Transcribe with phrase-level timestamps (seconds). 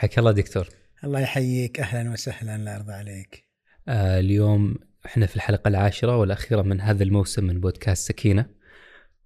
[0.00, 0.68] حياك الله دكتور.
[1.04, 1.80] الله يحييك.
[1.80, 3.46] أهلا وسهلا الله يرضى عليك.
[3.88, 4.74] آه اليوم
[5.06, 8.46] إحنا في الحلقة العاشرة والأخيرة من هذا الموسم من بودكاست سكينة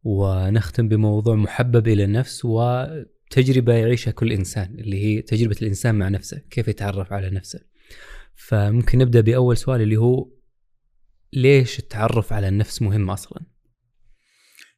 [0.02, 6.42] ونختم بموضوع محبب إلى النفس وتجربة يعيشها كل إنسان اللي هي تجربة الإنسان مع نفسه
[6.50, 7.60] كيف يتعرف على نفسه.
[8.34, 10.30] فممكن نبدأ بأول سؤال اللي هو
[11.32, 13.42] ليش التعرف على النفس مهم أصلا؟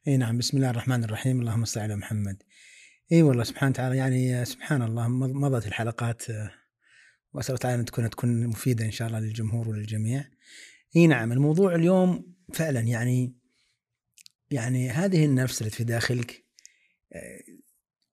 [0.07, 1.39] إي نعم بسم الله الرحمن الرحيم.
[1.39, 2.43] اللهم صل على محمد.
[3.11, 6.51] إي والله سبحانه وتعالى يعني سبحان الله مضت الحلقات آه،
[7.33, 10.25] وأسأل الله تعالى أن تكون تكون مفيدة إن شاء الله للجمهور وللجميع.
[10.95, 13.35] إي نعم الموضوع اليوم فعلا يعني
[14.51, 16.45] يعني هذه النفس التي في داخلك
[17.13, 17.39] آه،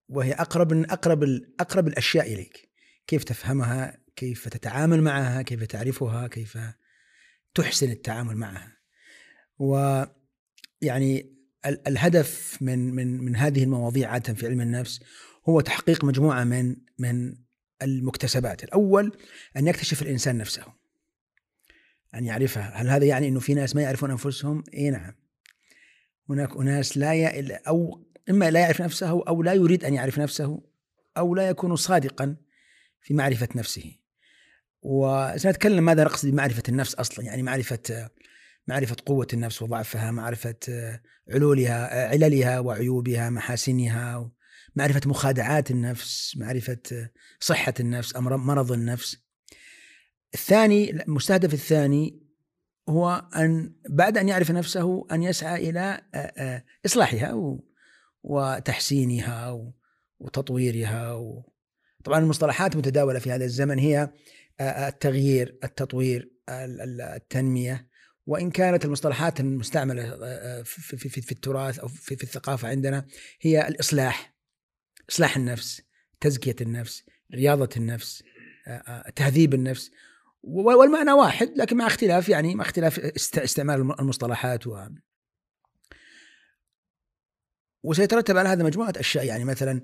[0.09, 1.23] وهي أقرب أقرب
[1.59, 2.69] أقرب الأشياء إليك
[3.07, 6.57] كيف تفهمها كيف تتعامل معها كيف تعرفها كيف
[7.55, 8.77] تحسن التعامل معها
[9.59, 11.34] ويعني
[11.65, 14.99] الهدف من من من هذه المواضيع عادة في علم النفس
[15.49, 17.35] هو تحقيق مجموعة من من
[17.81, 19.17] المكتسبات، الأول
[19.57, 20.63] أن يكتشف الإنسان نفسه.
[22.15, 25.13] أن يعرفها، هل هذا يعني إنه في ناس ما يعرفون أنفسهم؟ اي نعم.
[26.29, 27.51] هناك أناس لا ي...
[27.67, 30.61] أو إما لا يعرف نفسه أو لا يريد أن يعرف نفسه
[31.17, 32.35] أو لا يكون صادقا
[33.01, 33.95] في معرفة نفسه.
[34.81, 38.09] وسنتكلم ماذا نقصد بمعرفة النفس أصلا، يعني معرفة
[38.67, 44.31] معرفة قوة النفس وضعفها معرفة آه، علولها آه، عللها وعيوبها محاسنها
[44.75, 49.17] معرفة مخادعات النفس معرفة آه، صحة النفس أمر مرض النفس.
[50.33, 52.21] الثاني المستهدف الثاني
[52.89, 56.01] هو أن بعد أن يعرف نفسه أن يسعى إلى
[56.85, 57.57] إصلاحها
[58.23, 59.71] وتحسينها
[60.19, 61.21] وتطويرها
[62.03, 64.09] طبعا المصطلحات متداولة في هذا الزمن هي
[64.61, 67.89] التغيير التطوير التنمية.
[68.25, 73.05] وإن كانت المصطلحات المستعملة آه، آه، في, في, في التراث أو في, في الثقافة عندنا
[73.41, 74.35] هي الإصلاح
[75.09, 75.81] إصلاح النفس
[76.21, 77.03] تزكية النفس
[77.33, 78.23] رياضة النفس
[78.67, 79.91] آه، تهذيب النفس.
[80.43, 82.99] والمعنى واحد لكن مع اختلاف يعني مع اختلاف
[83.37, 84.87] استعمال المصطلحات و
[87.83, 89.25] وسيترتب على هذا مجموعة أشياء.
[89.25, 89.81] يعني مثلا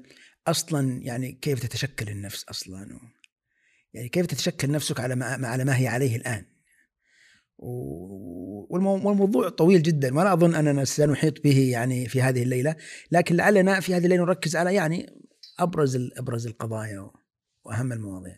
[0.48, 3.00] أصلا يعني كيف تتشكل النفس أصلا؟
[3.94, 6.51] يعني كيف تتشكل نفسك على ما على ما هي عليه الآن؟
[7.62, 12.76] والموضوع طويل جدا ولا أظن أننا سنحيط به يعني في هذه الليلة
[13.12, 15.22] لكن لعلنا في هذه الليلة نركز على يعني
[15.60, 17.12] أبرز أبرز القضايا
[17.64, 18.38] وأهم المواضيع.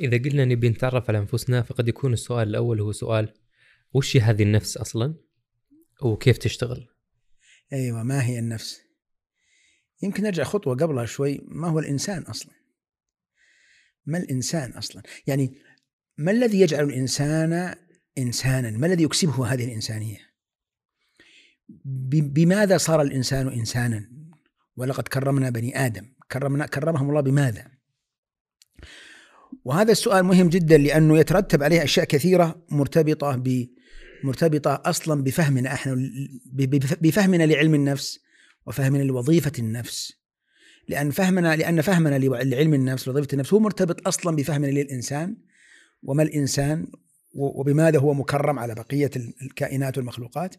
[0.00, 3.34] إذا قلنا نبي نتعرف على أنفسنا فقد يكون السؤال الأول هو سؤال
[3.94, 5.14] وش هذه النفس أصلا؟
[6.02, 6.88] وكيف تشتغل؟
[7.72, 8.80] أيوه ما هي النفس؟
[10.02, 12.52] يمكن نرجع خطوة قبلها شوي ما هو الإنسان أصلا؟
[14.06, 15.54] ما الإنسان أصلا؟ يعني
[16.18, 17.74] ما الذي يجعل الإنسان
[18.18, 18.70] انسانا.
[18.70, 20.18] ما الذي يكسبه هذه الإنسانية؟
[22.14, 24.10] بماذا صار الإنسان انسانا؟
[24.76, 26.12] ولقد كرمنا بني آدم.
[26.32, 27.70] كرمنا كرمهم الله بماذا؟
[29.64, 33.68] وهذا السؤال مهم جدا لأنه يترتب عليه أشياء كثيرة مرتبطة ب
[34.24, 36.10] مرتبطة أصلا بفهمنا إحنا
[37.00, 38.20] بفهمنا لعلم النفس
[38.66, 40.12] وفهمنا لوظيفة النفس.
[40.88, 45.36] لأن فهمنا لأن فهمنا لعلم النفس ووظيفه النفس هو مرتبط أصلا بفهمنا للإنسان.
[46.02, 46.86] وما الإنسان؟
[47.34, 49.10] وبماذا هو مكرم على بقية
[49.42, 50.54] الكائنات والمخلوقات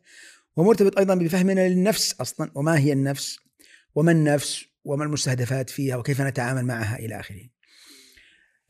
[0.55, 3.39] ومرتبط أيضا بفهمنا للنفس أصلا وما هي النفس
[3.95, 7.49] وما النفس وما المستهدفات فيها وكيف نتعامل معها إلى آخره.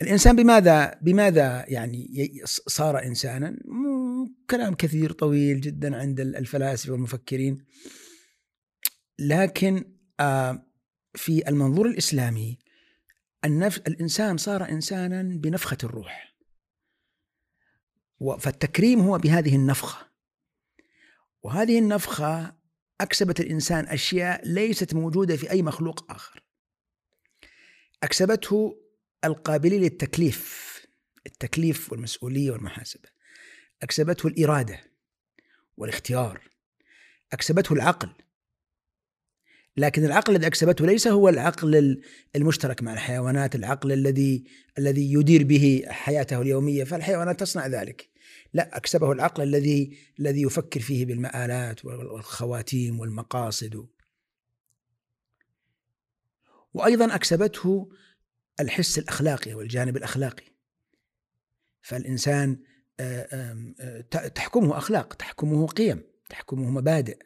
[0.01, 3.57] الإنسان بماذا بماذا يعني صار انسانا؟
[4.49, 7.65] كلام كثير طويل جدا عند الفلاسفة والمفكرين
[9.19, 9.83] لكن
[10.19, 10.65] آه،
[11.15, 12.57] في المنظور الإسلامي
[13.45, 16.34] النفس الإنسان صار انسانا بنفخة الروح.
[18.39, 20.07] فالتكريم هو بهذه النفخة.
[21.43, 22.55] وهذه النفخة
[23.01, 26.43] أكسبت الإنسان أشياء ليست موجودة في أي مخلوق آخر.
[28.03, 28.81] أكسبته
[29.25, 30.65] القابلية للتكليف
[31.25, 33.09] التكليف والمسؤولية والمحاسبة.
[33.83, 34.83] أكسبته الإرادة
[35.77, 36.41] والاختيار.
[37.33, 38.09] أكسبته العقل.
[39.78, 42.02] لكن العقل الذي أكسبته ليس هو العقل
[42.36, 44.44] المشترك مع الحيوانات العقل الذي
[44.78, 48.10] الذي يدير به حياته اليومية فالحيوانات تصنع ذلك.
[48.54, 53.88] لا أكسبه العقل الذي الذي يفكر فيه بالمآلات والخواتيم والمقاصد.
[56.74, 57.89] وأيضا أكسبته
[58.60, 60.45] الحس الأخلاقي والجانب الأخلاقي.
[61.81, 62.60] فالإنسان
[64.36, 67.18] تحكمه أخلاق تحكمه قيم تحكمه مبادئ.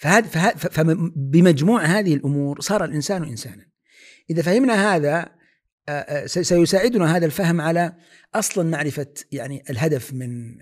[0.00, 3.66] فهذا فبمجموع هذه الأمور صار الإنسان إنسانا.
[4.30, 5.40] إذا فهمنا هذا
[6.26, 7.96] سيساعدنا هذا الفهم على
[8.34, 10.56] أصلا معرفه يعني الهدف من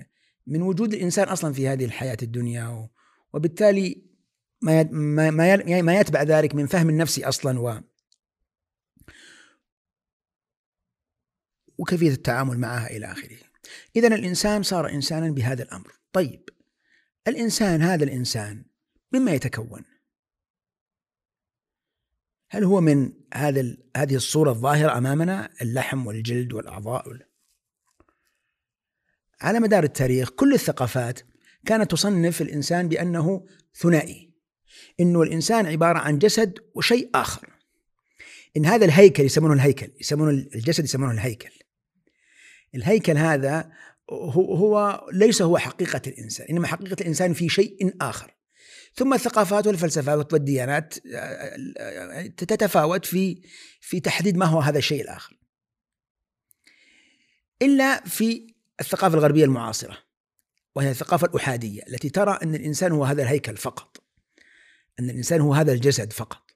[0.47, 2.89] من وجود الإنسان أصلا في هذه الحياة الدنيا
[3.33, 4.03] وبالتالي
[4.63, 5.31] ما ما
[5.83, 7.81] ما يتبع ذلك من فهم النفس أصلا و
[11.79, 13.37] وكيفية التعامل معها إلى آخره.
[13.97, 15.93] اذا الإنسان صار انسانا بهذا الأمر.
[16.13, 16.49] طيب
[17.29, 18.65] الإنسان هذا الإنسان
[19.13, 19.85] مما يتكون؟
[22.51, 27.29] هل هو من هذا هذه الصورة الظاهرة أمامنا؟ اللحم والجلد والأعضاء
[29.41, 31.21] على مدار التاريخ كل الثقافات
[31.67, 34.29] كانت تصنف الإنسان بأنه ثنائي.
[35.01, 37.49] إنه الإنسان عبارة عن جسد وشيء آخر.
[38.57, 41.51] إن هذا الهيكل يسمونه الهيكل يسمونه الجسد يسمونه الهيكل.
[42.75, 43.73] الهيكل هذا
[44.11, 48.38] هو, هو ليس هو حقيقة الإنسان إنما حقيقة الإنسان في شيء آخر.
[48.99, 50.95] ثم الثقافات والفلسفات والديانات
[52.37, 53.43] تتفاوت في
[53.81, 55.39] في تحديد ما هو هذا الشيء الآخر.
[57.63, 59.99] إلا في الثقافة الغربية المعاصرة
[60.75, 64.03] وهي الثقافة الأحادية التي ترى أن الإنسان هو هذا الهيكل فقط
[65.01, 66.51] أن الإنسان هو هذا الجسد فقط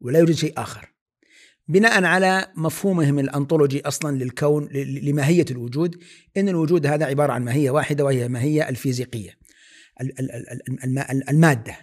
[0.00, 0.92] ولا يوجد شيء آخر.
[1.68, 6.02] بناء على مفهومهم الأنطولوجي أصلا للكون لماهية الوجود
[6.36, 9.41] إن الوجود هذا عبارة عن ماهية واحدة وهي ماهية الفيزيقية.
[11.30, 11.76] المادة.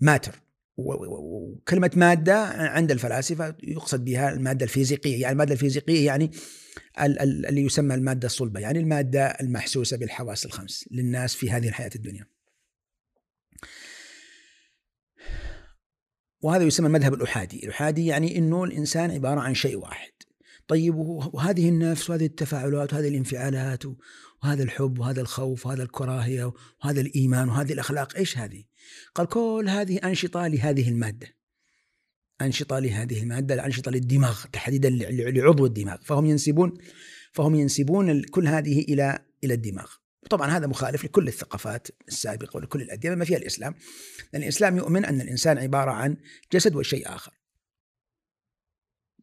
[0.00, 0.42] ماتر
[0.76, 5.20] وكلمة مادة عند الفلاسفة يقصد بها المادة الفيزيقية.
[5.20, 6.30] يعني المادة الفيزيقية يعني
[6.98, 8.60] اللي يسمى المادة الصلبة.
[8.60, 12.26] يعني المادة المحسوسة بالحواس الخمس للناس في هذه الحياة الدنيا.
[16.40, 17.64] وهذا يسمى المذهب الأحادي.
[17.64, 20.12] الأحادي يعني أنه الإنسان عبارة عن شيء واحد.
[20.72, 20.94] طيب
[21.32, 23.82] وهذه النفس وهذه التفاعلات وهذه الانفعالات
[24.42, 26.52] وهذا الحب وهذا الخوف وهذا الكراهية
[26.84, 28.64] وهذا الإيمان وهذه الأخلاق إيش هذه؟
[29.14, 31.26] قال كل هذه أنشطة لهذه المادة.
[32.40, 35.96] أنشطة لهذه المادة أنشطة للدماغ تحديدا لعضو الدماغ.
[36.02, 36.74] فهم ينسبون
[37.32, 39.90] فهم ينسبون كل هذه إلى إلى الدماغ.
[40.30, 43.74] طبعا هذا مخالف لكل الثقافات السابقة ولكل الأديان ما فيها الإسلام.
[44.32, 46.16] لأن الإسلام يؤمن أن الإنسان عبارة عن
[46.52, 47.41] جسد وشيء آخر.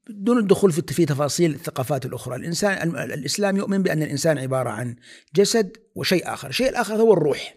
[0.09, 4.95] دون الدخول في تفاصيل الثقافات الأخرى، الإنسان الإسلام يؤمن بأن الإنسان عبارة عن
[5.35, 7.56] جسد وشيء آخر، الشيء الآخر هو الروح.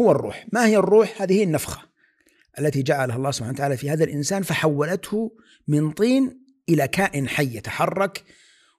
[0.00, 1.82] هو الروح، ما هي الروح؟ هذه هي النفخة
[2.58, 5.36] التي جعلها الله سبحانه وتعالى في هذا الإنسان فحولته
[5.68, 8.24] من طين إلى كائن حي يتحرك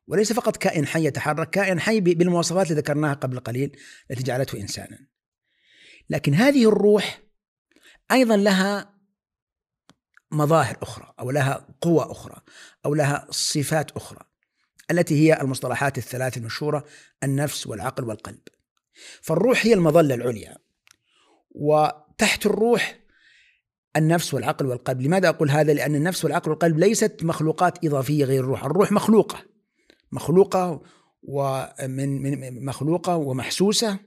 [0.08, 3.78] وليس فقط كائن حي يتحرك، كائن حي بالمواصفات اللي ذكرناها قبل قليل
[4.12, 5.00] التي جعلته إنسانا.
[6.10, 7.22] لكن هذه الروح
[8.12, 8.93] أيضا لها
[10.34, 12.42] مظاهر أخرى أو لها قوى أخرى
[12.86, 14.20] أو لها صفات أخرى
[14.92, 16.86] التي هي المصطلحات الثلاث المشهورة
[17.24, 18.40] النفس والعقل والقلب.
[19.22, 20.58] فالروح هي المظلة العليا
[21.52, 23.00] وتحت الروح
[23.96, 28.66] النفس والعقل والقلب، لماذا أقول هذا؟ لأن النفس والعقل والقلب ليست مخلوقات إضافية غير الروح،
[28.66, 29.46] الروح مخلوقة
[30.12, 30.82] مخلوقة
[31.24, 34.00] ومن من مخلوقة ومحسوسة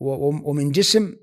[0.00, 1.16] ومن جسم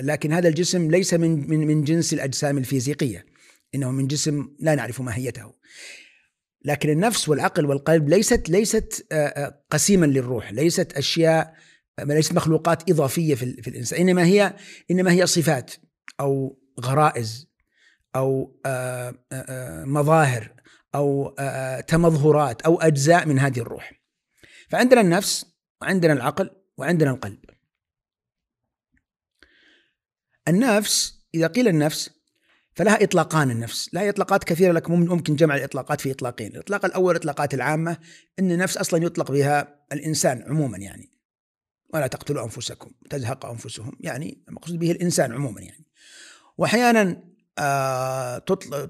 [0.00, 3.26] لكن هذا الجسم ليس من من من جنس الأجسام الفيزيقية
[3.74, 5.52] إنه من جسم لا نعرف ماهيته
[6.64, 11.54] لكن النفس والعقل والقلب ليست ليست آه، آه، قسيما للروح ليست أشياء
[12.00, 14.00] ليست مخلوقات إضافية في, في الإنسان.
[14.00, 14.56] إنما هي
[14.90, 15.72] إنما هي صفات
[16.20, 17.48] أو غرائز
[18.16, 18.60] أو
[19.86, 20.52] مظاهر
[20.94, 21.36] أو
[21.86, 23.92] تمظهرات أو أجزاء من هذه الروح.
[24.68, 25.46] فعندنا النفس
[25.82, 27.43] وعندنا العقل وعندنا القلب.
[30.48, 32.10] النفس إذا قيل النفس
[32.74, 33.94] فلها إطلاقان النفس.
[33.94, 36.46] لها إطلاقات كثيرة لكن ممكن جمع الإطلاقات في إطلاقين.
[36.46, 37.98] الإطلاق الأول الإطلاقات العامة
[38.38, 41.10] أن النفس أصلا يطلق بها الإنسان عموما يعني.
[41.94, 45.86] ولا تقتلوا أنفسكم تزهق أنفسهم يعني المقصود به الإنسان عموما يعني.
[46.58, 47.24] وأحيانا
[47.58, 48.38] آه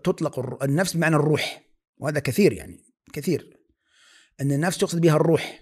[0.05, 1.65] تطلق النفس بمعنى الروح.
[1.99, 3.57] وهذا كثير يعني كثير.
[4.41, 5.61] أن النفس تقصد بها الروح.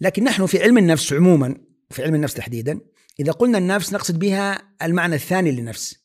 [0.00, 1.56] لكن نحن في علم النفس عموما
[1.90, 2.80] في علم النفس تحديدا
[3.20, 5.96] إذا قلنا النفس نقصد بها المعنى الثاني للنفس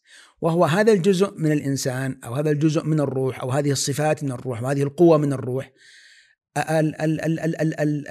[0.42, 4.64] وهو هذا الجزء من الإنسان أو هذا الجزء من الروح أو هذه الصفات من الروح
[4.64, 5.72] وهذه القوة من الروح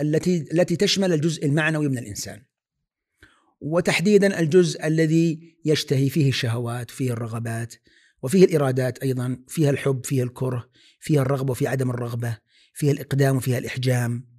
[0.00, 2.42] التي التي تشمل الجزء المعنوي من الإنسان.
[3.61, 7.75] وتحديدا الجزء الذي يشتهي فيه الشهوات فيه الرغبات
[8.23, 10.70] وفيه الإرادات أيضا فيها الحب فيها الكره
[11.00, 12.38] فيها الرغبة وفيها عدم الرغبة
[12.75, 14.34] فيها الإقدام وفيها الإحجام.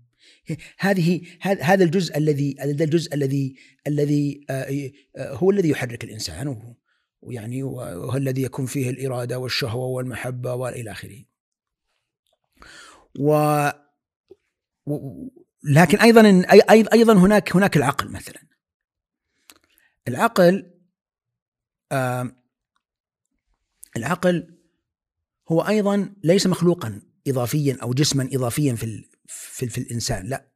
[0.78, 3.56] هذه هذا الجزء الذي هذا الجزء الذي
[3.88, 6.76] الذي آه، آه، هو الذي يحرك الإنسان
[7.22, 11.24] ويعني وهو الذي يكون فيه الإرادة والشهوة والمحبة والى آخره.
[13.20, 13.70] و
[15.64, 16.46] لكن أيضا
[16.94, 18.42] أيضا هناك هناك العقل مثلا.
[20.08, 20.72] العقل
[23.98, 24.56] العقل
[25.50, 30.26] هو أيضا ليس مخلوقا اضافيا أو جسما اضافيا في في, في الإنسان.
[30.26, 30.52] لا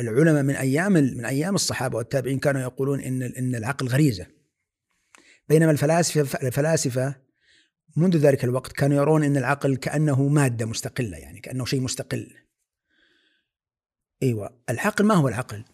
[0.00, 4.26] العلماء من أيام من أيام الصحابة والتابعين كانوا يقولون إن إن العقل غريزة.
[5.48, 7.14] بينما الفلاسفة الفلاسفة
[7.96, 12.34] منذ ذلك الوقت كانوا يرون إن العقل كأنه مادة مستقلة يعني كأنه شيء مستقل.
[14.22, 15.64] إيوه العقل ما هو العقل؟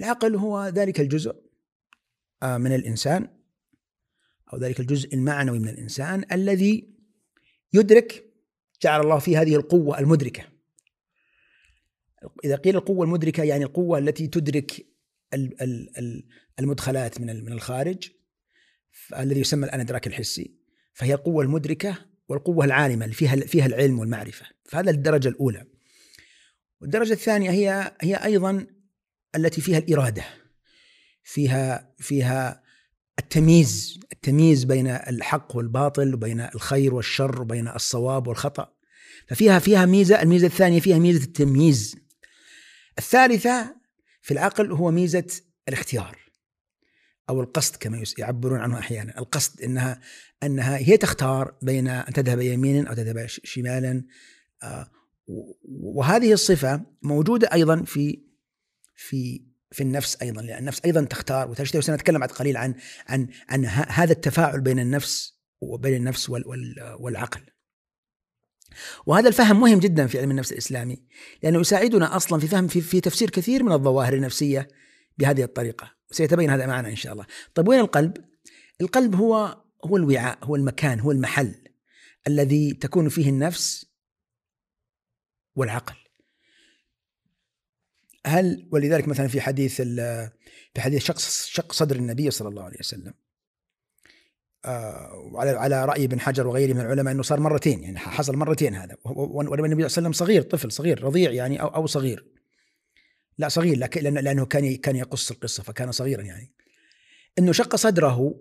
[0.00, 1.36] العقل هو ذلك الجزء
[2.42, 3.28] آه، من الإنسان
[4.52, 6.94] أو ذلك الجزء المعنوي من الإنسان الذي
[7.72, 8.25] يدرك
[8.82, 10.42] جعل الله فيه هذه القوة المدركة.
[12.44, 14.86] إذا قيل القوة المدركة يعني القوة التي تدرك
[16.58, 18.10] المدخلات من من الخارج
[19.18, 20.54] الذي يسمى الآن الادراك الحسي
[20.94, 24.46] فهي القوة المدركة والقوة العالمة اللي فيها فيها العلم والمعرفة.
[24.64, 25.64] فهذا الدرجة الأولى.
[26.80, 28.66] والدرجة الثانية هي هي أيضا
[29.36, 30.24] التي فيها الإرادة.
[31.22, 32.62] فيها فيها
[33.18, 38.72] التمييز التمييز بين الحق والباطل وبين الخير والشر وبين الصواب والخطأ.
[39.28, 41.96] ففيها فيها ميزة الميزة الثانية فيها ميزة التمييز.
[42.98, 43.76] الثالثة
[44.22, 45.26] في العقل هو ميزة
[45.68, 46.18] الاختيار
[47.28, 49.18] أو القصد كما يعبرون عنه أحيانا.
[49.18, 50.00] القصد أنها
[50.42, 54.04] أنها هي تختار بين أن تذهب يمينا أو تذهب شمالا.
[54.62, 54.90] آه،
[55.64, 58.22] وهذه الصفة موجودة أيضا في
[58.94, 62.74] في في النفس أيضا لأن النفس أيضا تختار وتشتهي وسنتكلم بعد قليل عن
[63.08, 66.30] عن عن هذا التفاعل بين النفس وبين النفس
[66.98, 67.40] والعقل.
[69.06, 71.02] وهذا الفهم مهم جدا في علم النفس الإسلامي
[71.42, 74.68] لأنه يساعدنا أصلا في فهم في, في تفسير كثير من الظواهر النفسية
[75.18, 77.26] بهذه الطريقة، سيتبين هذا معنا إن شاء الله.
[77.54, 78.16] طيب وين القلب؟
[78.80, 81.54] القلب هو هو الوعاء، هو المكان، هو المحل
[82.26, 83.86] الذي تكون فيه النفس
[85.54, 86.05] والعقل.
[88.26, 89.82] هل ولذلك مثلا في حديث
[90.74, 93.14] في حديث شق شق صدر النبي صلى الله عليه وسلم.
[94.64, 98.74] آه، وعلى على رأي ابن حجر وغيره من العلماء إنه صار مرتين يعني حصل مرتين
[98.74, 98.96] هذا.
[99.04, 102.26] والنبي صلى الله عليه وسلم صغير طفل صغير رضيع يعني أو أو صغير.
[103.38, 106.52] لا صغير لكن لأنه كان كان يقص القصة فكان صغيرا يعني.
[107.38, 108.34] إنه شق صدره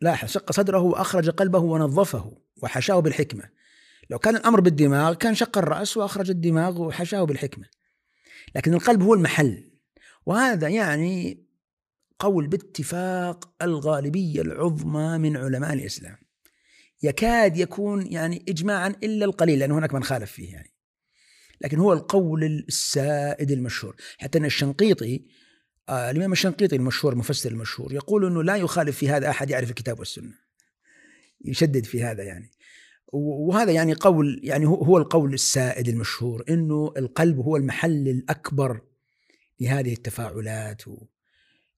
[0.00, 3.44] لاحظ شق صدره وأخرج قلبه ونظفه وحشاه بالحكمة.
[4.10, 7.79] لو كان الأمر بالدماغ كان شق الرأس وأخرج الدماغ وحشاه بالحكمة.
[8.54, 9.70] لكن القلب هو المحل.
[10.26, 11.46] وهذا يعني
[12.18, 16.16] قول باتفاق الغالبية العظمى من علماء الإسلام.
[17.02, 20.72] يكاد يكون يعني إجماعا إلا القليل لأن هناك من خالف فيه يعني.
[21.60, 23.96] لكن هو القول السائد المشهور.
[24.18, 25.24] حتى أن الشنقيطي
[25.88, 29.98] آه الإمام الشنقيطي المشهور المفسر المشهور يقول أنه لا يخالف في هذا أحد يعرف الكتاب
[29.98, 30.34] والسنة.
[31.44, 32.50] يشدد في هذا يعني.
[33.12, 38.80] وهذا يعني قول يعني هو القول السائد المشهور إنه القلب هو المحل الأكبر
[39.60, 41.06] لهذه التفاعلات و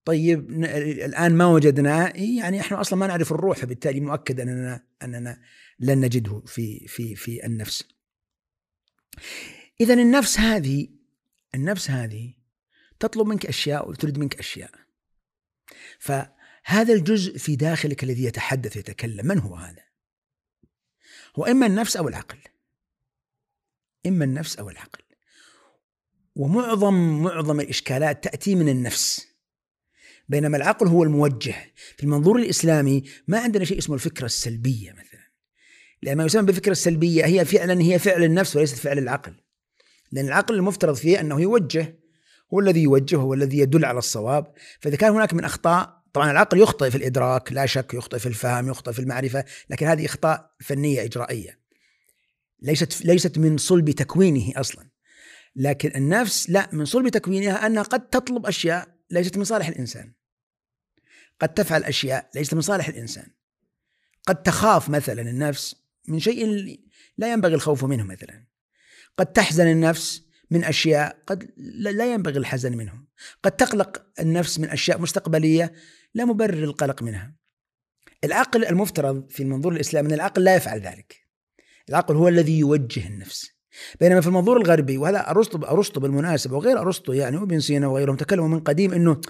[0.04, 0.50] طيب
[1.04, 5.40] الآن ما وجدناه يعني إحنا أصلا ما نعرف الروح فبالتالي مؤكد أننا أننا
[5.80, 7.84] لن نجده في في في النفس.
[9.80, 10.88] اذا النفس هذه
[11.54, 12.34] النفس هذه
[13.00, 14.70] تطلب منك أشياء وتريد منك أشياء.
[15.98, 19.91] فهذا الجزء في داخلك الذي يتحدث يتكلم من هو هذا؟
[21.36, 22.38] هو إما النفس أو العقل.
[24.06, 25.02] إما النفس أو العقل.
[26.36, 29.26] ومعظم معظم الإشكالات تأتي من النفس.
[30.28, 31.54] بينما العقل هو الموجه.
[31.96, 35.22] في المنظور الإسلامي ما عندنا شيء اسمه الفكرة السلبية مثلا.
[36.02, 39.34] لأن ما يسمى بالفكرة السلبية هي فعلا هي فعل النفس وليست فعل العقل.
[40.12, 41.98] لأن العقل المفترض فيه أنه يوجه.
[42.54, 44.54] هو الذي يوجه هو الذي يدل على الصواب.
[44.80, 48.68] فإذا كان هناك من أخطاء طبعا العقل يخطئ في الإدراك لا شك يخطئ في الفهم
[48.68, 51.58] يخطئ في المعرفة لكن هذه إخطاء فنية إجرائية.
[52.62, 54.88] ليست ليست من صلب تكوينه أصلا.
[55.56, 60.12] لكن النفس لا من صلب تكوينها أنها قد تطلب أشياء ليست من صالح الإنسان.
[61.40, 63.26] قد تفعل أشياء ليست من صالح الإنسان.
[64.26, 65.76] قد تخاف مثلا النفس
[66.08, 66.46] من شيء
[67.18, 68.46] لا ينبغي الخوف منه مثلا.
[69.18, 73.04] قد تحزن النفس من أشياء قد لا ينبغي الحزن منه
[73.42, 75.72] قد تقلق النفس من أشياء مستقبلية
[76.14, 77.34] لا مبرر للقلق منها.
[78.24, 81.16] العقل المفترض في المنظور الإسلامي أن العقل لا يفعل ذلك.
[81.88, 83.50] العقل هو الذي يوجه النفس.
[84.00, 88.48] بينما في المنظور الغربي وهذا أرسطو أرسطو بالمناسبة وغير أرسطو يعني وابن سينا وغيرهم تكلموا
[88.48, 89.20] من قديم إنه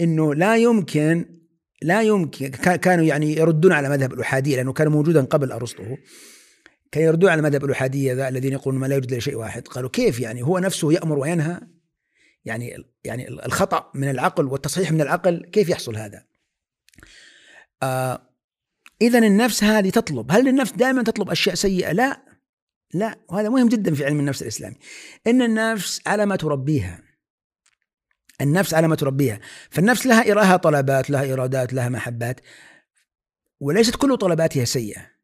[0.00, 1.40] إنه لا يمكن
[1.82, 5.82] لا يمكن كانوا يعني يردون على مذهب الاحاديه لأنه كان موجودا قبل أرسطو.
[6.92, 9.68] كانوا يردون على مذهب الاحاديه ذا الذين يقولون ما لا يوجد إلا شيء واحد.
[9.68, 11.60] قالوا كيف يعني؟ هو نفسه يأمر وينهى
[12.44, 16.24] يعني يعني الخطأ من العقل والتصحيح من العقل كيف يحصل هذا؟
[17.82, 18.30] آه
[19.02, 22.22] اذا النفس هذه تطلب، هل النفس دائما تطلب أشياء سيئة؟ لا
[22.94, 24.76] لا وهذا مهم جدا في علم النفس الإسلامي.
[25.26, 27.02] إن النفس على ما تربيها.
[28.40, 32.40] النفس على ما تربيها، فالنفس لها لها طلبات، لها إرادات، لها محبات
[33.60, 35.19] وليست كل طلباتها سيئة.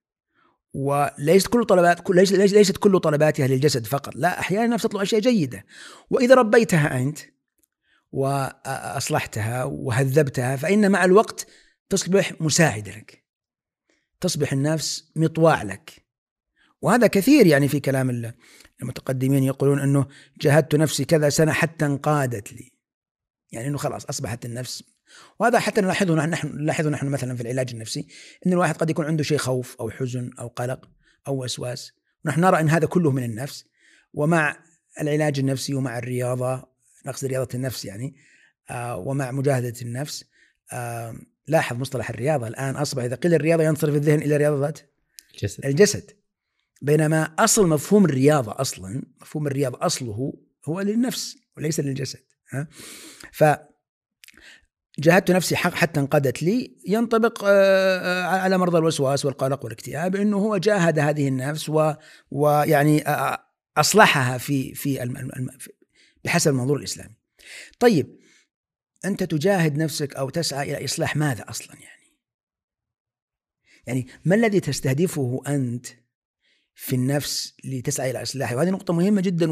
[0.76, 4.16] وليست كل طلبات ليست كل طلباتها للجسد فقط.
[4.16, 5.64] لا أحيانا النفس تطلب أشياء جيدة.
[6.10, 7.18] وإذا ربيتها أنت
[8.12, 11.46] وأصلحتها وهذبتها فإن مع الوقت
[11.88, 13.24] تصبح مساعدة لك.
[14.20, 16.06] تصبح النفس مطواع لك.
[16.82, 18.32] وهذا كثير يعني في كلام
[18.82, 20.06] المتقدمين يقولون أنه
[20.40, 22.72] جاهدت نفسي كذا سنة حتى انقادت لي.
[23.52, 24.82] يعني إنه خلاص أصبحت النفس
[25.38, 28.06] وهذا حتى نلاحظه نحن نلاحظه نحن مثلا في العلاج النفسي
[28.46, 30.88] إن الواحد قد يكون عنده شيء خوف أو حزن أو قلق
[31.28, 31.92] أو وسواس.
[32.24, 33.64] ونحن نرى إن هذا كله من النفس.
[34.14, 34.56] ومع
[35.00, 36.68] العلاج النفسي ومع الرياضة
[37.06, 38.16] نقصد رياضة النفس يعني
[38.70, 40.24] آه ومع مجاهدة النفس
[40.72, 41.14] آه
[41.46, 42.48] لاحظ مصطلح الرياضة.
[42.48, 44.74] الآن أصبح إذا قيل الرياضة ينصرف الذهن إلى رياضة
[45.34, 45.66] الجسد.
[45.66, 46.10] الجسد.
[46.82, 50.32] بينما أصل مفهوم الرياضة أصلا مفهوم الرياضة أصله
[50.68, 52.20] هو للنفس وليس للجسد
[52.50, 52.68] ها.
[53.32, 53.44] ف
[54.98, 60.56] جاهدت نفسي حق حتى انقادت لي ينطبق آه، على مرضى الوسواس والقلق والاكتئاب إنه هو
[60.56, 61.92] جاهد هذه النفس و
[62.30, 63.04] ويعني
[63.76, 65.14] أصلحها في في
[66.24, 67.14] بحسب المنظور الإسلامي.
[67.78, 68.18] طيب
[69.04, 71.96] أنت تجاهد نفسك أو تسعى إلى إصلاح ماذا أصلا يعني؟
[73.86, 75.86] يعني ما الذي تستهدفه أنت
[76.74, 79.50] في النفس لتسعى إلى إصلاحه وهذه نقطة مهمة جدا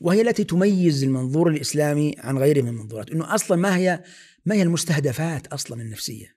[0.00, 4.02] وهي التي تميز المنظور الإسلامي عن غيره من المنظورات إنه أصلا ما هي
[4.46, 6.36] ما هي المستهدفات أصلا النفسية؟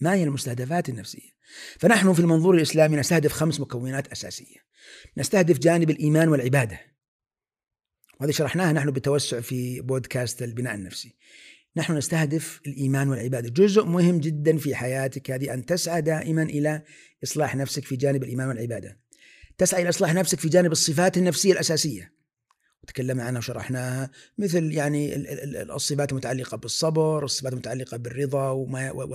[0.00, 1.36] ما هي المستهدفات النفسية؟
[1.78, 4.56] فنحن في المنظور الإسلامي نستهدف خمس مكونات أساسية.
[5.16, 6.80] نستهدف جانب الإيمان والعبادة.
[8.20, 11.16] وهذه شرحناها نحن بتوسع في بودكاست البناء النفسي.
[11.76, 13.48] نحن نستهدف الإيمان والعبادة.
[13.48, 16.82] جزء مهم جدا في حياتك هذه أن تسعى دائما إلى
[17.24, 19.00] إصلاح نفسك في جانب الإيمان والعبادة.
[19.58, 22.15] تسعى إلى إصلاح نفسك في جانب الصفات النفسية الأساسية.
[22.86, 25.14] تكلمنا عنها وشرحناها مثل يعني
[25.74, 28.50] الصفات المتعلقة بالصبر الصفات المتعلقة بالرضا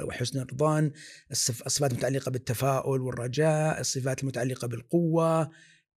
[0.06, 0.92] وحسن الرضان
[1.32, 5.42] الصفات المتعلقة بالتفاؤل والرجاء الصفات المتعلقة بالقوة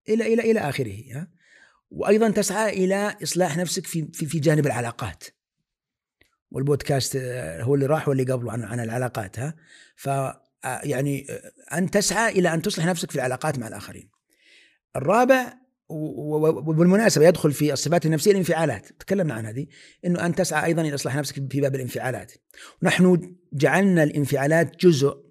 [0.09, 1.27] إلى إلى إلى آخره
[1.91, 5.25] وأيضا تسعى إلى إصلاح نفسك في في, في جانب العلاقات.
[6.51, 9.55] والبودكاست آه، هو اللي راح واللي قبله عن عن العلاقات ها؟
[9.97, 14.11] ف آه، يعني آه، أن تسعى إلى أن تصلح نفسك في العلاقات مع الآخرين.
[14.97, 15.53] الرابع
[15.89, 18.87] وبالمناسبة يدخل في الصفات النفسية الانفعالات.
[18.87, 19.67] تكلمنا عن هذه
[20.05, 22.33] إنه أن تسعى أيضا إلى إصلاح نفسك في باب الانفعالات.
[22.83, 25.25] ونحن جعلنا الانفعالات جزء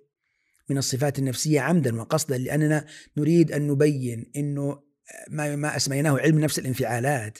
[0.69, 2.85] من الصفات النفسية عمدا وقصدا لأننا
[3.17, 4.83] نريد أن نبين إنه
[5.29, 7.39] ما ما أسميناه علم نفس الانفعالات.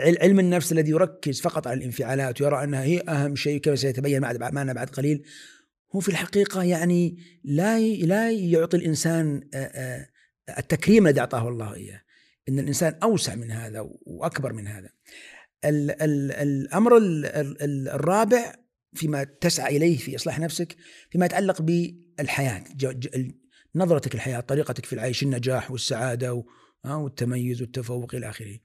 [0.00, 4.72] علم النفس الذي يركز فقط على الانفعالات ويرى أنها هي أهم شيء كما سيتبين معنا
[4.72, 5.22] بعد قليل
[5.94, 9.48] هو في الحقيقة يعني لا لا يعطي الإنسان
[10.58, 12.00] التكريم الذي أعطاه الله إياه.
[12.48, 14.88] إن الإنسان أوسع من هذا وأكبر من هذا.
[15.64, 18.54] ال ال الأمر ال ال الرابع
[18.94, 20.76] فيما تسعى إليه في إصلاح نفسك
[21.10, 22.64] فيما يتعلق بالحياة
[23.74, 26.44] نظرتك الحياة طريقتك في العيش النجاح والسعادة
[26.84, 28.58] والتميز والتفوق إلى آخره.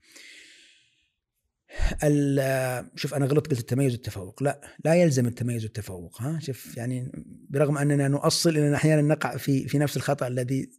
[2.96, 4.42] شوف أنا غلطت قلت التميز والتفوق.
[4.42, 7.12] لا لا يلزم التميز والتفوق ها؟ شوف يعني
[7.50, 10.70] برغم أننا نؤصل إننا أحيانا نقع في في نفس الخطأ الذي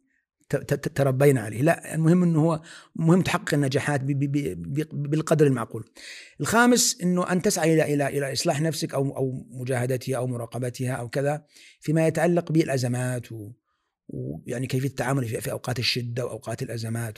[0.95, 1.61] تربينا عليه.
[1.61, 2.61] لا المهم إنه هو
[2.95, 4.01] مهم تحقق النجاحات
[4.93, 5.89] بالقدر المعقول.
[6.41, 11.09] الخامس إنه أن تسعى إلى إلى إلى إصلاح نفسك أو أو مجاهدتها أو مراقبتها أو
[11.09, 11.45] كذا
[11.79, 13.27] فيما يتعلق بالأزمات
[14.07, 17.17] ويعني كيفية التعامل في, في أوقات الشدة وأوقات الأزمات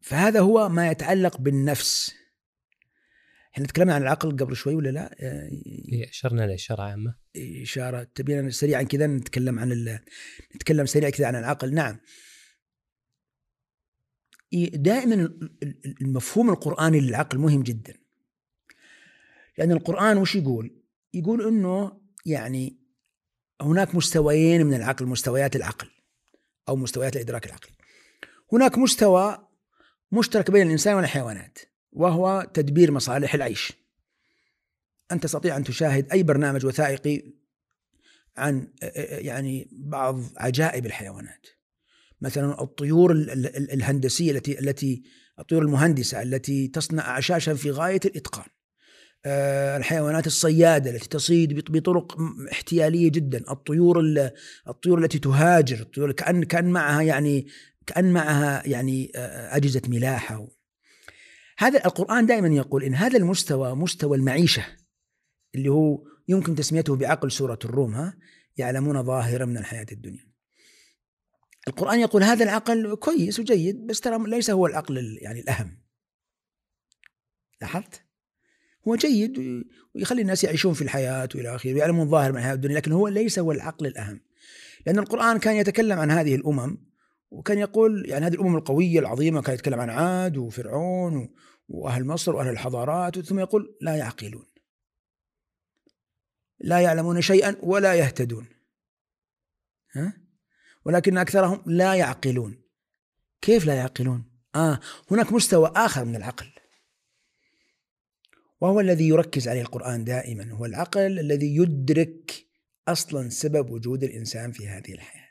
[0.00, 2.14] فهذا هو ما يتعلق بالنفس.
[3.54, 7.14] إحنا تكلمنا عن العقل قبل شوي ولا لا؟ إيه، أشرنا لإشارة عامة.
[7.36, 8.02] إشارة.
[8.02, 9.98] تبينا سريعا كذا نتكلم عن
[10.56, 11.74] نتكلم سريعا كذا عن العقل.
[11.74, 11.98] نعم.
[14.74, 15.38] دائما
[16.00, 17.94] المفهوم القرآني للعقل مهم جدا.
[19.58, 20.82] لأن القرآن وش يقول؟
[21.14, 22.78] يقول إنه يعني
[23.60, 25.90] هناك مستويين من العقل مستويات العقل
[26.68, 27.72] أو مستويات الإدراك العقلي.
[28.52, 29.48] هناك مستوى
[30.12, 31.58] مشترك بين الإنسان والحيوانات
[31.92, 33.72] وهو تدبير مصالح العيش.
[35.12, 37.22] أن تستطيع أن تشاهد أي برنامج وثائقي
[38.36, 41.46] عن يعني بعض عجائب الحيوانات.
[42.20, 43.12] مثلا الطيور
[43.72, 45.02] الهندسية التي التي
[45.38, 48.46] الطيور المهندسة التي تصنع أعشاشا في غاية الإتقان.
[49.24, 52.16] آه، الحيوانات الصيادة التي تصيد بطرق
[52.52, 53.44] احتيالية جدا.
[53.50, 54.00] الطيور
[54.68, 57.46] الطيور التي تهاجر الطيور كأن كأن معها يعني
[57.86, 60.48] كأن معها يعني آه، أجهزة ملاحة.
[61.58, 64.64] هذا القرآن دائما يقول إن هذا المستوى مستوى المعيشة.
[65.56, 68.18] اللي هو يمكن تسميته بعقل سورة الروم ها؟
[68.56, 70.26] يعلمون ظاهرا من الحياة الدنيا.
[71.68, 75.78] القرآن يقول هذا العقل كويس وجيد بس ترى ليس هو العقل يعني الأهم.
[77.60, 78.02] لاحظت؟
[78.88, 79.64] هو جيد
[79.94, 83.38] ويخلي الناس يعيشون في الحياة وإلى آخره ويعلمون ظاهر من الحياة الدنيا لكن هو ليس
[83.38, 84.20] هو العقل الأهم.
[84.86, 86.76] لأن القرآن كان يتكلم عن هذه الأمم
[87.30, 91.34] وكان يقول يعني هذه الأمم القوية العظيمة كان يتكلم عن عاد وفرعون
[91.68, 94.44] وأهل مصر وأهل الحضارات ثم يقول لا يعقلون.
[96.58, 98.46] لا يعلمون شيئا ولا يهتدون.
[99.92, 100.16] ها؟
[100.84, 102.62] ولكن أكثرهم لا يعقلون.
[103.40, 106.46] كيف لا يعقلون؟ آه هناك مستوى آخر من العقل.
[108.60, 112.46] وهو الذي يركز عليه القرآن دائما هو العقل الذي يدرك
[112.88, 115.26] أصلا سبب وجود الإنسان في هذه الحياة.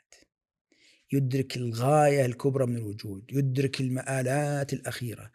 [1.12, 5.30] يدرك الغاية الكبرى من الوجود يدرك المآلات الأخيرة.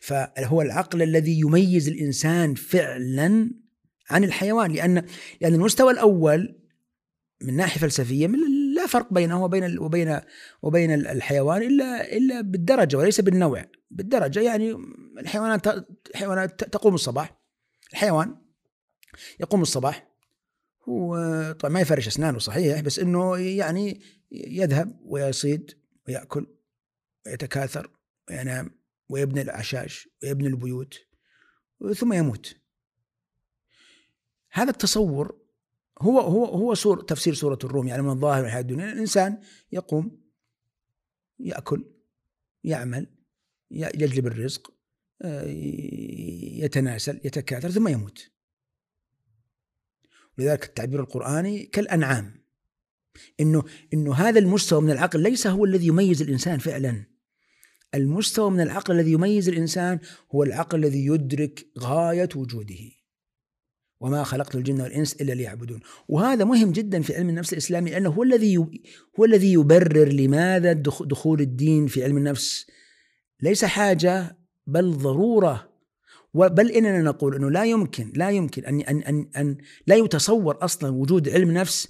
[0.00, 3.50] فهو العقل الذي يميز الإنسان فعلا
[4.10, 5.06] عن الحيوان لأن
[5.40, 6.62] لأن المستوى الأول
[7.42, 8.26] من ناحية فلسفية
[8.76, 10.20] لا فرق بينه وبين وبين
[10.62, 13.64] وبين الحيوان إلا إلا بالدرجة وليس بالنوع.
[13.90, 14.76] بالدرجة يعني
[15.18, 17.40] الحيوانات الحيوانات تقوم الصباح.
[17.92, 18.36] الحيوان
[19.40, 20.08] يقوم الصباح
[20.88, 21.16] هو
[21.52, 24.00] طبعا ما يفرش أسنانه صحيح بس إنه يعني
[24.32, 25.70] يذهب ويصيد
[26.08, 26.46] ويأكل
[27.26, 27.90] ويتكاثر
[28.28, 28.70] وينام
[29.08, 30.94] ويبني الأعشاش ويبني البيوت
[31.94, 32.56] ثم يموت.
[34.56, 35.38] هذا التصور
[36.00, 39.40] هو هو هو صور تفسير سورة الروم يعني من الظاهر الحياة الدنيا الإنسان
[39.72, 40.20] يقوم
[41.38, 41.84] يأكل
[42.64, 43.06] يعمل
[43.70, 44.72] يجلب الرزق
[46.64, 48.30] يتناسل يتكاثر ثم يموت.
[50.38, 52.44] ولذلك التعبير القرآني كالأنعام
[53.40, 53.64] إنه
[53.94, 57.06] إنه هذا المستوى من العقل ليس هو الذي يميز الإنسان فعلا.
[57.94, 59.98] المستوى من العقل الذي يميز الإنسان
[60.34, 62.96] هو العقل الذي يدرك غاية وجوده.
[64.00, 65.80] وما خلقت الجن والإنس إلا ليعبدون.
[66.08, 68.56] وهذا مهم جدا في علم النفس الإسلامي لأنه هو الذي
[69.20, 72.66] هو الذي يبرر لماذا دخول الدين في علم النفس.
[73.42, 75.76] ليس حاجة بل ضرورة.
[76.34, 79.56] بل إننا نقول إنه لا يمكن لا يمكن أن أن أن, أن
[79.86, 81.88] لا يتصور أصلا وجود علم نفس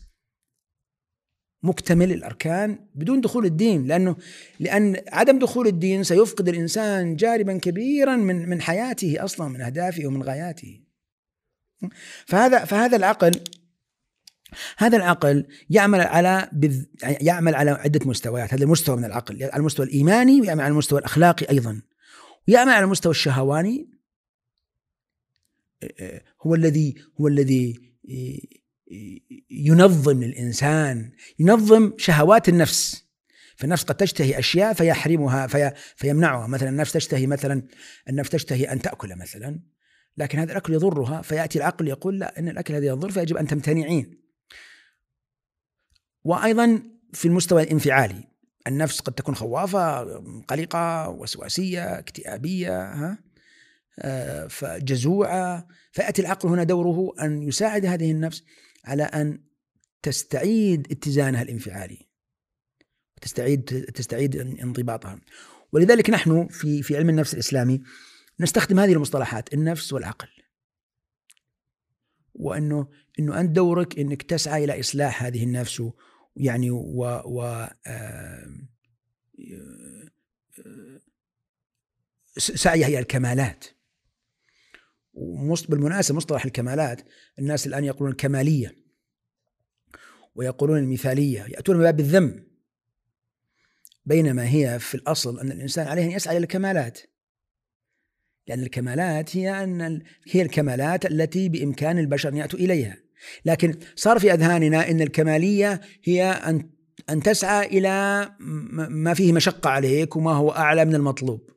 [1.62, 3.86] مكتمل الأركان بدون دخول الدين.
[3.86, 4.16] لأنه
[4.60, 10.22] لأن عدم دخول الدين سيفقد الإنسان جانبا كبيرا من من حياته أصلا من أهدافه ومن
[10.22, 10.85] غاياته.
[12.26, 13.40] فهذا فهذا العقل
[14.76, 16.50] هذا العقل يعمل على
[17.02, 21.46] يعمل على عدة مستويات، هذا المستوى من العقل، على المستوى الإيماني ويعمل على المستوى الأخلاقي
[21.50, 21.82] أيضا.
[22.48, 23.90] ويعمل على المستوى الشهواني
[26.42, 27.80] هو الذي هو الذي
[29.50, 33.06] ينظم الانسان ينظم شهوات النفس.
[33.56, 36.46] فالنفس قد تشتهي أشياء فيحرمها في فيمنعها.
[36.46, 37.62] مثلا النفس تشتهي مثلا
[38.08, 39.60] النفس تشتهي أن تأكل مثلا.
[40.18, 44.20] لكن هذا الأكل يضرها فيأتي العقل يقول لا إن الأكل هذا يضر فيجب أن تمتنعين.
[46.24, 48.24] وأيضا في المستوى الانفعالي
[48.66, 50.02] النفس قد تكون خوافة
[50.40, 53.18] قلقة وسواسية اكتئابية ها؟
[53.98, 55.66] آه، فجزوعة.
[55.92, 58.44] فيأتي العقل هنا دوره أن يساعد هذه النفس
[58.84, 59.40] على أن
[60.02, 62.06] تستعيد اتزانها الانفعالي
[63.20, 65.20] تستعيد تستعيد انضباطها.
[65.72, 67.82] ولذلك نحن في في علم النفس الإسلامي
[68.40, 70.28] نستخدم هذه المصطلحات النفس والعقل.
[72.34, 75.82] وأنه إنه أنت دورك إنك تسعى إلى إصلاح هذه النفس
[76.36, 77.66] يعني و, و
[82.38, 83.64] سعيها إلى الكمالات.
[85.68, 87.00] بالمناسبة مصطلح الكمالات
[87.38, 88.76] الناس الآن يقولون الكمالية
[90.34, 92.46] ويقولون المثالية يأتون من باب الذم.
[94.04, 97.00] بينما هي في الأصل أن الإنسان عليه أن يسعى إلى الكمالات.
[98.48, 102.96] لأن الكمالات هي أن هي الكمالات التي بإمكان البشر أن يأتوا إليها.
[103.44, 106.70] لكن صار في أذهاننا إن الكمالية هي ان
[107.10, 108.28] أن تسعى إلى
[108.88, 111.50] ما فيه مشقة عليك وما هو أعلى من المطلوب.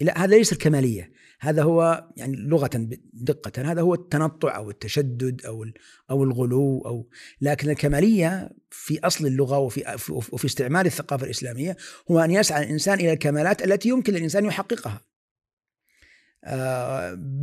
[0.00, 1.12] لا هذا ليس الكمالية.
[1.40, 2.70] هذا هو يعني لغة
[3.12, 3.72] دقة.
[3.72, 5.66] هذا هو التنطع أو التشدد أو
[6.10, 7.08] أو الغلو أو
[7.40, 11.76] لكن الكمالية في أصل اللغة وفي وفي استعمال الثقافة الإسلامية
[12.10, 15.11] هو أن يسعى الإنسان إلى الكمالات التي يمكن للإنسان يحققها.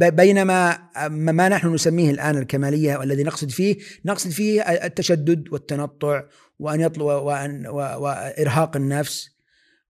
[0.09, 6.23] بينما ما نحن نسميه الآن الكمالية والذي نقصد فيه نقصد فيه التشدد والتنطع
[6.59, 9.29] وأن يطلب وأن وإرهاق النفس.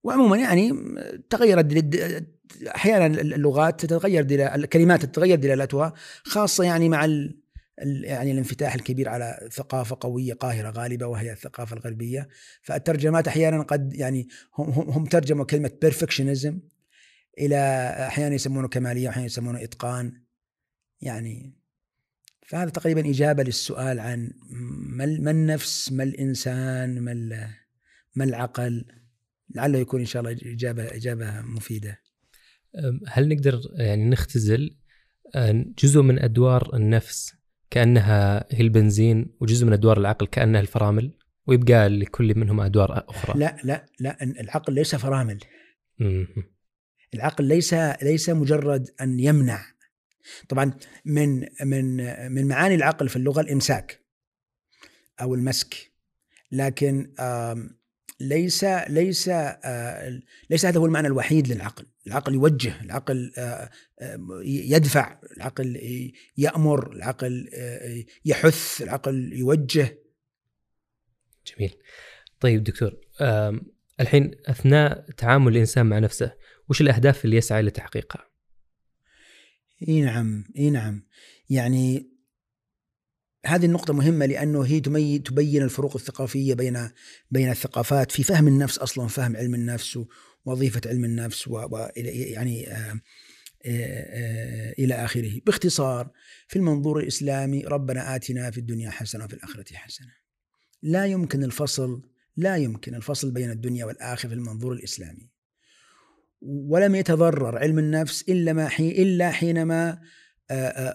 [0.04, 0.74] وعموما يعني
[1.30, 1.95] تغيرت
[2.76, 5.93] أحيانا اللغات تتغير الكلمات تتغير دلالتها
[6.24, 7.39] خاصة يعني مع ال
[8.04, 12.28] يعني الانفتاح الكبير على ثقافة قوية قاهرة غالبة وهي الثقافة الغربية.
[12.62, 16.60] فالترجمات أحيانا قد يعني هم هم ترجموا كلمة بيرفكشنزم
[17.38, 17.56] إلى
[18.08, 20.24] أحيانا يسمونه كمالية واحيانا يسمونه إتقان.
[21.02, 21.60] يعني
[22.48, 24.32] فهذا تقريبا إجابة للسؤال عن
[25.20, 27.13] ما النفس ما الإنسان ما
[28.15, 28.86] ما العقل؟
[29.56, 32.00] لعله يكون إن شاء الله إجابة إجابة مفيدة.
[33.08, 34.78] هل نقدر يعني نختزل
[35.36, 37.34] آه، جزء من أدوار النفس
[37.70, 41.13] كأنها هي البنزين وجزء من أدوار العقل كأنها الفرامل؟
[41.48, 43.39] ويبقى لكل منهم أدوار أخرى.
[43.39, 45.39] لا لا لا العقل ليس فرامل.
[47.13, 49.65] العقل ليس ليس مجرد أن يمنع.
[50.50, 50.74] طبعا
[51.06, 51.95] من من
[52.32, 54.00] من معاني العقل في اللغة الإمساك
[55.22, 55.91] أو المسك
[56.52, 57.13] لكن
[58.19, 61.86] ليس ليس آه، ليس هذا هو المعنى الوحيد للعقل.
[62.08, 63.69] العقل يوجه العقل آه،
[64.00, 65.82] آه، يدفع العقل
[66.38, 67.50] يأمر العقل
[68.26, 69.98] يحث العقل يوجه.
[71.48, 71.74] جميل.
[72.39, 73.00] طيب دكتور
[74.00, 76.34] الحين أثناء تعامل الإنسان مع نفسه
[76.69, 78.29] وش الأهداف اللي يسعى لتحقيقها؟
[79.88, 81.03] إي نعم إي نعم.
[81.49, 82.10] يعني
[83.45, 84.79] هذه النقطة مهمة لأنه هي
[85.19, 86.89] تبين الفروق الثقافية بين
[87.32, 89.99] بين الثقافات في فهم النفس أصلا فهم علم النفس
[90.45, 93.01] ووظيفة علم النفس و يعني آه، آه،
[93.65, 95.41] آه، إلى آخره.
[95.45, 96.12] باختصار
[96.47, 100.13] في المنظور الإسلامي ربنا آتنا في الدنيا حسنة وفي الآخرة حسنة.
[100.82, 102.01] لا يمكن الفصل
[102.38, 105.29] لا يمكن الفصل بين الدنيا والآخرة في المنظور الإسلامي.
[106.41, 109.99] ولم يتضرر علم النفس إلا ما حين إلا حينما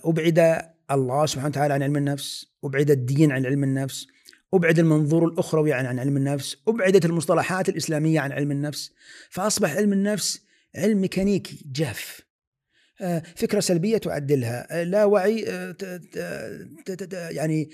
[0.05, 4.07] أبعد الله سبحانه وتعالى عن علم النفس أبعد الدين عن علم النفس
[4.55, 8.93] أبعد المنظور الأخروي عن, عن علم النفس أبعدت المصطلحات الإسلامية عن علم النفس
[9.31, 10.41] فأصبح علم النفس
[10.77, 12.21] علم ميكانيكي جاف
[13.37, 14.85] فكرة سلبية تعدلها.
[14.85, 15.45] لا وعي
[17.13, 17.71] يعني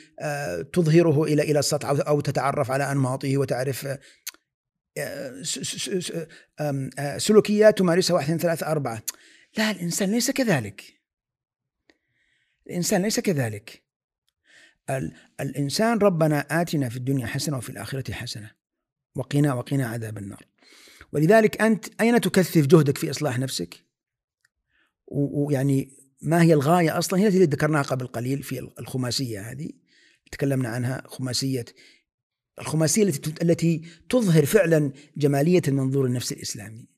[0.72, 3.86] تظهره إلى إلى السطح أو تتعرف على أنماطه وتعرف
[7.18, 9.02] سلوكيات تمارسها واحد اثنين ثلاثة أربعة.
[9.56, 11.00] لا الإنسان ليس كذلك.
[12.66, 13.82] الإنسان ليس كذلك.
[15.40, 18.50] الإنسان ربنا آتنا في الدنيا حسنة وفي الآخرة حسنة.
[19.14, 20.46] وقنا وقنا عذاب النار.
[21.12, 23.84] ولذلك أنت أين تكثف جهدك في إصلاح نفسك؟
[25.06, 29.70] ويعني ما هي الغاية أصلا؟ هي التي ذكرناها قبل قليل في الخماسية هذه.
[30.32, 31.64] تكلمنا عنها خماسية
[32.60, 36.88] الخماسية التي التي تظهر فعلا جمالية المنظور النفسي الإسلامي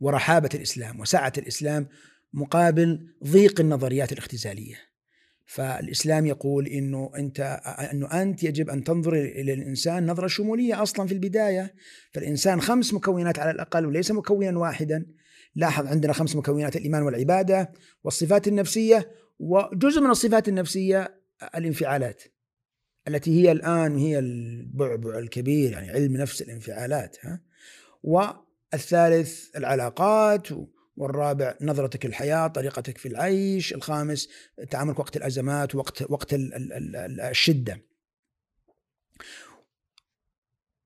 [0.00, 1.86] ورحابة الإسلام وسعة الإسلام
[2.32, 4.74] مقابل ضيق النظريات الاختزالية.
[5.46, 7.60] فالإسلام يقول إنه أنت
[7.92, 11.74] أنه أنت يجب أن تنظر إلى الإنسان نظرة شمولية أصلا في البداية.
[12.12, 15.06] فالإنسان خمس مكونات على الأقل وليس مكونا واحدا.
[15.54, 17.72] لاحظ عندنا خمس مكونات الإيمان والعبادة
[18.04, 21.20] والصفات النفسية وجزء من الصفات النفسية
[21.54, 22.22] الانفعالات.
[23.14, 27.40] التي هي الآن هي البعبع الكبير يعني علم نفس الانفعالات ها؟
[28.02, 30.48] والثالث العلاقات
[30.96, 34.28] والرابع نظرتك للحياة طريقتك في العيش الخامس
[34.70, 37.82] تعاملك وقت الأزمات وقت وقت الشدة.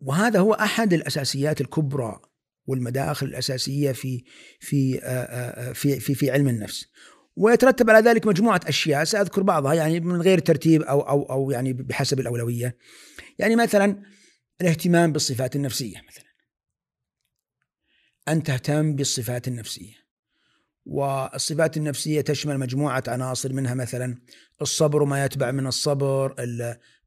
[0.00, 2.20] وهذا هو أحد الأساسيات الكبرى
[2.66, 4.24] والمداخل الأساسية في
[4.60, 5.00] في
[5.74, 6.86] في في, في علم النفس.
[7.36, 9.04] ويترتب على ذلك مجموعة أشياء.
[9.04, 12.76] سأذكر بعضها يعني من غير ترتيب أو أو أو يعني بحسب الأولوية.
[13.38, 14.02] يعني مثلا
[14.60, 16.24] الاهتمام بالصفات النفسية مثلا.
[18.28, 20.04] أن تهتم بالصفات النفسية.
[20.86, 24.18] والصفات النفسية تشمل مجموعة عناصر منها مثلا
[24.62, 26.34] الصبر ما يتبع من الصبر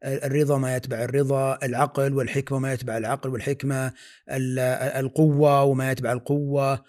[0.03, 3.93] الرضا ما يتبع الرضا العقل والحكمة ما يتبع العقل والحكمة
[4.99, 6.83] القوة وما يتبع القوة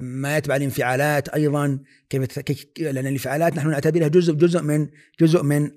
[0.00, 1.78] ما يتبع الانفعالات أيضا
[2.10, 2.38] كيف
[2.78, 4.88] لأن الانفعالات نحن نعتبرها جزء جزء من
[5.20, 5.70] جزء من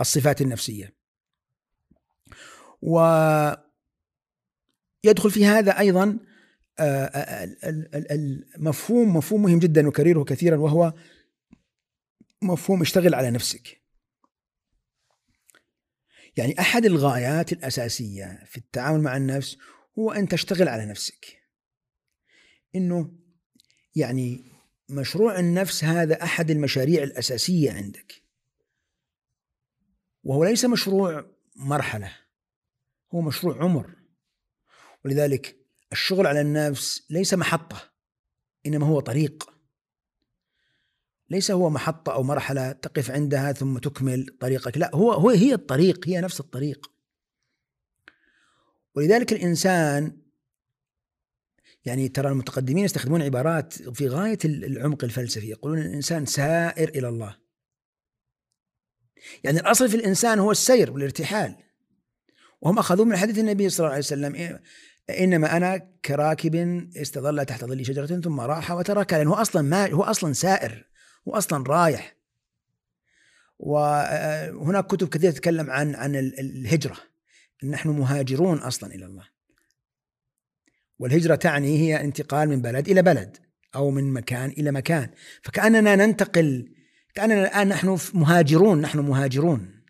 [0.00, 0.94] الصفات النفسية.
[2.82, 3.00] و
[5.04, 6.18] يدخل في هذا أيضا
[8.56, 10.94] المفهوم مفهوم مهم جدا نكرره كثيرا وهو
[12.42, 13.80] مفهوم اشتغل على نفسك
[16.36, 19.56] يعني أحد الغايات الأساسية في التعامل مع النفس
[19.98, 21.39] هو أن تشتغل على نفسك
[22.74, 23.12] إنه
[23.96, 24.44] يعني
[24.88, 28.22] مشروع النفس هذا أحد المشاريع الأساسية عندك.
[30.24, 32.16] وهو ليس مشروع مرحلة
[33.14, 33.96] هو مشروع عمر.
[35.04, 35.56] ولذلك
[35.92, 37.92] الشغل على النفس ليس محطة
[38.66, 39.50] إنما هو طريق.
[41.30, 46.08] ليس هو محطة أو مرحلة تقف عندها ثم تكمل طريقك لا هو هو هي الطريق
[46.08, 46.90] هي نفس الطريق.
[48.94, 50.22] ولذلك الإنسان
[51.84, 57.36] يعني ترى المتقدمين يستخدمون عبارات في غاية العمق الفلسفي يقولون الإنسان سائر إلى الله.
[59.44, 61.56] يعني الأصل في الإنسان هو السير والارتحال.
[62.60, 64.60] وهم أخذوا من حديث النبي صلى الله عليه وسلم
[65.10, 66.54] إنما أنا كراكب
[66.96, 70.86] استظل تحت ظل شجرة ثم راح وترك لأنه أصلا ما هو أصلا سائر
[71.28, 72.16] هو أصلا رايح.
[73.58, 76.96] وهناك كتب كثيرة تتكلم عن عن الهجرة.
[77.64, 79.39] نحن مهاجرون أصلا إلى الله.
[81.00, 83.36] والهجرة تعني هي انتقال من بلد إلى بلد
[83.74, 85.08] أو من مكان إلى مكان.
[85.42, 86.72] فكأننا ننتقل
[87.14, 89.80] كأننا الآن نحن مهاجرون نحن مهاجرون.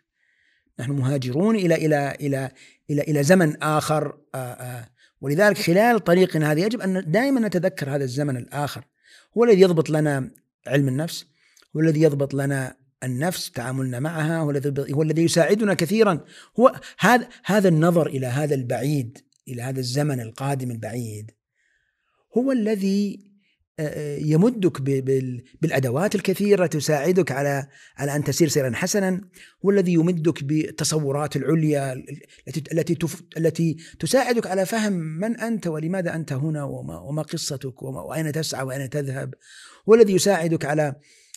[0.80, 2.50] نحن مهاجرون إلى إلى إلى
[2.90, 4.88] إلى إلى زمن آآ
[5.20, 8.84] ولذلك خلال طريقنا هذا يجب أن دائما نتذكر هذا الزمن الآخر.
[9.38, 10.30] هو الذي يضبط لنا
[10.66, 11.26] علم النفس
[11.76, 16.24] هو الذي يضبط لنا النفس تعاملنا معها هو الذي هو الذي يساعدنا كثيرا.
[16.60, 19.18] هو هذا هذا النظر إلى هذا البعيد
[19.52, 21.30] إلى هذا الزمن القادم البعيد
[22.36, 23.30] هو الذي
[24.18, 24.82] يمدك
[25.60, 29.20] بالأدوات الكثيرة تساعدك على على أن تسير سيرا حسنا
[29.64, 31.92] هو الذي يمدك بالتصورات العليا
[32.48, 32.98] التي التي
[33.36, 38.90] التي تساعدك على فهم من أنت ولماذا أنت هنا وما, وما قصتك وأين تسعى وأين
[38.90, 39.34] تذهب
[39.88, 40.94] هو الذي يساعدك على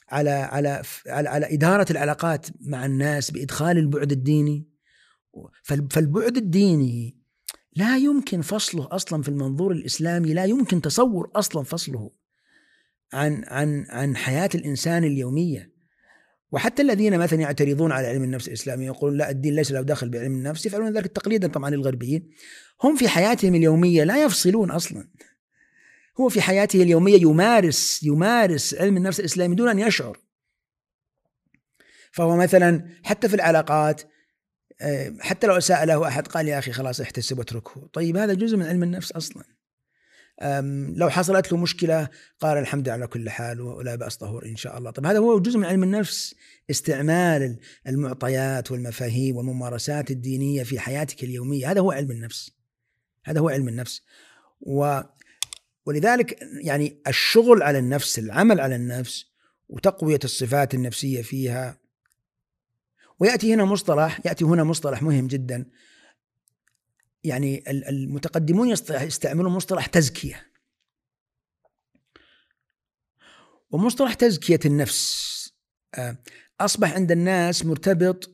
[0.09, 4.67] على على على, على إدارة العلاقات مع الناس بإدخال البعد الديني
[5.63, 7.22] فالبعد الديني
[7.75, 12.11] لا يمكن فصله أصلا في المنظور الإسلامي لا يمكن تصور أصلا فصله
[13.13, 15.73] عن عن عن حياة الإنسان اليومية.
[16.51, 20.33] وحتى الذين مثلا يعترضون على علم النفس الإسلامي يقولون لا الدين ليس له دخل بعلم
[20.33, 22.29] النفس يفعلون ذلك تقليدا طبعا للغربيين.
[22.83, 25.07] هم في حياتهم اليومية لا يفصلون أصلا.
[26.19, 30.19] هو في حياته اليومية يمارس يمارس علم النفس الإسلامي دون أن يشعر.
[32.11, 34.01] فهو مثلا حتى في العلاقات
[35.19, 37.89] حتى لو سأله أحد قال يا أخي خلاص احتسب واتركه.
[37.93, 39.43] طيب هذا جزء من علم النفس أصلا.
[40.95, 44.91] لو حصلت له مشكلة قال الحمد على كل حال ولا بأس طهور إن شاء الله.
[44.91, 46.35] طب هذا هو جزء من علم النفس
[46.69, 51.71] استعمال المعطيات والمفاهيم والممارسات الدينية في حياتك اليومية.
[51.71, 52.51] هذا هو علم النفس.
[53.25, 54.01] هذا هو علم النفس.
[54.61, 54.99] و
[55.85, 59.25] ولذلك يعني الشغل على النفس العمل على النفس
[59.69, 61.82] وتقوية الصفات النفسية فيها
[63.19, 65.65] ويأتي هنا مصطلح يأتي هنا مصطلح مهم جدا.
[67.23, 70.53] يعني المتقدمون يستعملون مصطلح تزكية.
[73.71, 75.33] ومصطلح تزكية النفس
[75.95, 76.17] آه،
[76.59, 78.29] أصبح عند الناس مرتبط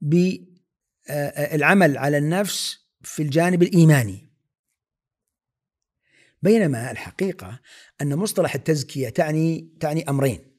[0.00, 4.32] بالعمل على النفس في الجانب الإيماني.
[6.42, 7.60] بينما الحقيقة
[8.00, 10.56] أن مصطلح التزكية تعني تعني أمرين.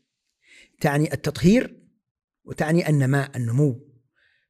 [0.82, 1.87] تعني التطهير
[2.48, 3.88] وتعني النماء النمو.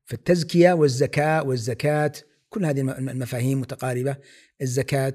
[0.05, 2.11] فالتزكية والزكاة والزكاة
[2.49, 4.17] كل هذه المفاهيم متقاربة.
[4.61, 5.13] الزكاة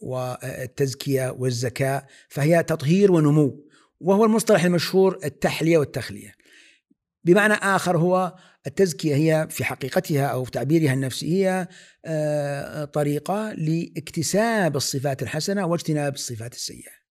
[0.00, 3.68] والتزكية والزكاة فهي تطهير ونمو.
[4.00, 6.34] وهو المصطلح المشهور التحلية والتخلية.
[7.24, 8.36] بمعنى آخر هو
[8.66, 11.68] التزكية هي في حقيقتها أو في تعبيرها النفسي هي
[12.04, 17.02] آه، طريقة لاكتساب الصفات الحسنة واجتناب الصفات السيئة.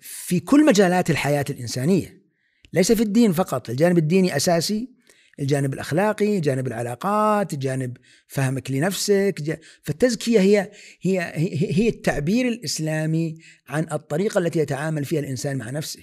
[0.00, 2.25] في كل مجالات الحياة الإنسانية
[2.72, 4.96] ليس في الدين فقط، الجانب الديني أساسي
[5.40, 11.32] الجانب الأخلاقي، جانب العلاقات، جانب فهمك لنفسك، فالتزكية هي هي
[11.72, 16.00] هي التعبير الإسلامي عن الطريقة التي يتعامل فيها الإنسان مع نفسه.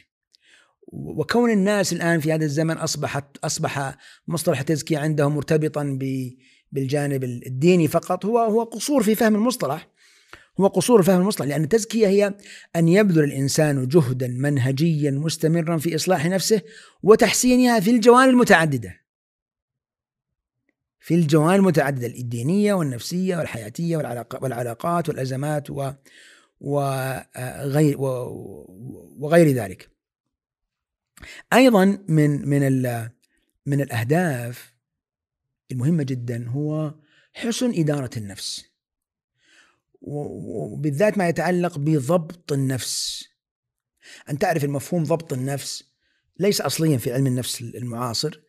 [0.88, 3.98] وكون الناس الآن في هذا الزمن أصبحت أصبح
[4.28, 6.00] مصطلح التزكية عندهم مرتبطا
[6.72, 9.93] بالجانب الديني فقط هو هو قصور في فهم المصطلح.
[10.60, 12.34] هو قصور فهم المصطلح لأن التزكية هي
[12.76, 16.62] أن يبذل الإنسان جهدا منهجيا مستمرا في إصلاح نفسه
[17.04, 19.04] وتحسينها في الجوانب المتعددة
[21.04, 23.98] في الجوانب المتعددة الدينية والنفسية والحياتية
[24.42, 25.92] والعلاقات والأزمات و
[26.62, 27.96] وغير
[29.20, 29.90] وغير ذلك.
[31.54, 32.82] أيضا من من
[33.66, 34.74] من الأهداف
[35.72, 36.96] المهمة جدا هو
[37.34, 38.73] حسن إدارة النفس.
[40.04, 43.24] وبالذات ما يتعلق بضبط النفس.
[44.30, 45.84] أن تعرف المفهوم ضبط النفس
[46.40, 48.42] ليس اصليا في علم النفس المعاصر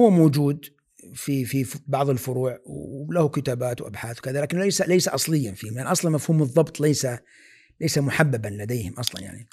[0.00, 0.66] هو موجود
[1.14, 5.72] في في بعض الفروع وله كتابات وأبحاث وكذا لكن ليس ليس اصليا فيه.
[5.72, 7.06] يعني أصلا مفهوم الضبط ليس
[7.80, 9.48] ليس محببا لديهم أصلا يعني.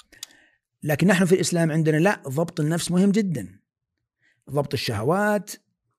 [0.82, 3.60] لكن نحن في الإسلام عندنا لا ضبط النفس مهم جدا.
[4.50, 5.50] ضبط الشهوات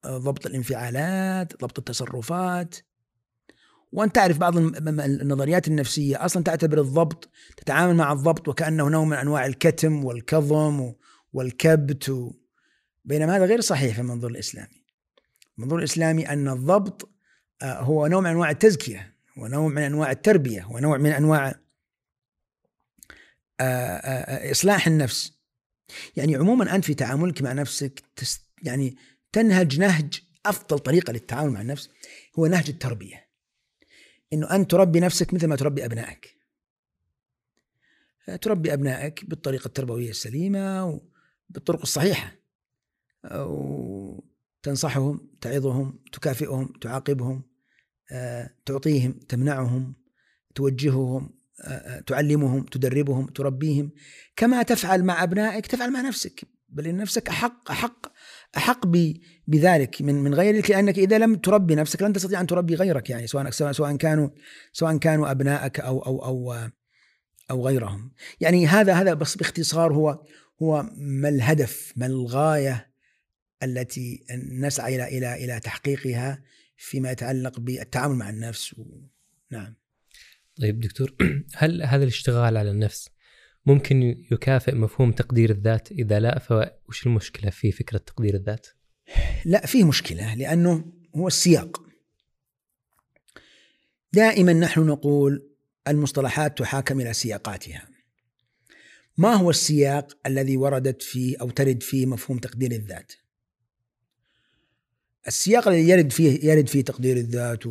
[0.07, 2.75] ضبط الانفعالات ضبط التصرفات.
[3.91, 9.45] وأنت تعرف بعض النظريات النفسية أصلا تعتبر الضبط تتعامل مع الضبط وكأنه نوع من أنواع
[9.45, 10.93] الكتم والكظم
[11.33, 12.31] والكبت
[13.05, 14.81] بينما هذا غير صحيح في المنظور الإسلامي.
[15.57, 17.09] المنظور الإسلامي أن الضبط
[17.61, 21.55] آه، هو نوع من أنواع التزكية ونوع من أنواع التربية ونوع من أنواع
[23.59, 25.33] آه، آه، إصلاح النفس.
[26.15, 28.03] يعني عموما أنت في تعاملك مع نفسك
[28.63, 28.97] يعني
[29.31, 31.89] تنهج نهج أفضل طريقة للتعامل مع النفس
[32.39, 33.20] هو نهج التربية.
[34.33, 36.37] إنه انت تربي نفسك مثل ما تربي أبنائك.
[38.41, 40.85] تربي أبنائك بالطريقة التربوية السليمة
[41.49, 42.35] وبالطرق الصحيحة.
[44.63, 47.43] تنصحهم تعظهم تكافئهم تعاقبهم
[48.65, 49.95] تعطيهم تمنعهم
[50.55, 51.29] توجههم
[52.07, 53.91] تعلمهم تدربهم تربيهم.
[54.35, 56.41] كما تفعل مع أبنائك تفعل مع نفسك.
[56.69, 58.11] بل إن نفسك أحق أحق
[58.57, 58.87] أحق
[59.51, 63.27] بذلك من من غيرك لأنك إذا لم تربي نفسك لن تستطيع أن تربي غيرك يعني
[63.27, 64.29] سواء سواء كانوا
[64.73, 66.69] سواء كانوا أبنائك أو أو أو
[67.51, 68.11] أو غيرهم.
[68.39, 70.23] يعني هذا هذا بس باختصار هو
[70.61, 72.91] هو ما الهدف ما الغاية
[73.63, 76.43] التي نسعى إلى إلى إلى تحقيقها
[76.77, 78.83] فيما يتعلق بالتعامل مع النفس و...
[79.51, 79.75] نعم.
[80.61, 81.15] طيب دكتور
[81.55, 83.09] هل هذا الاشتغال على النفس
[83.65, 88.67] ممكن يكافئ مفهوم تقدير الذات؟ إذا لا فوش المشكلة في فكرة تقدير الذات؟
[89.45, 90.85] لا فيه مشكلة لأنه
[91.15, 91.83] هو السياق.
[94.13, 95.49] دائما نحن نقول
[95.87, 97.87] المصطلحات تحاكم إلى سياقاتها.
[99.17, 103.13] ما هو السياق الذي وردت فيه أو ترد فيه مفهوم تقدير الذات؟
[105.27, 107.63] السياق الذي يرد فيه يرد فيه تقدير الذات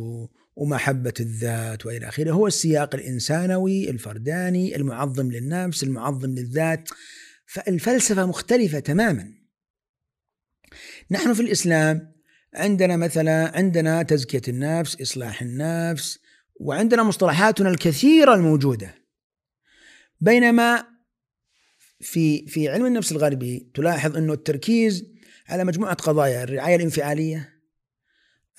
[0.55, 6.89] ومحبة الذات وإلى آخره هو السياق الإنسانوي الفرداني المعظم للنفس المعظم للذات.
[7.45, 9.40] فالفلسفة مختلفة تماما.
[11.11, 12.11] نحن في الإسلام
[12.53, 16.19] عندنا مثلا عندنا تزكية النفس إصلاح النفس
[16.55, 18.95] وعندنا مصطلحاتنا الكثيرة الموجودة.
[20.21, 20.85] بينما
[21.99, 25.05] في في علم النفس الغربي تلاحظ إنه التركيز
[25.47, 27.49] على مجموعة قضايا الرعاية الانفعالية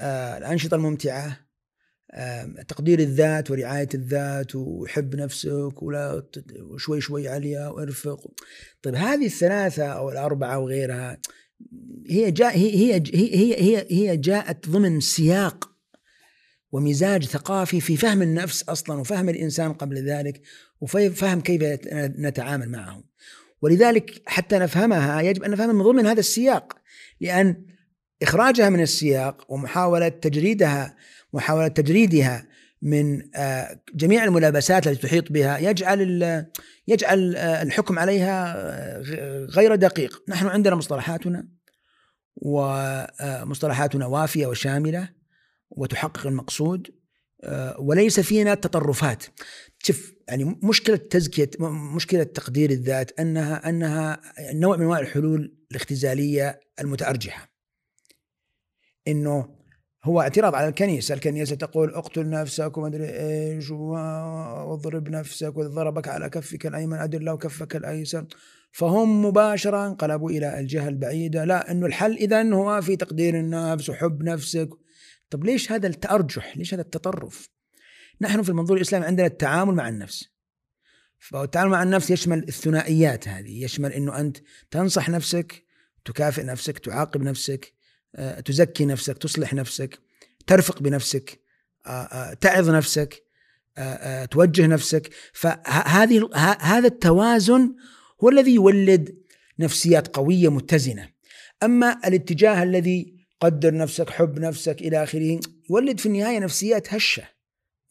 [0.01, 1.41] آه، الأنشطة الممتعة
[2.11, 6.23] آه، تقدير الذات ورعاية الذات وحب نفسك ولا
[6.61, 8.31] وشوي شوي عليها وارفق.
[8.83, 11.19] طيب هذه الثلاثة أو الأربعة وغيرها
[12.09, 15.73] هي جاء هي هي هي هي, هي جاءت ضمن سياق
[16.73, 20.43] ومزاج ثقافي في فهم النفس أصلا وفهم الإنسان قبل ذلك
[20.81, 21.63] وفهم كيف
[22.19, 23.05] نتعامل معه.
[23.63, 26.79] ولذلك حتى نفهمها يجب أن نفهمها من ضمن هذا السياق
[27.21, 27.67] لأن
[28.23, 30.97] إخراجها من السياق ومحاولة تجريدها
[31.33, 32.47] محاولة تجريدها
[32.83, 36.01] من آه، جميع الملابسات التي تحيط بها يجعل
[36.89, 41.49] يجعل آه، الحكم عليها آه، غير دقيق، نحن عندنا مصطلحاتنا
[42.37, 45.09] ومصطلحاتنا وافية وشاملة
[45.71, 47.03] وتحقق المقصود
[47.79, 49.25] وليس فينا تطرفات.
[49.79, 51.51] شوف يعني مشكلة تزكية
[51.95, 54.21] مشكلة تقدير الذات أنها أنها
[54.53, 57.53] نوع من أنواع الحلول الاختزالية المتأرجحة.
[59.09, 59.62] إنه
[60.05, 61.15] هو اعتراض على الكنيسة.
[61.15, 67.19] الكنيسة تقول اقتل نفسك وما أدري إيش واضرب نفسك وإذا ضربك على كفك الأيمن أدر
[67.19, 68.27] له كفك الأيسر.
[68.73, 74.23] فهم مباشرة انقلبوا إلى الجهة البعيدة لا أنه الحل إذا هو في تقدير النفس وحب
[74.23, 74.69] نفسك.
[75.31, 77.49] طب ليش هذا التأرجح؟ ليش هذا التطرف؟
[78.21, 80.29] نحن في المنظور الإسلامي عندنا التعامل مع النفس.
[81.19, 83.65] فالتعامل مع النفس يشمل الثنائيات هذه.
[83.65, 84.37] يشمل أنه أنت
[84.71, 85.65] تنصح نفسك
[86.05, 87.82] تكافئ نفسك تعاقب نفسك.
[88.45, 89.99] تزكي نفسك تصلح نفسك
[90.47, 91.41] ترفق بنفسك
[91.87, 93.23] آه، آه، تعظ نفسك
[94.31, 95.11] توجه نفسك.
[95.33, 97.75] فهذه هذا التوازن
[98.25, 99.17] هو الذي يولد
[99.59, 101.09] نفسيات قوية متزنة.
[101.63, 105.41] أما الاتجاه الذي قدر نفسك حب نفسك إلى آخره
[105.71, 107.23] يولد في النهاية نفسيات هشة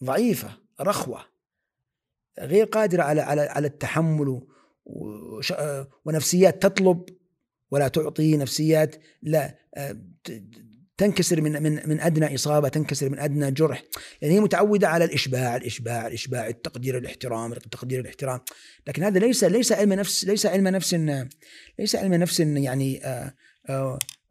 [0.03, 1.25] ضعيفة رخوة
[2.39, 4.41] غير قادرة على على على التحمل
[6.05, 7.05] ونفسيات تطلب
[7.71, 9.97] ولا تعطي نفسيات لا آه،
[11.01, 13.83] تنكسر من من من أدنى إصابة تنكسر من أدنى جرح.
[14.21, 18.39] يعني هي متعودة على الإشباع الإشباع الإشباع التقدير الاحترام تقدير الاحترام.
[18.87, 20.93] لكن هذا ليس ليس علم نفس ليس علم نفس
[21.79, 23.33] ليس علم نفس يعني آه،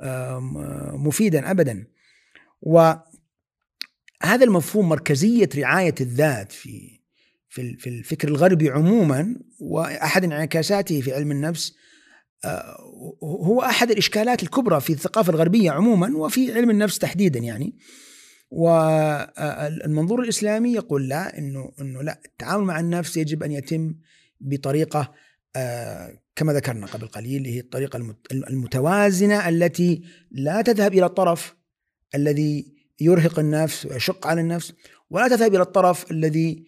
[0.00, 0.40] آه،
[0.92, 1.86] مفيدا ابدا.
[2.62, 3.04] وهذا
[4.44, 7.00] المفهوم مركزية رعاية الذات في
[7.48, 11.74] في الفكر الغربي عموما وأحد انعكاساته في علم النفس
[13.22, 17.76] هو أحد الإشكالات الكبرى في الثقافة الغربية عموما وفي علم النفس تحديدا يعني.
[18.50, 23.94] والمنظور الإسلامي يقول لا إنه إنه لا التعامل مع النفس يجب أن يتم
[24.40, 25.12] بطريقة
[25.56, 31.56] آه، كما ذكرنا قبل قليل اللي هي الطريقة المتوازنة التي لا تذهب إلى الطرف
[32.14, 34.72] الذي يرهق النفس ويشق على النفس
[35.10, 36.64] ولا تذهب إلى الطرف الذي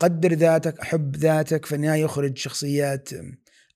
[0.00, 3.08] قدر ذاتك أحب ذاتك في النهايه يخرج شخصيات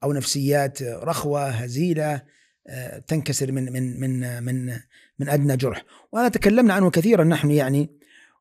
[0.02, 2.22] أو نفسيات رخوة هزيلة
[2.66, 4.78] آه، تنكسر من من من من
[5.18, 5.84] من أدنى جرح.
[6.12, 7.90] وهذا تكلمنا عنه كثيرا نحن يعني.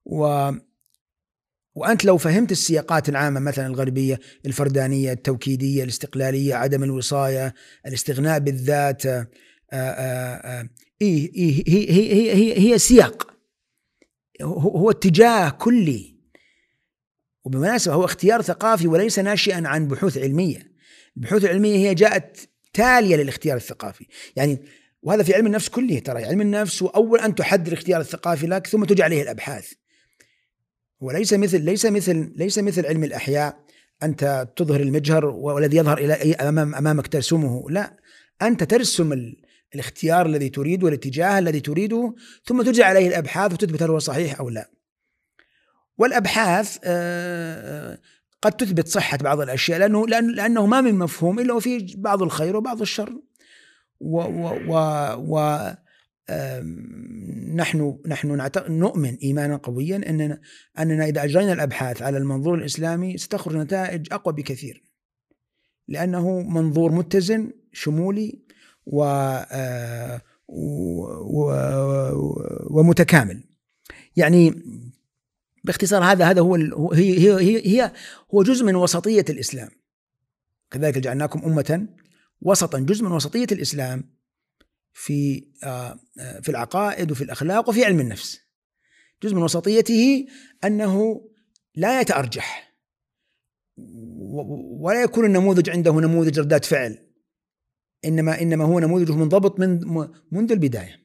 [0.06, 0.52] و
[1.76, 7.54] وأنت لو فهمت السياقات العامة مثلا الغربية الفردانية التوكيدية الاستقلالية عدم الوصاية
[7.86, 9.28] الاستغناء بالذات آآ
[9.74, 10.70] آه، آه،
[11.02, 13.34] إيه إيه هي, هي, هي, هي سياق.
[14.42, 16.14] هو اتجاه كلي.
[17.44, 20.73] وبالمناسبة هو اختيار ثقافي وليس ناشئا عن بحوث علمية.
[21.18, 22.38] البحوث العلمية هي جاءت
[22.74, 24.08] تالية للاختيار الثقافي.
[24.36, 24.60] يعني
[25.02, 26.26] وهذا في علم النفس كله ترى.
[26.26, 29.72] علم النفس هو أول أن تحدد الاختيار الثقافي لك ثم تجي عليه الأبحاث.
[31.00, 33.64] وليس مثل ليس مثل ليس مثل علم الأحياء
[34.04, 37.70] أنت تظهر المجهر والذي يظهر إلى أمام أمامك ترسمه.
[37.70, 37.98] لا
[38.42, 39.34] أنت ترسم
[39.76, 44.50] الاختيار الذي تريده والاتجاه الذي تريده ثم تجري عليه الأبحاث وتثبت هل هو صحيح أو
[44.50, 44.70] لا.
[45.98, 48.00] والأبحاث آه،
[48.44, 52.56] قد تثبت صحة بعض الأشياء لأنه لأن لأنه ما من مفهوم إلا وفيه بعض الخير
[52.56, 53.20] وبعض الشر
[54.00, 54.78] و, و, و,
[55.18, 55.60] و
[57.56, 60.42] نحن نحن نؤمن إيمانا قويا اننا
[60.80, 64.84] أننا إذا أجرينا الأبحاث على المنظور الإسلامي ستخرج نتائج أقوى بكثير.
[65.88, 68.40] لأنه منظور متزن شمولي
[68.86, 69.04] و,
[69.52, 71.52] آه، و
[72.70, 73.44] ومتكامل.
[74.16, 74.64] يعني
[75.64, 77.92] باختصار هذا هذا هو هي هي هي
[78.34, 79.70] هو جزء من وسطية الإسلام.
[80.72, 81.88] كذلك جعلناكم أمة
[82.42, 84.14] وسطا جزء من وسطية الإسلام
[84.94, 88.40] في آه، آه، في العقائد وفي الأخلاق وفي علم النفس.
[89.24, 90.26] جزء من وسطيته
[90.64, 91.22] أنه
[91.76, 92.74] لا يتأرجح
[94.80, 96.98] ولا يكون النموذج عنده نموذج ردات فعل
[98.06, 99.80] إنما إنما هو نموذج منضبط من
[100.32, 101.03] منذ البداية.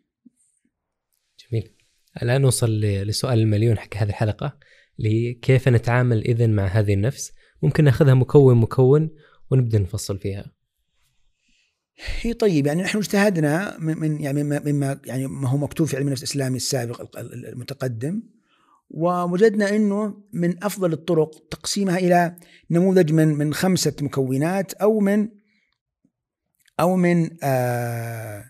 [2.22, 4.58] الآن نوصل لسؤال المليون حق هذه الحلقة
[4.98, 9.10] اللي كيف نتعامل إذا مع هذه النفس؟ ممكن ناخذها مكون مكون
[9.50, 10.58] ونبدأ نفصل فيها.
[12.20, 16.22] هي طيب يعني نحن اجتهدنا من يعني مما يعني ما هو مكتوب في علم النفس
[16.22, 18.22] الإسلامي السابق المتقدم
[18.90, 22.36] ووجدنا إنه من أفضل الطرق تقسيمها إلى
[22.70, 25.28] نموذج من من خمسة مكونات أو من
[26.80, 28.44] أو من آه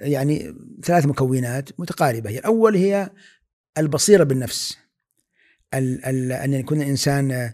[0.00, 2.30] يعني ثلاث مكونات متقاربة.
[2.30, 3.10] هي الأول هي
[3.78, 4.76] البصيرة بالنفس.
[5.74, 7.52] أن يكون الإنسان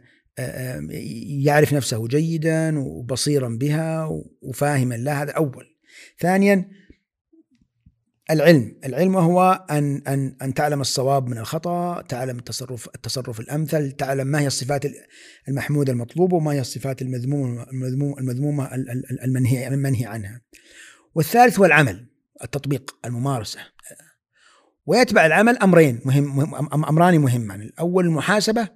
[1.45, 5.23] يعرف نفسه جيدا وبصيرا بها وفاهما لها.
[5.23, 5.67] هذا أول.
[6.21, 6.69] ثانيا
[8.31, 8.79] العلم.
[8.85, 14.41] العلم هو أن أن أن تعلم الصواب من الخطأ تعلم التصرف التصرف الأمثل تعلم ما
[14.41, 14.85] هي الصفات
[15.49, 17.67] المحموده المطلوبه وما هي الصفات المذمومة
[18.21, 18.75] المذمومه
[19.25, 20.41] المنهي المنهي عنها.
[21.15, 22.12] والثالث هو العمل.
[22.43, 23.61] التطبيق الممارسة.
[24.87, 28.69] ويتبع العمل أمرين مهم, أمران مهمان الأول المحاسبة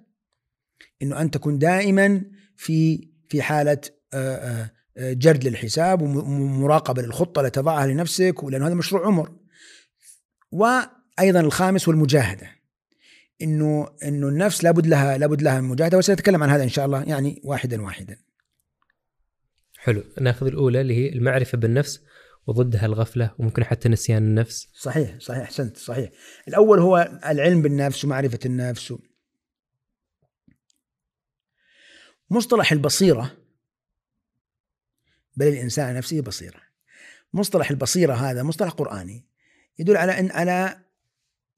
[1.03, 2.25] إنه انت تكون دائما
[2.57, 3.81] في في حالة
[4.99, 9.37] جرد للحساب ومراقبة للخطة اللي تضعها لنفسك ولان هذا مشروع عمر.
[10.51, 12.51] وأيضا الخامس والمجاهده
[13.43, 17.41] إنه إنه النفس لابد لها لابد لها مجاهده وسنتكلم عن هذا إن شاء الله يعني
[17.45, 18.17] واحدا واحدا.
[19.79, 20.05] حلو.
[20.21, 22.01] ناخذ الأولى اللي هي المعرفة بالنفس.
[22.47, 24.69] وضدها الغفلة وممكن حتى نسيان النفس.
[24.75, 26.11] صحيح صحيح أحسنت صحيح.
[26.49, 28.95] الأول هو العلم بالنفس ومعرفة النفس.
[32.31, 33.37] مصطلح البصيرة
[35.37, 36.61] بل الإنسان نفسه بصيرة.
[37.33, 39.27] مصطلح البصيرة هذا مصطلح قرآني
[39.79, 40.83] يدل على ان على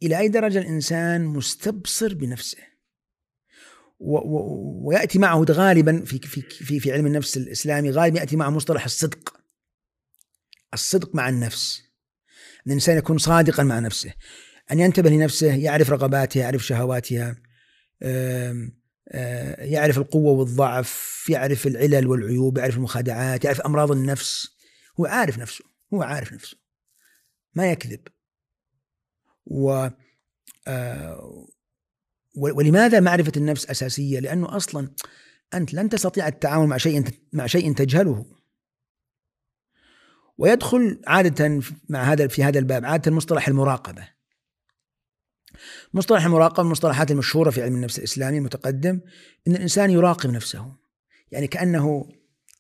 [0.03, 2.59] إلى أي درجة الإنسان مستبصر بنفسه.
[4.01, 8.51] و و ويأتي معه غالبا في في في في علم النفس الإسلامي غالبا يأتي معه
[8.51, 9.38] مصطلح الصدق.
[10.74, 11.82] الصدق مع النفس.
[12.66, 14.12] إن الإنسان يكون صادقا مع نفسه.
[14.72, 17.36] أن ينتبه لنفسه يعرف رغباتها يعرف شهواتها
[18.02, 18.70] آه،
[19.64, 24.48] يعرف القوة والضعف يعرف العلل والعيوب يعرف المخادعات يعرف أمراض النفس.
[25.00, 25.64] هو عارف نفسه
[25.94, 26.56] هو عارف نفسه.
[27.54, 28.00] ما يكذب.
[29.46, 29.88] و
[30.68, 31.46] آه،
[32.36, 34.90] ولماذا معرفة النفس أساسية؟ لأنه أصلا
[35.54, 38.38] أنت لن تستطيع التعامل مع شيء مع شيء تجهله.
[40.39, 44.09] ويدخل عادة مع هذا في هذا الباب عادة مصطلح المراقبة.
[45.95, 49.01] مصطلح المراقبة من المصطلحات المشهورة في علم النفس الإسلامي المتقدم
[49.49, 50.72] أن الإنسان يراقب نفسه.
[51.32, 52.09] يعني كأنه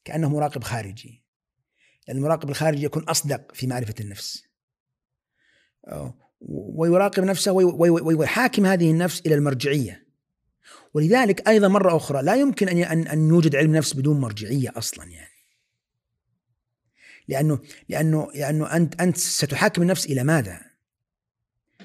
[0.04, 1.24] كأنه مراقب خارجي.
[2.08, 4.44] لأن المراقب الخارجي يكون أصدق في معرفة النفس.
[6.40, 10.08] ويراقب نفسه ويحاكم هذه النفس إلى المرجعية.
[10.94, 15.37] ولذلك أيضا مرة أخرى لا يمكن أن أن يوجد علم نفس بدون مرجعية أصلا يعني.
[17.28, 17.58] لأنه
[17.88, 20.60] لأنه لأنه أنت أنت ستحاكم النفس إلى ماذا؟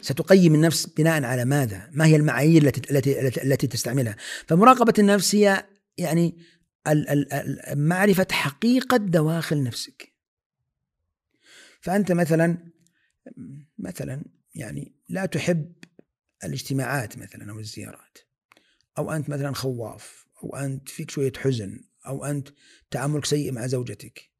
[0.01, 4.15] ستقيم النفس بناء على ماذا؟ ما هي المعايير التي التي التي تستعملها؟
[4.47, 5.65] فمراقبة النفس هي
[5.97, 6.37] يعني
[7.75, 10.13] معرفة حقيقة دواخل نفسك.
[11.81, 12.57] فأنت مثلا
[13.77, 14.25] مثلا
[14.55, 15.73] يعني لا تحب
[16.43, 18.17] الاجتماعات مثلا أو الزيارات
[18.97, 22.49] أو أنت مثلا خواف أو أنت فيك شوية حزن أو أنت
[22.91, 24.32] تعاملك سيء مع زوجتك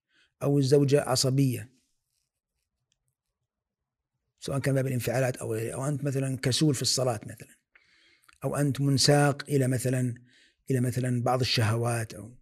[0.44, 1.74] أو الزوجة عصبية.
[4.40, 7.56] سواء كان باب الانفعالات أو أو أنت مثلا كسول في الصلاة مثلا.
[8.44, 10.16] أو أنت منساق إلى مثلا
[10.72, 12.38] إلى مثلا بعض الشهوات أو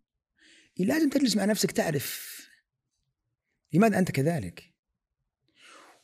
[0.79, 2.41] لازم تجلس مع نفسك تعرف.
[3.73, 4.73] لماذا أنت كذلك؟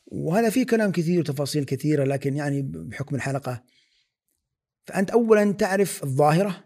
[0.06, 3.64] وهذا فيه كلام كثير وتفاصيل كثيرة لكن يعني بحكم الحلقة.
[4.86, 6.64] فأنت اولا تعرف الظاهرة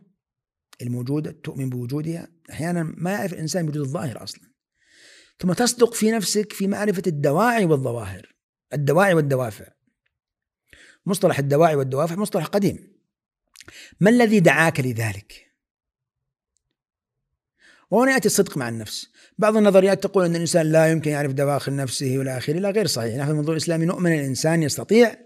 [0.82, 2.28] الموجودة تؤمن بوجودها.
[2.50, 4.51] أحيانا ما يعرف الإنسان بوجود الظاهرة أصلا.
[5.38, 8.34] ثم تصدق في نفسك في معرفة الدواعي والظواهر.
[8.72, 9.66] الدواعي والدوافع.
[11.06, 12.92] مصطلح الدواعي والدوافع مصطلح قديم.
[14.00, 15.52] ما الذي دعاك لذلك؟
[17.90, 19.12] وهنا يأتي الصدق مع النفس.
[19.38, 23.16] بعض النظريات تقول أن الإنسان لا يمكن يعرف دواخل نفسه والى آخره لا غير صحيح.
[23.16, 25.16] نحن في المنظور الاسلامي نؤمن الإنسان يستطيع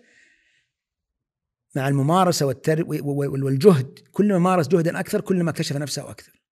[1.74, 3.98] مع الممارسة والتر والجهد.
[4.12, 6.42] كلما مارس جهدا أكثر كلما اكتشف نفسه أكثر.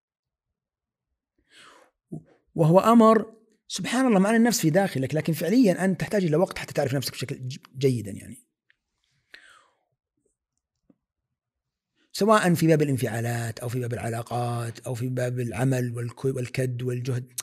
[2.55, 3.33] وهو أمر
[3.67, 7.11] سبحان الله معنى النفس في داخلك لكن فعليا أنت تحتاج إلى وقت حتى تعرف نفسك
[7.11, 7.47] بشكل
[7.77, 8.45] جيدا يعني.
[12.11, 17.33] سواء في باب الانفعالات أو في باب العلاقات أو في باب العمل والكد والجهد.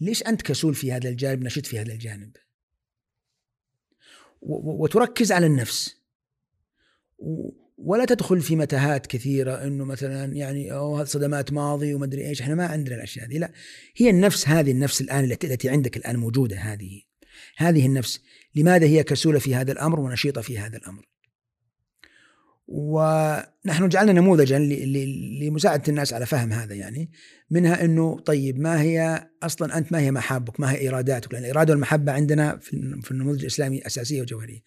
[0.00, 2.36] ليش أنت كسول في هذا الجانب نشط في هذا الجانب؟
[4.42, 5.96] وتركز على النفس.
[7.76, 12.54] ولا تدخل في متاهات كثيرة إنه مثلا يعني أو صدمات ماضي وما أدري إيش إحنا
[12.54, 13.52] ما عندنا الأشياء هذه لا.
[13.96, 17.02] هي النفس هذه النفس الآن التي عندك الآن موجودة هذه.
[17.56, 18.20] هذه النفس.
[18.54, 21.08] لماذا هي كسولة في هذا الأمر ونشيطة في هذا الأمر؟
[22.66, 24.58] ونحن جعلنا نموذجا
[25.40, 27.10] لمساعدة الناس على فهم هذا يعني
[27.50, 31.72] منها أنه طيب ما هي أصلا أنت ما هي محابك ما هي إراداتك؟ لأن الإرادة
[31.72, 32.58] والمحبة عندنا
[33.02, 34.60] في النموذج الإسلامي أساسية وجوهرية.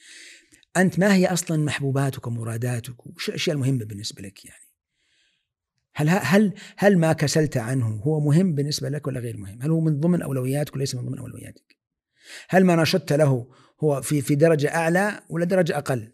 [0.82, 4.67] أنت ما هي أصلا محبوباتك ومراداتك وش الأشياء المهمة بالنسبة لك يعني
[5.95, 9.80] هل هل هل ما كسلت عنه هو مهم بالنسبة لك ولا غير مهم؟ هل هو
[9.80, 11.78] من ضمن أولوياتك وليس من ضمن أولوياتك؟
[12.49, 13.47] هل ما نشطت له
[13.84, 16.11] هو في في درجة أعلى ولا درجة أقل؟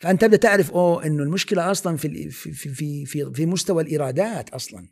[0.00, 4.88] فأنت تبدأ تعرف أوه إنه المشكلة أصلا في في في في, في مستوى الايرادات أصلا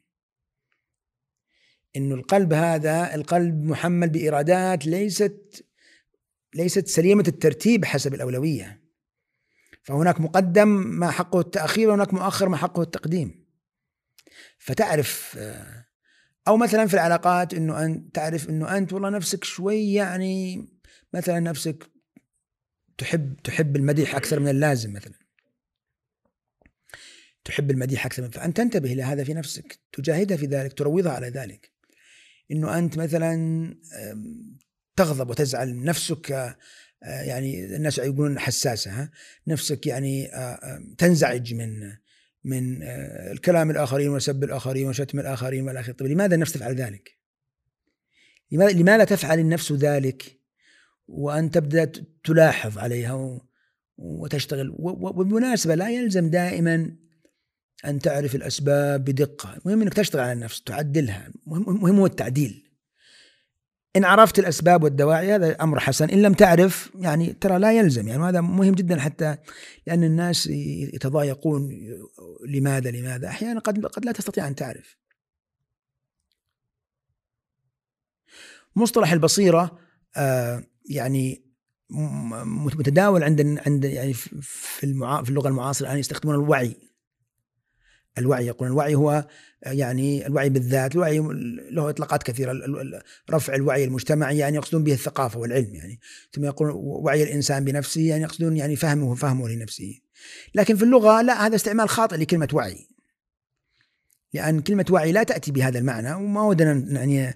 [1.96, 5.66] إنه القلب هذا القلب محمل بايرادات ليست
[6.54, 8.85] ليست سليمة الترتيب حسب الأولوية
[9.86, 13.46] فهناك مقدم ما حقه التأخير وهناك مؤخر ما حقه التقديم.
[14.58, 15.38] فتعرف
[16.48, 20.68] أو مثلا في العلاقات إنه انت تعرف إنه أنت والله نفسك شوي يعني
[21.14, 21.90] مثلا نفسك
[22.98, 25.14] تحب تحب المديح أكثر من اللازم مثلا.
[27.44, 31.28] تحب المديح أكثر من فأنت تنتبه إلى هذا في نفسك تجاهدها في ذلك تروضها على
[31.28, 31.72] ذلك.
[32.50, 33.74] إنه أنت مثلا
[34.96, 36.56] تغضب وتزعل نفسك آه،
[37.02, 39.10] يعني الناس يقولون حساسة ها؟
[39.46, 41.92] نفسك يعني آه، تنزعج من
[42.44, 45.92] من آه، الكلام الآخرين وسب الآخرين وشتم الآخرين والى آخره.
[45.92, 47.18] طيب لماذا النفس تفعل ذلك؟
[48.52, 50.40] لماذا لماذا تفعل النفس ذلك
[51.08, 51.92] وأن تبدأ
[52.24, 53.40] تلاحظ عليها
[53.96, 56.96] وتشتغل؟ وبالمناسبة لا يلزم دائما
[57.84, 59.56] أن تعرف الأسباب بدقة.
[59.56, 61.32] المهم أنك تشتغل على النفس تعدلها.
[61.46, 62.65] مهم هو التعديل.
[63.96, 66.10] إن عرفت الأسباب والدواعي هذا أمر حسن.
[66.10, 68.08] إن لم تعرف يعني ترى لا يلزم.
[68.08, 69.36] يعني هذا مهم جدا حتى
[69.86, 71.68] لأن الناس يتضايقون
[72.48, 73.28] لماذا لماذا.
[73.28, 74.96] أحيانا قد قد لا تستطيع أن تعرف.
[78.76, 79.78] مصطلح البصيرة
[80.16, 81.46] آه يعني
[82.44, 84.84] متداول عند عند يعني في في
[85.28, 86.76] اللغة المعاصرة الان يستخدمون الوعي.
[88.18, 89.26] الوعي يقولون الوعي هو
[89.62, 91.18] يعني الوعي بالذات الوعي
[91.70, 92.52] له إطلاقات كثيرة
[93.30, 96.00] رفع الوعي المجتمعي يعني يقصدون به الثقافة والعلم يعني.
[96.32, 100.00] ثم يقولون وعي الإنسان بنفسه يعني يقصدون يعني فهمه فهمه لنفسه.
[100.54, 102.88] لكن في اللغة لا هذا استعمال خاطئ لكلمة وعي.
[104.32, 107.34] لأن كلمة وعي لا تأتي بهذا المعنى وما ودنا يعني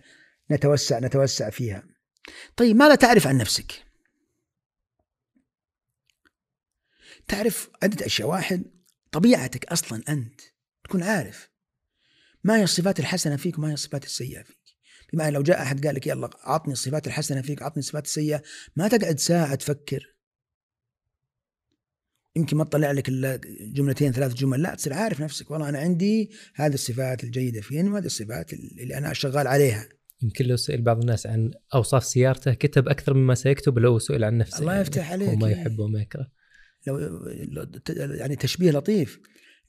[0.50, 1.84] نتوسع نتوسع فيها.
[2.56, 3.72] طيب ماذا تعرف عن نفسك؟
[7.28, 8.28] تعرف عدة أشياء.
[8.28, 8.62] واحد
[9.12, 10.40] طبيعتك أصلا أنت
[10.84, 11.50] تكون عارف.
[12.44, 14.56] ما هي الصفات الحسنة فيك وما هي الصفات السيئة فيك؟
[15.12, 18.42] بمعنى لو جاء أحد قال لك يلا أعطني الصفات الحسنة فيك أعطني الصفات السيئة
[18.76, 20.16] ما تقعد ساعة تفكر.
[22.36, 25.50] يمكن ما تطلع لك إلا جملتين ثلاث جمل لا تصير عارف نفسك.
[25.50, 29.88] والله أنا عندي هذه الصفات الجيدة فيني وهذه الصفات اللي أنا شغال عليها.
[30.22, 34.38] يمكن لو سئل بعض الناس عن أوصاف سيارته كتب أكثر مما سيكتب لو سئل عن
[34.38, 35.28] نفسه الله يعني يفتح عليك.
[35.28, 36.30] وما يحب وما يكره.
[36.86, 36.98] لو
[37.96, 39.20] يعني تشبيه لطيف.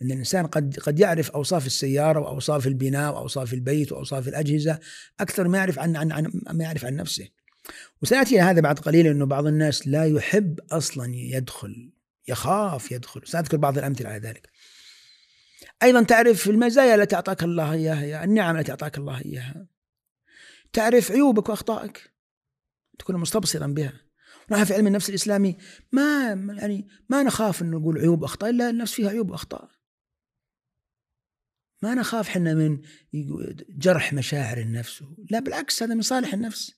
[0.01, 4.79] إن الإنسان قد قد يعرف أوصاف السيارة وأوصاف البناء وأوصاف البيت وأوصاف الأجهزة
[5.19, 7.27] أكثر ما يعرف عن عن, عن ما يعرف عن نفسه.
[8.01, 11.91] وسيأتي هذا بعد قليل إنه بعض الناس لا يحب أصلا يدخل
[12.27, 14.49] يخاف يدخل سأذكر بعض الأمثلة على ذلك.
[15.83, 19.67] أيضا تعرف المزايا التي أعطاك الله إياها النعم التي أعطاك الله إياها.
[20.73, 22.11] تعرف عيوبك وأخطائك
[22.99, 23.93] تكون مستبصرا بها
[24.51, 25.57] نحن في علم النفس الإسلامي
[25.91, 26.27] ما
[26.57, 29.69] يعني ما نخاف إنه نقول عيوب وأخطاء إلا النفس فيها عيوب وأخطاء
[31.81, 32.81] ما نخاف حنا من
[33.69, 35.03] جرح مشاعر النفس.
[35.29, 36.73] لا بالعكس هذا من صالح النفس.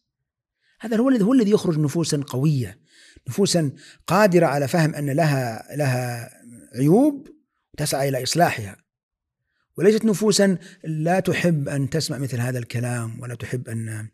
[0.80, 2.80] هذا هو الذي هو الذي يخرج نفوسا قوية
[3.30, 3.72] نفوسا
[4.08, 6.30] قادرة على فهم أن لها لها
[6.76, 7.28] عيوب
[7.78, 8.84] تسعى إلى إصلاحها.
[9.78, 14.08] وليست نفوسا لا تحب أن تسمع مثل هذا الكلام ولا تحب أن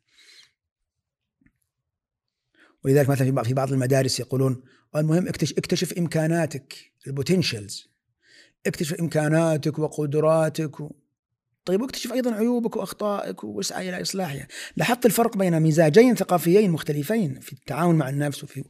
[2.84, 4.64] ولذلك مثلا في بعض المدارس يقولون
[4.96, 7.89] المهم اكتشف إمكاناتك البوتنشلز
[8.68, 10.76] اكتشف إمكاناتك وقدراتك
[11.66, 14.48] طيب واكتشف أيضا عيوبك وأخطائك واسعى إلى إصلاحها.
[14.78, 18.64] لاحظت الفرق بين مزاجين ثقافيين مختلفين في التعامل مع النفس وفي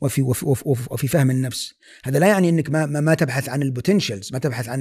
[0.00, 1.74] وفي وفي, وفي, وفي فهم النفس.
[2.04, 4.80] هذا لا يعني إنك ما ما تبحث عن البوتنشلز ما تبحث عن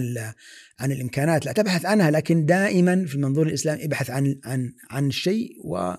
[0.79, 5.49] عن الإمكانات لا تبحث عنها لكن دائما في المنظور الإسلامي ابحث عن عن عن الشيء
[5.63, 5.93] و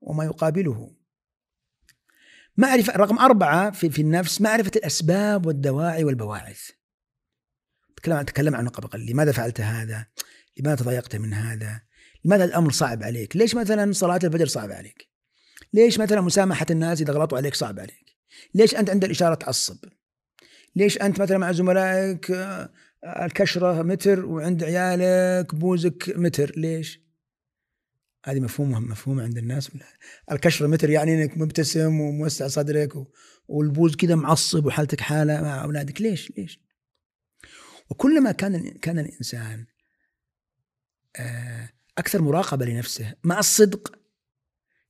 [0.00, 0.94] وما يقابله.
[2.56, 6.70] معرفة رقم أربعة في, في النفس معرفة الأسباب والدواعي والبواعث.
[7.98, 10.06] تكلم تكلم عنه قبل قليل لماذا فعلت هذا؟
[10.56, 11.80] لماذا تضايقت من هذا؟
[12.24, 15.08] لماذا الأمر صعب عليك؟ ليش مثلا صلاة الفجر صعب عليك؟
[15.72, 18.16] ليش مثلا مسامحة الناس إذا غلطوا عليك صعب عليك؟
[18.54, 19.76] ليش أنت عند الإشارة تعصب؟
[20.76, 22.70] ليش أنت مثلا مع زملائك آه،
[23.04, 27.08] الكشرة متر وعند عيالك بوزك متر ليش؟
[28.24, 29.70] هذه مفهومه مفهومة عند الناس
[30.32, 32.92] الكشرة متر يعني إنك مبتسم وموسع صدرك
[33.48, 36.67] والبوز كذا معصب وحالتك حالة مع أولادك ليش ليش
[37.90, 39.66] وكلما كان كان الإنسان
[41.16, 41.68] آه،
[41.98, 43.98] أكثر مراقبة لنفسه مع الصدق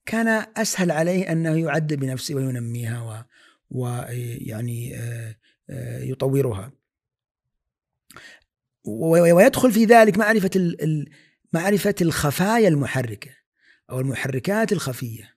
[0.06, 3.26] كان أسهل عليه أنه يعد بنفسه وينميها
[3.70, 5.36] ويعني آه،
[5.70, 6.72] آه، يطورها.
[8.84, 10.50] ويدخل في ذلك معرفة
[11.52, 13.30] معرفة الخفايا المحركة
[13.90, 15.36] أو المحركات الخفية.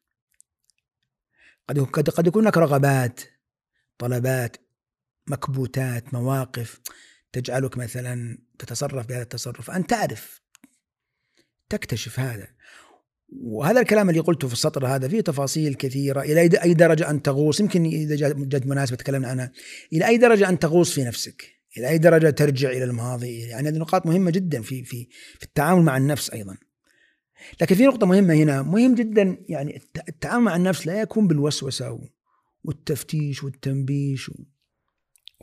[1.67, 3.21] قد قد يكون لك رغبات
[3.97, 4.57] طلبات
[5.27, 6.81] مكبوتات مواقف.
[7.33, 9.71] تجعلك مثلا تتصرف بهذا التصرف.
[9.71, 10.41] أن تعرف
[11.69, 12.47] تكتشف هذا.
[13.43, 16.21] وهذا الكلام اللي قلته في السطر هذا فيه تفاصيل كثيرة.
[16.21, 19.51] إلى أي درجة أن تغوص؟ يمكن إذا جت مناسبة تكلمنا عنها.
[19.93, 23.77] إلى أي درجة أن تغوص في نفسك؟ إلى أي درجة ترجع إلى الماضي؟ يعني هذه
[23.77, 25.07] نقاط مهمة جدا في في
[25.39, 26.57] في التعامل مع النفس أيضا.
[27.61, 28.61] لكن في نقطة مهمة هنا.
[28.61, 31.99] مهم جدا يعني التعامل مع النفس لا يكون بالوسوسة
[32.63, 34.31] والتفتيش والتنبيش.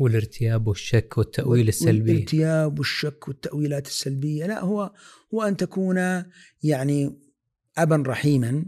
[0.01, 2.13] والارتياب والشك والتأويل السلبي.
[2.13, 4.47] والارتياب والشك والتأويلات السلبية.
[4.47, 4.93] لا هو
[5.35, 6.25] هو أن تكون
[6.63, 7.19] يعني
[7.79, 8.65] أبا رحيما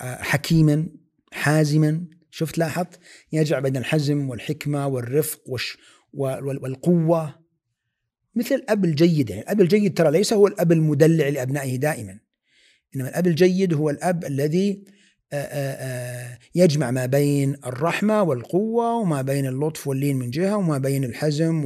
[0.00, 0.88] آه، حكيما
[1.32, 2.04] حازما.
[2.30, 2.98] شفت لاحظت؟
[3.32, 5.78] يجمع بين الحزم والحكمة والرفق والش
[6.12, 7.34] والقوة.
[8.34, 9.30] مثل الأب الجيد.
[9.30, 12.20] يعني الأب الجيد ترى ليس هو الأب المدلع لأبنائه دائما.
[12.96, 14.84] إنما الأب الجيد هو الأب الذي
[16.54, 21.64] يجمع ما بين الرحمة والقوة وما بين اللطف واللين من جهة وما بين الحزم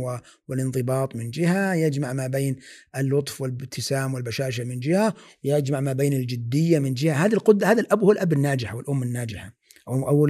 [0.49, 2.57] والانضباط من جهة يجمع ما بين
[2.97, 7.15] اللطف والابتسام والبشاشة من جهة يجمع ما بين الجدية من جهة.
[7.15, 9.55] هذا القد هذا الأب هو الأب الناجح والأم الناجحة
[9.89, 10.27] أو أو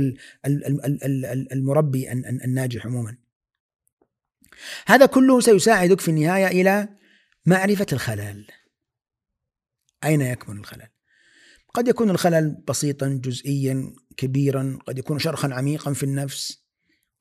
[1.53, 3.17] المربي الناجح عموما.
[4.87, 6.89] هذا كله سيساعدك في النهاية إلى
[7.47, 8.47] معرفة الخلل.
[10.05, 10.92] أين يكمن الخلل؟
[11.75, 16.63] قد يكون الخلل بسيطا جزئيا كبيرا قد يكون شرخا عميقا في النفس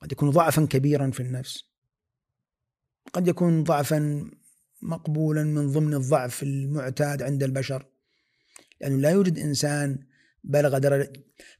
[0.02, 1.64] قد يكون ضعفا كبيرا في النفس.
[3.12, 4.30] قد يكون ضعفا
[4.82, 7.86] مقبولا من ضمن الضعف المعتاد عند البشر.
[8.80, 9.98] لأنه لا يوجد إنسان
[10.44, 11.12] بلغ درجة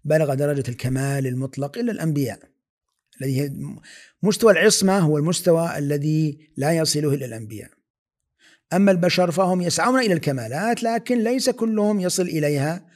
[0.04, 2.40] بلغ درجة الكمال المطلق إلا الأنبياء.
[3.20, 3.52] الذي
[4.22, 7.70] مستوى العصمة هو المستوى الذي لا يصله إلا الأنبياء.
[8.72, 12.86] أما البشر فهم يسعون إلى الكمالات لكن ليس كلهم يصل إليها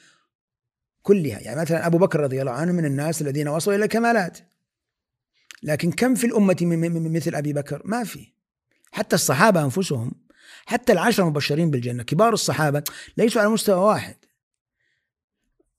[1.02, 1.40] كلها.
[1.40, 4.38] يعني مثلا أبو بكر رضي الله عنه من الناس الذين وصلوا إلى الكمالات.
[5.62, 6.56] لكن كم في الأمة
[7.10, 8.32] مثل أبي بكر؟ ما في.
[8.92, 10.12] حتى الصحابة أنفسهم
[10.66, 12.82] حتى العشرة المبشرين بالجنة كبار الصحابة
[13.16, 14.16] ليسوا على مستوى واحد.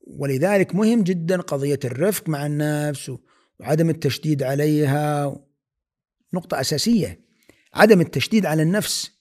[0.01, 3.11] ولذلك مهم جدا قضية الرفق مع النفس
[3.59, 5.35] وعدم التشديد عليها.
[6.33, 7.19] نقطة أساسية.
[7.73, 9.16] عدم التشديد على النفس.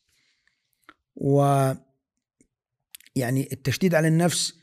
[1.17, 1.73] و
[3.17, 4.55] يعني التشديد على النفس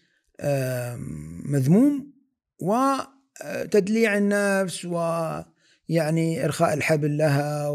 [1.45, 2.13] مذموم
[2.59, 7.69] وتدليع النفس ويعني إرخاء الحبل لها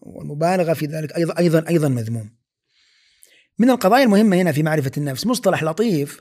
[0.00, 2.38] والمبالغة في ذلك أيضا أيضا أيضا مذموم.
[3.58, 6.20] من القضايا المهمة هنا في معرفة النفس مصطلح لطيف.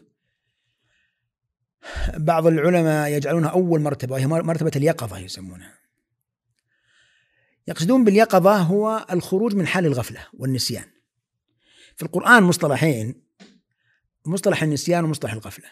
[2.18, 5.74] بعض العلماء يجعلونها أول مرتبة وهي مرتبة اليقظة يسمونها.
[7.68, 10.86] يقصدون باليقظة هو الخروج من حال الغفلة والنسيان.
[11.98, 13.24] في القرآن مصطلحين
[14.26, 15.72] مصطلح النسيان ومصطلح الغفلة.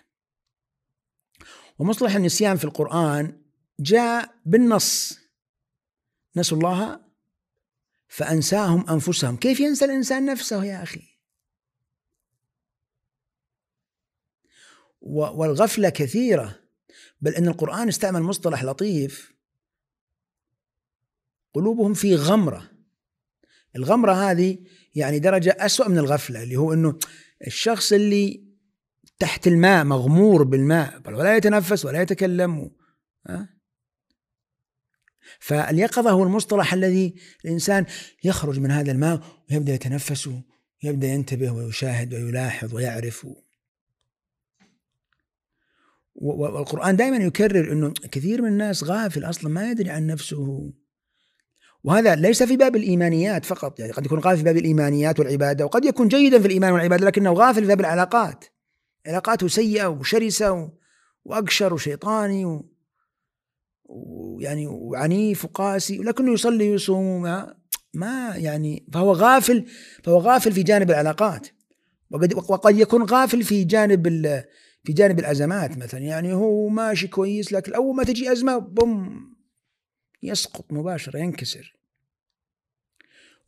[1.80, 3.42] ومصطلح النسيان في القرآن
[3.80, 5.20] جاء بالنص.
[6.36, 7.06] نسوا الله
[8.08, 9.38] فأنساهم أنفسهم.
[9.38, 11.02] كيف ينسى الإنسان نفسه يا أخي؟
[15.02, 16.60] والغفلة كثيرة
[17.22, 19.36] بل أن القرآن استعمل مصطلح لطيف.
[21.54, 22.72] قلوبهم في غمرة.
[23.76, 24.66] الغمرة هذه
[24.96, 27.00] يعني درجة أسوأ من الغفلة اللي هو أنه
[27.48, 28.44] الشخص اللي
[29.20, 32.72] تحت الماء مغمور بالماء بل ولا يتنفس ولا يتكلم
[33.28, 33.50] ها؟
[35.40, 37.16] فاليقظة هو المصطلح الذي
[37.46, 37.86] الإنسان
[38.24, 39.22] يخرج من هذا الماء
[39.52, 40.30] ويبدأ يتنفس
[40.84, 43.28] يبدأ ينتبه ويشاهد ويلاحظ ويعرف
[46.16, 50.74] والقرآن دائما يكرر أنه كثير من الناس غافل أصلا ما يدري عن نفسه
[51.86, 55.86] وهذا ليس في باب الإيمانيات فقط يعني قد يكون غافل في باب الإيمانيات والعبادة وقد
[55.86, 58.46] يكون جيدا في الإيمان والعبادة لكنه غافل في باب العلاقات.
[59.08, 60.72] علاقاته سيئة وشرسة
[61.26, 62.62] وأقشر وشيطاني
[63.86, 67.56] ويعني وعنيف وقاسي ولكنه يصلي ويصوم ما,
[67.94, 69.66] ما يعني فهو غافل
[70.04, 71.48] فهو غافل في جانب العلاقات.
[72.12, 74.08] وقد وقد يكون غافل في جانب
[74.84, 79.26] في جانب الأزمات مثلا يعني هو ماشي كويس لكن أول ما تجي أزمة بوم
[80.24, 81.75] يسقط مباشرة ينكسر.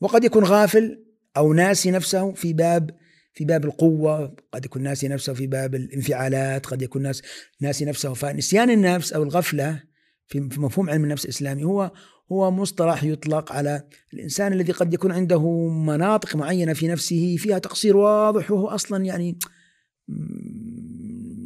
[0.01, 1.03] وقد يكون غافل
[1.37, 2.91] أو ناسي نفسه في باب
[3.33, 7.21] في باب القوة قد يكون ناسي نفسه في باب الانفعالات قد يكون ناس
[7.61, 9.83] ناسي نفسه فنسيان النفس أو الغفلة
[10.27, 11.63] في مفهوم علم النفس الإسلامي.
[11.63, 11.91] هو
[12.31, 13.83] هو مصطلح يطلق على
[14.13, 19.39] الإنسان الذي قد يكون عنده مناطق معينة في نفسه فيها تقصير واضح وهو أصلا يعني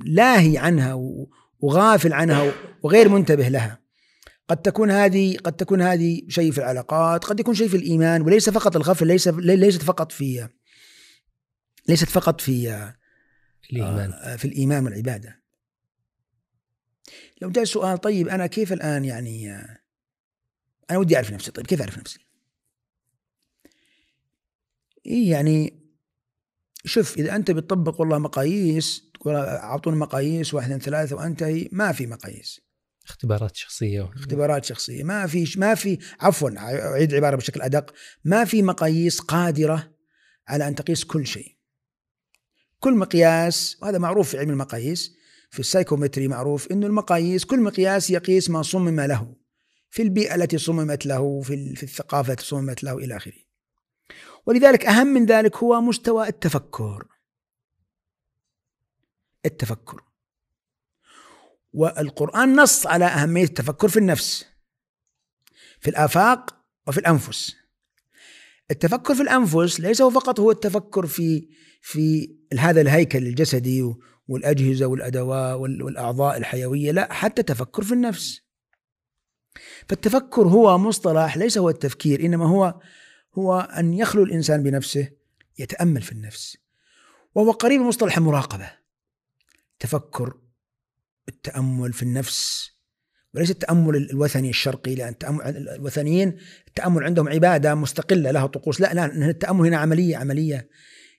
[0.06, 0.94] لاهي عنها
[1.60, 2.52] وغافل عنها
[2.84, 3.81] وغير منتبه لها.
[4.52, 8.50] قد تكون هذه قد تكون هذه شيء في العلاقات قد يكون شيء في الإيمان وليس
[8.50, 10.50] فقط الغفل ليس ليست فقط في
[11.88, 12.92] ليست فقط في
[13.72, 14.14] الإيمان.
[14.14, 15.42] آه، في الإيمان والعبادة.
[17.42, 19.52] لو جاء سؤال طيب أنا كيف الآن يعني
[20.90, 22.20] أنا ودي أعرف نفسي طيب كيف أعرف نفسي؟
[25.06, 25.84] إيه يعني
[26.86, 32.08] شوف إذا أنت بتطبق والله مقاييس تقول أعطونا مقاييس واحد اثنين ثلاثة وأنتهي ما في
[32.08, 32.71] مقاييس.
[33.12, 37.94] اختبارات شخصية اختبارات شخصية ما في ما في عفوا أعيد العبارة بشكل أدق
[38.24, 39.94] ما في مقاييس قادرة
[40.48, 41.56] على أن تقيس كل شيء
[42.80, 45.16] كل مقياس وهذا معروف في علم المقاييس
[45.50, 49.36] في السايكومتري معروف إنه المقاييس كل مقياس يقيس ما صمم له
[49.90, 53.42] في البيئة التي صممت له في في الثقافة التي صممت له إلى آخره.
[54.46, 57.08] ولذلك أهم من ذلك هو مستوى التفكر.
[59.46, 60.11] التفكر.
[61.74, 64.46] والقرآن نص على أهمية التفكر في النفس.
[65.80, 66.56] في الآفاق
[66.88, 67.56] وفي الأنفس.
[68.72, 71.48] التفكر في الأنفس ليس هو فقط هو التفكر في
[71.82, 73.94] في هذا الهيكل الجسدي
[74.28, 78.42] والأجهزة والادوات والأعضاء الحيوية لا حتى تفكر في النفس
[79.90, 82.80] فالتفكر هو مصطلح ليس هو التفكير إنما هو
[83.38, 85.10] هو أن يخلو الإنسان بنفسه
[85.60, 86.58] يتأمل في النفس
[87.36, 88.72] وهو قريب من مصطلح المراقبه
[89.80, 90.38] تفكر
[91.28, 92.72] التامل في النفس.
[93.34, 98.82] وليس التأمل الوثني الشرقي لأن التأمل الوثنيين التأمل عندهم عبادة مستقلة لها طقوس.
[98.82, 100.70] لا لا التأمل هنا عملية عملية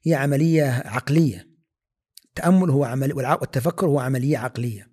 [0.03, 1.49] هي عملية عقلية.
[2.25, 4.93] التأمل هو عمل والتفكر هو عملية عقلية.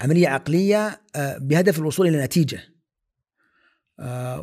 [0.00, 2.60] عملية عقلية آه، بهدف الوصول إلى نتيجة.
[4.00, 4.40] آه،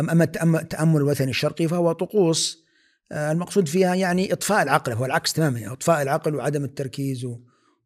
[0.00, 2.64] أما التأمل الوثني الشرقي فهو طقوس
[3.12, 4.92] آه، المقصود فيها يعني إطفاء العقل.
[4.92, 7.26] هو العكس تماما إطفاء العقل وعدم التركيز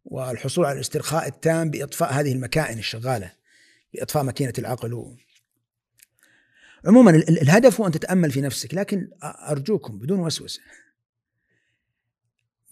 [0.04, 3.32] والحصول على الاسترخاء التام بإطفاء هذه المكائن الشغالة
[3.94, 5.16] بإطفاء ماكينة العقل.
[6.84, 10.60] عموما الهدف هو أن تتأمل في نفسك لكن أرجوكم بدون وسوسة.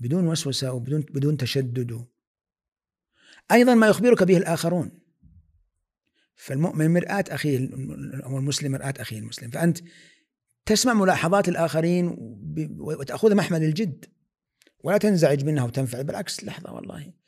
[0.00, 2.06] بدون وسوسة وبدون بدون تشدد.
[3.52, 4.90] أيضا ما يخبرك به الآخرون.
[6.36, 7.68] فالمؤمن مرآة أخيه
[8.24, 9.50] أو المسلم مرآة أخيه المسلم.
[9.50, 9.78] فأنت
[10.66, 12.16] تسمع ملاحظات الآخرين
[12.78, 14.04] وتاخذها محمل الجد.
[14.84, 17.19] ولا تنزعج منها وتنفعل بالعكس لحظة والله.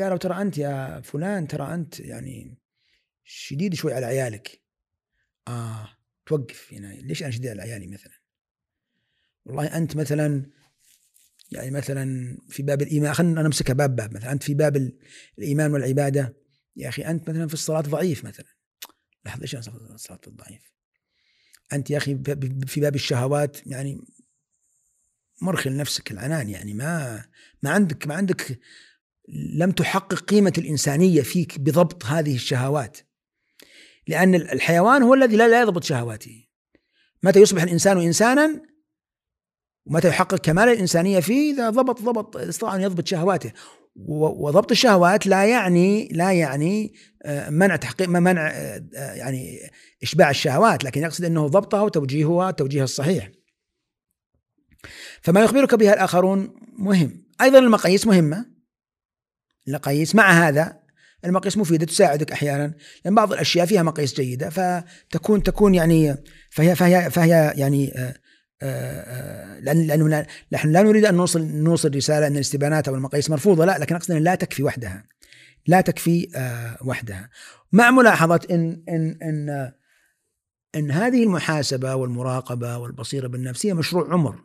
[0.00, 2.58] قالوا ترى أنت يا فلان ترى أنت يعني
[3.24, 4.62] شديد شوي على عيالك.
[5.48, 5.88] آه
[6.26, 6.86] توقف هنا.
[6.86, 8.12] ليش أنا شديد على عيالي مثلا؟
[9.44, 10.46] والله أنت مثلا
[11.52, 14.32] يعني مثلا في باب الإيمان خلينا نمسكها باب باب مثلا.
[14.32, 14.92] أنت في باب
[15.38, 16.36] الإيمان والعبادة.
[16.76, 18.46] يا أخي أنت مثلا في الصلاة ضعيف مثلا.
[19.26, 20.72] لحظة إيش الصلاه الضعيف؟
[21.72, 22.18] أنت يا أخي
[22.66, 24.00] في باب الشهوات يعني
[25.42, 27.24] مرخل نفسك العنان يعني ما
[27.62, 28.60] ما عندك ما عندك
[29.28, 32.98] لم تحقق قيمة الإنسانية فيك بضبط هذه الشهوات
[34.06, 36.46] لأن الحيوان هو الذي لا يضبط شهواته
[37.22, 38.62] متى يصبح الإنسان إنسانا
[39.86, 43.52] ومتى يحقق كمال الإنسانية فيه إذا ضبط ضبط استطاع أن يضبط شهواته
[43.96, 49.58] وضبط الشهوات لا يعني لا يعني آه، منع تحقيق منع آه، آه، يعني
[50.02, 53.30] إشباع الشهوات لكن يقصد أنه ضبطها وتوجيهها توجيهها الصحيح.
[55.20, 58.55] فما يخبرك بها الآخرون مهم، أيضا المقاييس مهمة.
[59.68, 60.86] المقاييس مع هذا
[61.24, 62.74] المقاييس مفيدة تساعدك أحيانا.
[63.04, 66.16] لأن بعض الأشياء فيها مقاييس جيدة فتكون تكون يعني
[66.50, 68.14] فهي فهي فهي يعني آه،
[68.62, 73.64] آه، لأن لأنه نحن لا نريد أن نوصل نوصل رسالة أن الاستبانات أو المقاييس مرفوضة
[73.64, 75.04] لا لكن أقصد أن لا تكفي وحدها.
[75.66, 77.30] لا تكفي آه، وحدها.
[77.72, 79.72] مع ملاحظة إن إن إن
[80.74, 84.44] إن هذه المحاسبة والمراقبة والبصيرة بالنفس هي مشروع عمر.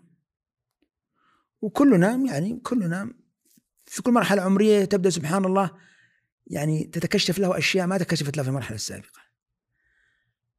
[1.62, 3.14] وكلنا يعني كلنا
[3.92, 5.72] في كل مرحلة عمرية تبدأ سبحان الله
[6.48, 9.22] يعني تتكشف له أشياء ما تكشفت له في المرحلة السابقة.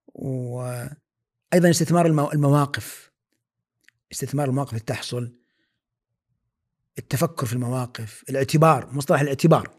[0.06, 3.10] وأيضا استثمار المواقف
[4.12, 5.36] استثمار المواقف اللي تحصل
[6.98, 9.70] التفكر في المواقف الاعتبار مصطلح الاعتبار.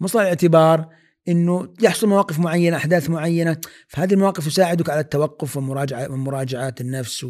[0.00, 0.94] مصطلح الاعتبار
[1.28, 7.26] إنه يحصل مواقف معينة أحداث معينة فهذه المواقف تساعدك على التوقف ومراجعه ومراجعات النفس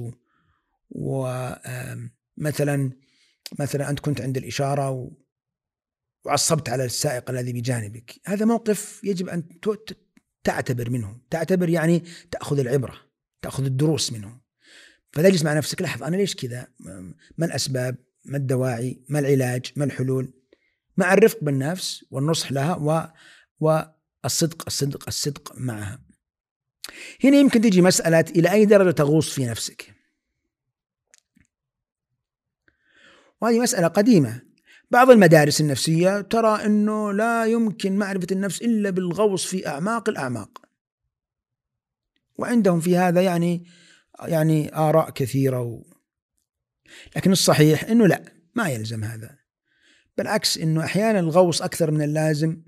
[0.90, 1.28] و,
[2.36, 2.90] مثلا
[3.58, 5.10] مثلا أنت كنت عند الإشارة
[6.26, 8.20] وعصبت على السائق الذي بجانبك.
[8.26, 9.44] هذا موقف يجب أن
[10.44, 11.20] تعتبر منه.
[11.30, 12.94] تعتبر يعني تأخذ العبرة
[13.42, 14.40] تأخذ الدروس منه.
[15.12, 16.66] فتجلس مع نفسك لحظة أنا ليش كذا؟
[17.38, 20.32] ما الأسباب؟ ما الدواعي؟ ما العلاج؟ ما الحلول؟
[20.96, 23.12] مع الرفق بالنفس والنصح لها و
[23.60, 26.02] والصدق الصدق الصدق معها.
[27.24, 29.94] هنا يمكن تجي مسألة إلى أي درجة تغوص في نفسك.
[33.40, 34.45] وهذه مسألة قديمة.
[34.90, 40.62] بعض المدارس النفسية ترى أنه لا يمكن معرفة النفس إلا بالغوص في أعماق الأعماق.
[42.38, 43.64] وعندهم في هذا يعني
[44.24, 45.82] يعني آراء كثيرة و...
[47.16, 48.22] لكن الصحيح أنه لا
[48.54, 49.38] ما يلزم هذا.
[50.18, 52.62] بالعكس أنه أحيانا الغوص أكثر من اللازم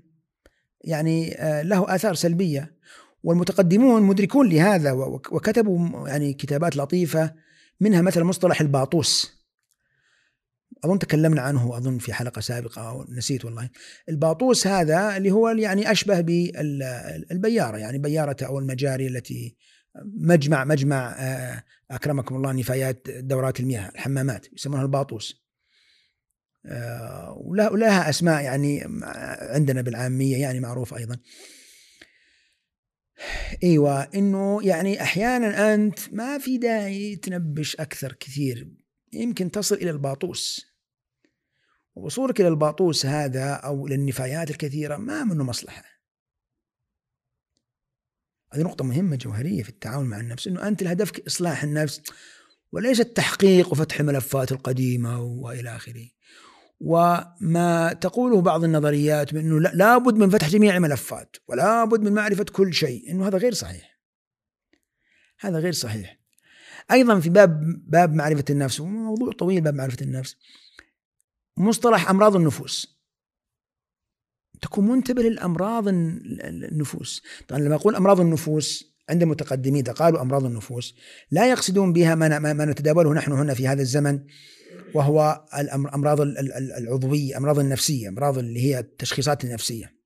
[0.81, 2.79] يعني آه، له آثار سلبية.
[3.23, 7.33] والمتقدمون مدركون لهذا وكتبوا يعني كتابات لطيفة
[7.79, 9.38] منها مثل مصطلح الباطوس.
[10.83, 13.69] أظن تكلمنا عنه أظن في حلقة سابقة أو نسيت والله.
[14.09, 19.55] الباطوس هذا اللي هو يعني أشبه بالبياره يعني بيارة أو المجاري التي
[20.05, 25.49] مجمع مجمع آه، أكرمكم الله نفايات دورات المياه الحمامات يسمونها الباطوس.
[26.65, 28.83] آه، ولها أسماء يعني
[29.53, 31.17] عندنا بالعامية يعني معروفه أيضا.
[33.63, 38.67] إيوه إنه يعني أحيانا أنت ما في داعي تنبش أكثر كثير
[39.13, 40.65] يمكن تصل إلى الباطوس
[41.95, 45.83] ووصولك إلى الباطوس هذا أو للنفايات الكثيرة ما منه مصلحة
[48.53, 52.01] هذه نقطة مهمة جوهرية في التعامل مع النفس إنه أنت هدفك إصلاح النفس
[52.71, 56.09] وليس التحقيق وفتح الملفات القديمة وإلى آخره.
[56.79, 62.73] وما تقوله بعض النظريات بأنه لابد من فتح جميع الملفات ولا بد من معرفة كل
[62.73, 63.99] شيء إنه هذا غير صحيح.
[65.39, 66.18] هذا غير صحيح.
[66.91, 70.35] أيضا في باب باب معرفة النفس وموضوع طويل باب معرفة النفس.
[71.57, 72.99] مصطلح أمراض النفوس.
[74.61, 77.23] تكون منتبه للأمراض النفوس.
[77.47, 80.95] طبعا لما أقول أمراض النفوس عند المتقدمين اذا قالوا أمراض النفوس.
[81.31, 84.19] لا يقصدون بها ما, ما نتداوله نحن هنا في هذا الزمن
[84.93, 89.98] وهو الامراض العضوية أمراض النفسية أمراض اللي هي التشخيصات النفسية.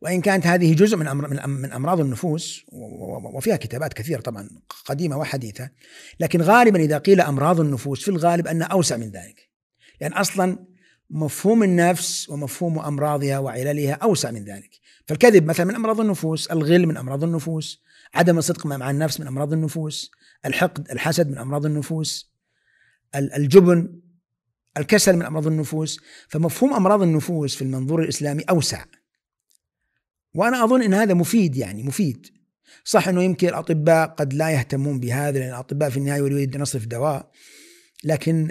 [0.00, 1.16] وإن كانت هذه جزء من
[1.48, 2.64] من أمراض النفوس
[3.34, 4.50] وفيها كتابات كثيرة طبعا
[4.84, 5.70] قديمة وحديثة
[6.20, 9.48] لكن غالبا إذا قيل أمراض النفوس في الغالب أنها أوسع من ذلك
[10.00, 10.58] لأن أصلا
[11.10, 14.70] مفهوم النفس ومفهوم أمراضها وعللها أوسع من ذلك.
[15.06, 17.82] فالكذب مثلا من أمراض النفوس الغل من أمراض النفوس
[18.14, 20.10] عدم الصدق مع النفس من أمراض النفوس
[20.46, 22.32] الحقد الحسد من أمراض النفوس
[23.14, 24.00] الجبن
[24.76, 26.00] الكسل من أمراض النفوس.
[26.28, 28.84] فمفهوم أمراض النفوس في المنظور الإسلامي أوسع.
[30.34, 32.26] وأنا أظن إن هذا مفيد يعني مفيد.
[32.84, 37.30] صح إنه يمكن الأطباء قد لا يهتمون بهذا لأن الأطباء في النهاية يريد نصرف دواء.
[38.04, 38.50] لكن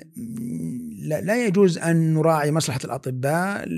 [1.01, 3.69] لا يجوز أن نراعي مصلحة الأطباء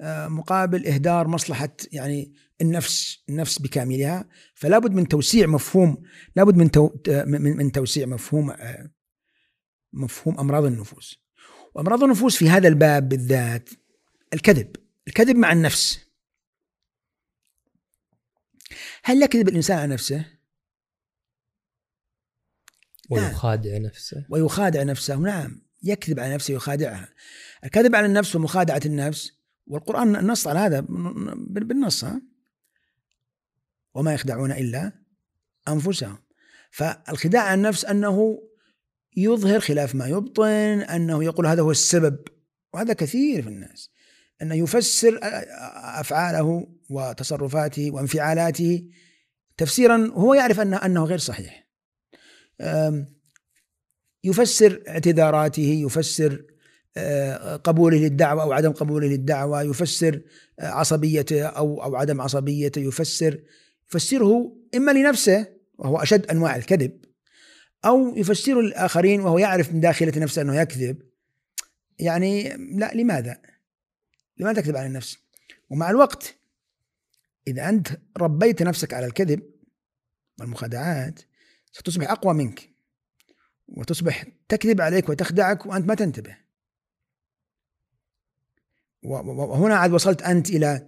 [0.00, 4.28] آه، مقابل إهدار مصلحة يعني النفس النفس بكاملها.
[4.54, 6.02] فلا بد من توسيع مفهوم
[6.36, 6.90] لا بد من تو
[7.26, 8.90] من توسيع مفهوم آه،
[9.92, 11.28] مفهوم أمراض النفوس.
[11.74, 13.70] وأمراض النفوس في هذا الباب بالذات
[14.34, 14.76] الكذب
[15.08, 16.07] الكذب مع النفس.
[19.08, 20.24] هل يكذب الإنسان على نفسه؟
[23.10, 24.26] ويخادع نفسه.
[24.30, 25.62] ويخادع نفسه نعم.
[25.82, 27.08] يكذب على نفسه ويخادعها
[27.64, 29.32] الكذب على النفس ومخادعة النفس
[29.66, 30.80] والقرآن نص على هذا
[31.48, 32.22] بالنص ها؟
[33.94, 34.92] وما يخدعون إلا
[35.68, 36.18] أنفسهم.
[36.70, 38.42] فالخداع على النفس أنه
[39.16, 42.18] يظهر خلاف ما يبطن أنه يقول هذا هو السبب.
[42.74, 43.90] وهذا كثير في الناس.
[44.42, 45.18] أنه يفسر
[46.00, 48.84] أفعاله وتصرفاته وانفعالاته
[49.56, 51.68] تفسيرا هو يعرف أنه, أنه غير صحيح
[54.24, 56.44] يفسر اعتذاراته يفسر
[56.96, 60.20] آه، قبوله للدعوة أو عدم قبوله للدعوة يفسر
[60.60, 63.38] آه، عصبيته أو أو عدم عصبيته يفسر
[63.88, 65.46] يفسره إما لنفسه
[65.78, 67.04] وهو أشد أنواع الكذب
[67.84, 71.02] أو يفسره للآخرين وهو يعرف من داخلة نفسه أنه يكذب
[71.98, 73.40] يعني لا لماذا؟
[74.38, 75.18] لماذا تكذب على النفس؟
[75.70, 76.37] ومع الوقت
[77.48, 79.42] إذا أنت ربيت نفسك على الكذب
[80.38, 81.20] والمخادعات
[81.72, 82.70] ستصبح أقوى منك
[83.68, 86.36] وتصبح تكذب عليك وتخدعك وأنت ما تنتبه.
[89.02, 90.86] وهنا عاد وصلت أنت إلى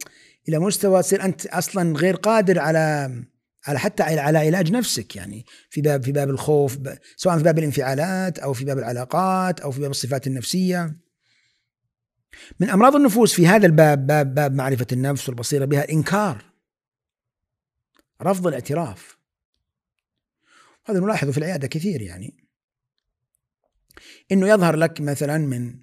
[0.49, 3.11] إلى مستوى تصير أنت أصلا غير قادر على
[3.67, 5.17] على حتى على علاج نفسك.
[5.17, 6.79] يعني في باب في باب الخوف
[7.17, 10.97] سواء في باب الانفعالات أو في باب العلاقات أو في باب الصفات النفسية.
[12.61, 16.50] من أمراض النفوس في هذا الباب باب باب معرفة النفس والبصيرة بها الانكار
[18.23, 19.19] رفض الاعتراف.
[20.85, 22.35] هذا نلاحظه في العيادة كثير يعني.
[24.33, 25.75] إنه يظهر لك مثلا من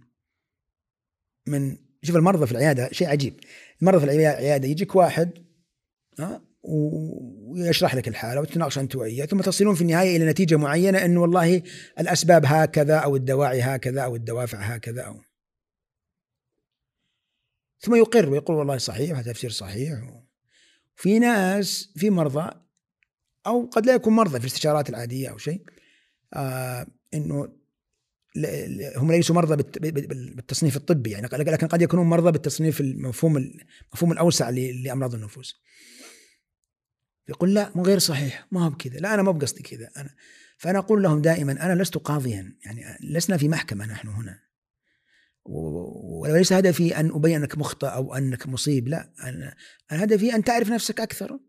[1.48, 3.40] من شوف المرضى في العيادة شيء عجيب.
[3.82, 5.46] المرضى في العيادة يجيك واحد
[6.20, 11.22] ها ويشرح لك الحالة وتتناقش أنت وياه ثم تصلون في النهاية إلى نتيجة معينة إنه
[11.22, 11.62] والله
[12.00, 15.22] الأسباب هكذا أو الدواعي هكذا أو الدوافع هكذا أو.
[17.80, 20.00] ثم يقر ويقول والله صحيح هذا تفسير صحيح.
[20.98, 22.52] في ناس في مرضى
[23.48, 25.62] أو قد لا يكون مرضى في الاستشارات العادية أو شيء
[26.34, 27.58] آه إنه
[28.96, 29.64] هم ليسوا مرضى
[30.36, 35.62] بالتصنيف الطبي يعني لكن قد يكونون مرضى بالتصنيف المفهوم المفهوم الأوسع لأمراض النفوس.
[37.30, 40.16] يقول لا مو غير صحيح ما هو بكذا لا أنا ما بقصدي كذا أنا
[40.58, 44.47] فأنا أقول لهم دائما أنا لست قاضيا يعني لسنا في محكمة نحن هنا.
[45.48, 49.56] وليس هدفي أن أبين أنك مخطئ أو أنك مصيب لا أنا
[49.90, 51.40] هدفي أن تعرف نفسك أكثر.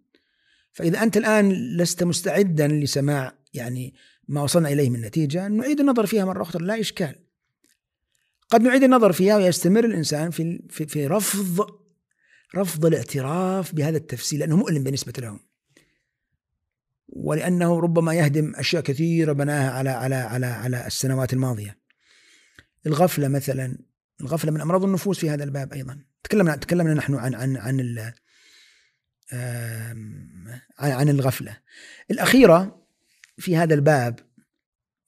[0.72, 3.94] فإذا أنت الآن لست مستعدا لسماع يعني
[4.28, 7.14] ما وصلنا إليه من نتيجة نعيد النظر فيها مرة أخرى لا إشكال.
[8.50, 11.66] قد نعيد النظر فيها ويستمر الإنسان في في, في رفض
[12.56, 15.40] رفض الاعتراف بهذا التفسير لأنه مؤلم بالنسبة لهم.
[17.08, 21.78] ولأنه ربما يهدم أشياء كثيرة بناها على على على على السنوات الماضية.
[22.86, 23.87] الغفلة مثلا
[24.20, 26.04] الغفلة من أمراض النفوس في هذا الباب أيضا.
[26.24, 28.14] تكلمنا تكلمنا نحن عن عن عن
[30.78, 31.60] عن الغفلة.
[32.10, 32.86] الأخيرة
[33.38, 34.20] في هذا الباب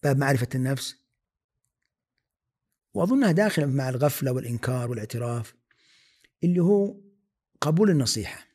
[0.03, 0.97] باب معرفة النفس
[2.95, 5.55] وأظنها داخلة مع الغفلة والإنكار والاعتراف
[6.45, 7.01] اللي هو
[7.61, 8.47] قبول النصيحة.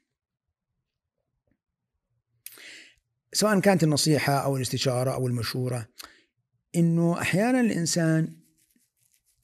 [3.34, 5.88] سواء كانت النصيحة أو الاستشارة أو المشورة
[6.76, 8.45] إنه أحيانا الإنسان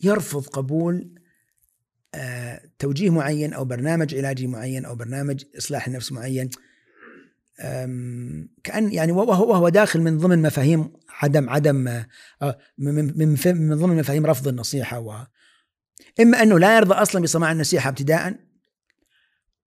[0.03, 1.21] يرفض قبول
[2.15, 6.49] آه، توجيه معين أو برنامج علاجي معين أو برنامج إصلاح نفس معين.
[8.63, 11.87] كأن يعني وهو داخل من ضمن مفاهيم عدم عدم
[12.41, 15.25] آه، من من ضمن مفاهيم رفض النصيحة و
[16.19, 18.35] إما أنه لا يرضى أصلا بسماع النصيحة ابتداء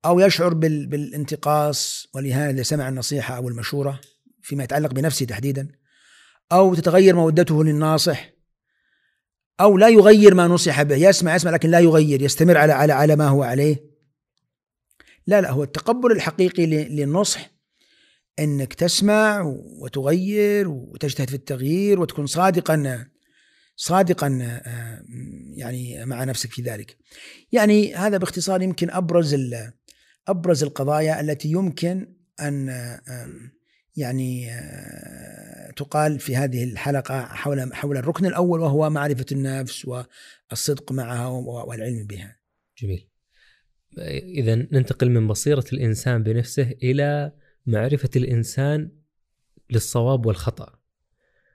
[0.04, 4.00] أو يشعر بالانتقاص ولهذا سمع النصيحة أو المشورة
[4.42, 5.68] فيما يتعلق بنفسه تحديدا
[6.52, 8.33] أو تتغير مودته للناصح
[9.60, 13.16] أو لا يغير ما نصح به يسمع يسمع لكن لا يغير يستمر على على على
[13.16, 13.94] ما هو عليه
[15.26, 17.50] لا لا هو التقبل الحقيقي للنصح
[18.38, 19.42] إنك تسمع
[19.80, 23.06] وتغير وتجتهد في التغيير وتكون صادقا
[23.76, 25.04] صادقا آه،
[25.56, 26.96] يعني مع نفسك في ذلك.
[27.52, 29.36] يعني هذا باختصار يمكن أبرز
[30.28, 32.68] أبرز القضايا التي يمكن أن
[33.96, 39.88] يعني آه، تقال في هذه الحلقة حول حول الركن الأول وهو معرفة النفس
[40.50, 41.26] والصدق معها
[41.66, 42.36] والعلم بها.
[42.78, 43.08] جميل.
[44.38, 47.32] إذا ننتقل من بصيرة الإنسان بنفسه إلى
[47.66, 48.90] معرفة الإنسان
[49.70, 50.78] للصواب والخطأ.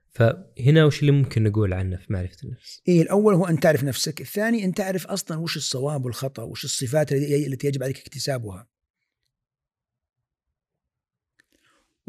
[0.09, 4.21] فهنا وش اللي ممكن نقول عنه في معرفة النفس؟ إيه الأول هو أن تعرف نفسك،
[4.21, 8.67] الثاني أن تعرف أصلا وش الصواب والخطأ، وش الصفات التي يجب عليك اكتسابها.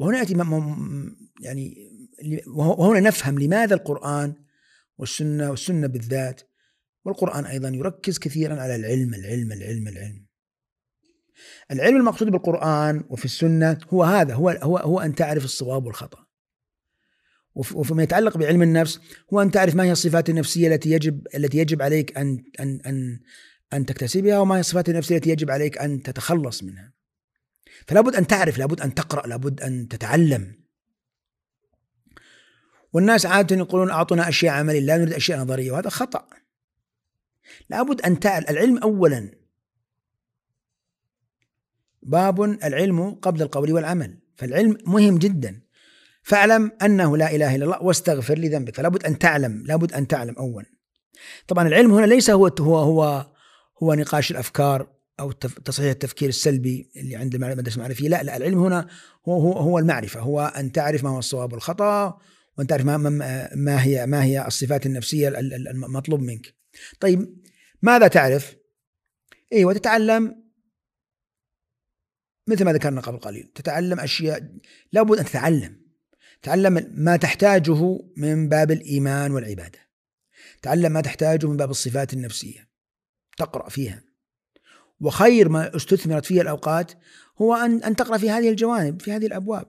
[0.01, 0.35] وهنا يأتي
[1.41, 1.91] يعني
[2.57, 4.35] وهنا نفهم لماذا القرآن
[4.99, 6.41] والسنة والسنة بالذات.
[7.05, 10.27] والقرآن أيضا يركز كثيرا على العلم العلم العلم العلم.
[11.71, 16.27] العلم المقصود بالقرآن وفي السنة هو هذا هو هو هو أن تعرف الصواب والخطأ.
[17.55, 19.01] وفيما يتعلق بعلم النفس
[19.33, 23.21] هو أن تعرف ما هي الصفات النفسية التي يجب التي يجب عليك أن أن أن
[23.73, 27.00] أن تكتسبها وما هي الصفات النفسية التي يجب عليك أن تتخلص منها.
[27.87, 30.61] فلا بد أن تعرف لابد أن تقرأ لابد أن تتعلم.
[32.93, 36.27] والناس عادة يقولون أعطونا أشياء عملية لا نريد أشياء نظرية وهذا خطأ.
[37.71, 39.31] لابد أن تعلم العلم أولا.
[42.03, 44.19] باب العلم قبل القول والعمل.
[44.37, 45.61] فالعلم مهم جدا.
[46.23, 48.75] فاعلم أنه لا إله إلا الله واستغفر لذنبك.
[48.75, 50.67] فلا بد أن تعلم لابد أن تعلم أولا.
[51.49, 53.27] طبعا العلم هنا ليس هو هو هو
[53.83, 55.00] هو نقاش الأفكار.
[55.21, 58.09] أو تصحيح التفكير السلبي اللي عند المدرسة المعرفية.
[58.09, 58.89] لا لا العلم هنا
[59.29, 60.21] هو هو هو المعرفة.
[60.21, 62.19] هو أن تعرف ما هو الصواب والخطأ
[62.59, 62.99] وأن تعرف ما,
[63.55, 66.55] ما هي ما هي الصفات النفسية المطلوب منك.
[67.01, 67.37] طيب
[67.83, 68.57] ماذا تعرف؟
[69.53, 70.45] أيوه تتعلم
[72.47, 73.53] مثل ما ذكرنا قبل قليل.
[73.55, 74.57] تتعلم أشياء
[74.93, 75.81] لابد أن تتعلم.
[76.43, 79.79] تعلم ما تحتاجه من باب الإيمان والعبادة.
[80.63, 82.71] تعلم ما تحتاجه من باب الصفات النفسية.
[83.37, 84.10] تقرأ فيها.
[85.01, 86.93] وخير ما استثمرت فيه الأوقات
[87.39, 89.67] هو أن أن تقرأ في هذه الجوانب في هذه الأبواب.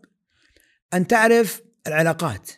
[0.94, 2.52] أن تعرف العلاقات.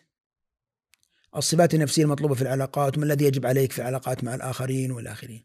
[1.36, 5.44] الصفات النفسية المطلوبة في العلاقات وما الذي يجب عليك في العلاقات مع الآخرين والآخرين.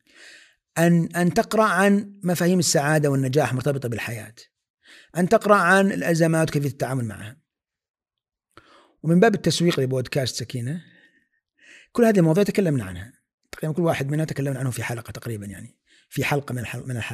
[0.79, 4.35] أن أن تقرأ عن مفاهيم السعادة والنجاح مرتبطة بالحياة.
[5.17, 7.37] أن تقرأ عن الأزمات وكيفية التعامل معها.
[9.03, 10.83] ومن باب التسويق لبودكاست سكينة
[11.93, 13.13] كل هذه المواضيع تكلمنا عنها.
[13.53, 15.78] تقريبا كل واحد منها تكلمنا عنه في حلقة تقريبا يعني.
[16.09, 16.65] في حلقة من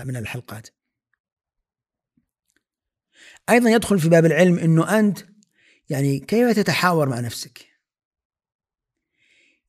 [0.05, 0.69] من الحلقات.
[3.51, 5.19] أيضا يدخل في باب العلم إنه أنت
[5.91, 7.67] يعني كيف تتحاور مع نفسك؟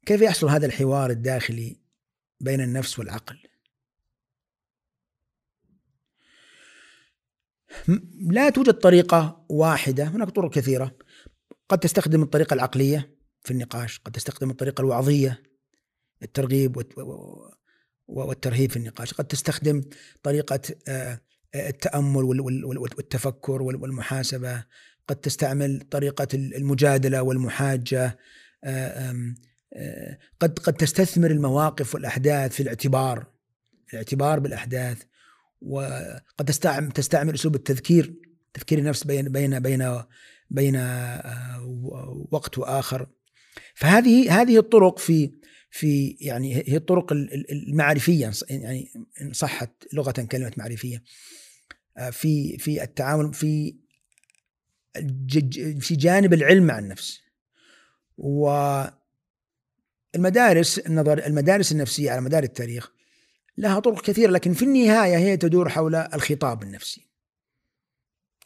[0.06, 1.80] كيف يحصل هذا الحوار الداخلي
[2.40, 3.40] بين النفس والعقل؟
[8.22, 10.98] لا توجد طريقة واحدة هناك طرق كثيرة.
[11.70, 15.44] قد تستخدم الطريقة العقلية في النقاش قد تستخدم الطريقة الوعظية
[16.24, 16.78] الترغيب
[18.08, 19.14] والترهيب في النقاش.
[19.14, 19.82] قد تستخدم
[20.24, 21.20] طريقة آه،
[21.56, 22.24] التأمل
[22.78, 24.64] والتفكر والمحاسبة.
[25.08, 28.18] قد تستعمل طريقة المجادلة والمحاجة.
[28.64, 29.14] آه،
[29.74, 33.28] آه، قد قد تستثمر المواقف والأحداث في الاعتبار.
[33.94, 35.04] الاعتبار بالأحداث.
[35.62, 38.14] وقد تستعمل تستعمل أسلوب التذكير.
[38.54, 40.02] تذكير النفس بين بين بين
[40.50, 43.08] بين آه، وقت وآخر.
[43.76, 45.32] فهذه هذه الطرق في
[45.76, 47.14] في يعني هي الطرق
[47.52, 48.92] المعرفية يعني
[49.22, 51.04] إن صحت لغة كلمة معرفية.
[51.98, 53.76] آه، في في التعامل في
[55.80, 57.22] في جانب العلم مع النفس.
[58.18, 58.50] و
[60.16, 62.92] المدارس النظر المدارس النفسية على مدار التاريخ
[63.58, 67.08] لها طرق كثيرة لكن في النهاية هي تدور حول الخطاب النفسي.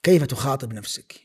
[0.03, 1.15] كيف تخاطب نفسك؟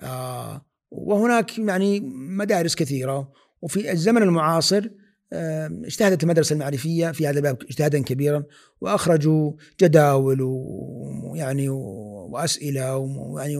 [0.00, 4.88] آه وهناك يعني مدارس كثيرة وفي الزمن المعاصر
[5.32, 8.44] اجتهدت المدرسة المعرفية في هذا الباب اجتهادا كبيرا
[8.80, 13.56] وأخرجوا جداول ويعني وأسئلة ويعني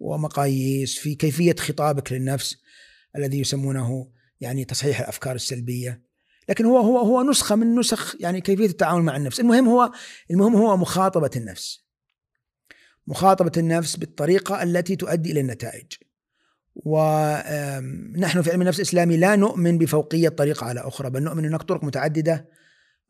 [0.00, 2.56] ومقاييس في كيفية خطابك للنفس
[3.16, 4.10] الذي يسمونه
[4.40, 6.02] يعني تصحيح الأفكار السلبية.
[6.48, 9.40] لكن هو هو هو نسخة من نسخ يعني كيفية التعامل مع النفس.
[9.40, 9.92] المهم هو
[10.30, 11.84] المهم هو مخاطبة النفس.
[13.06, 15.92] مخاطبة النفس بالطريقة التي تؤدي إلى النتائج.
[16.74, 21.84] ونحن في علم النفس الإسلامي لا نؤمن بفوقية طريقة على أخرى بل نؤمن هناك طرق
[21.84, 22.48] متعددة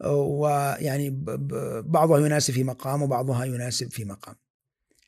[0.05, 1.25] ويعني
[1.85, 4.35] بعضها يناسب في مقام وبعضها يناسب في مقام.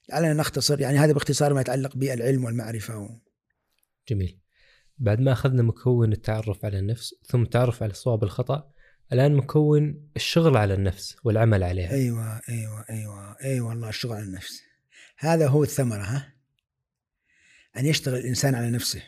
[0.09, 3.21] لعلنا نختصر يعني هذا باختصار ما يتعلق بالعلم والمعرفة
[4.09, 4.39] جميل.
[4.99, 8.71] بعد ما أخذنا مكون التعرف على النفس ثم التعرف على الصواب والخطا
[9.13, 11.93] الآن مكون الشغل على النفس والعمل عليها.
[11.93, 14.63] أيوه أيوه أيوه أيوه والله الشغل على النفس.
[15.19, 16.34] هذا هو الثمرة ها؟
[17.77, 19.03] أن يشتغل الإنسان على نفسه.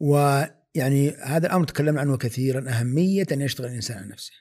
[0.00, 4.32] ويعني هذا الأمر تكلمنا عنه كثيرا أهمية أن يشتغل الإنسان على نفسه.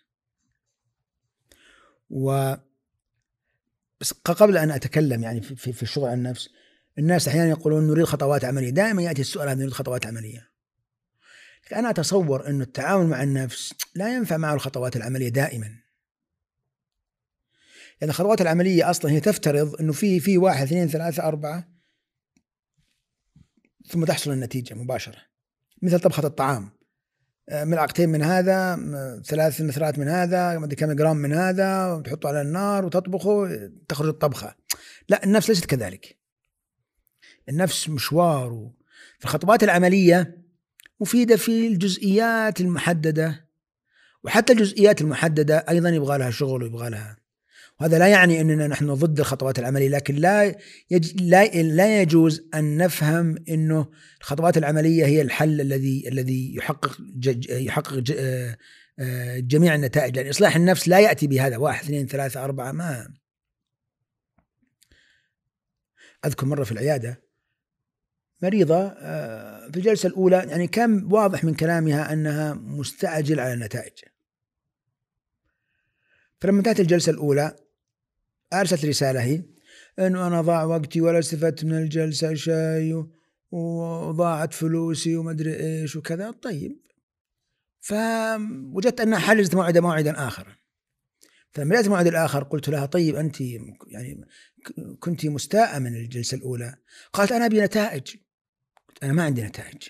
[2.09, 2.53] و
[4.01, 6.49] بس قبل أن أتكلم يعني في في الشغل على النفس
[6.99, 8.69] الناس أحيانا يقولون نريد خطوات عملية.
[8.69, 10.49] دائما يأتي السؤال هذا نريد خطوات عملية.
[11.73, 15.67] أنا أتصور إنه التعامل مع النفس لا ينفع معه الخطوات العملية دائما.
[18.01, 21.74] يعني الخطوات العملية أصلا هي تفترض إنه في في واحد اثنين ثلاثة أربعة
[23.87, 25.17] ثم تحصل النتيجة مباشرة.
[25.81, 26.69] مثل طبخة الطعام.
[27.49, 28.75] آه، ملعقتين من هذا
[29.25, 33.49] ثلاث نثرات من هذا ما كم جرام من هذا وتحطه على النار وتطبخه
[33.87, 34.55] تخرج الطبخة.
[35.09, 36.17] لا النفس ليست كذلك.
[37.49, 38.71] النفس مشوار.
[39.19, 40.45] في الخطوات العملية
[40.99, 43.45] مفيدة في الجزئيات المحددة
[44.23, 47.17] وحتى الجزئيات المحددة أيضا يبغى لها شغل ويبغى لها
[47.79, 50.55] وهذا لا يعني أننا نحن ضد الخطوات العملية لكن لا
[50.91, 51.21] يج...
[51.21, 53.89] لا لا يجوز أن نفهم أنه
[54.21, 57.49] الخطوات العملية هي الحل الذي الذي يحقق ج...
[57.49, 58.13] يحقق ج...
[58.99, 60.15] آه، جميع النتائج.
[60.15, 61.57] لأن إصلاح النفس لا يأتي بهذا.
[61.57, 63.13] واحد اثنين ثلاثة أربعة ما
[66.25, 67.21] أذكر مرة في العيادة
[68.41, 73.93] مريضة آه، في الجلسة الأولى يعني كان واضح من كلامها أنها مستعجل على النتائج.
[76.41, 77.64] فلما انتهت الجلسة الأولى
[78.61, 79.43] أرسلت رسالة هي.
[79.99, 83.05] أنه أنا ضاع وقتي ولا استفدت من الجلسة شيء
[83.51, 86.31] وضاعت فلوسي وما أدري إيش وكذا.
[86.31, 86.77] طيب.
[87.81, 90.57] فوجدت أنها حجزت موعد موعدا آخر.
[91.51, 93.41] فلما جاءت الموعد الآخر قلت لها طيب أنت
[93.87, 94.25] يعني
[94.99, 96.75] كنت مستاءة من الجلسة الأولى.
[97.13, 98.15] قالت أنا أبي نتائج.
[99.03, 99.83] أنا ما عندي نتائج.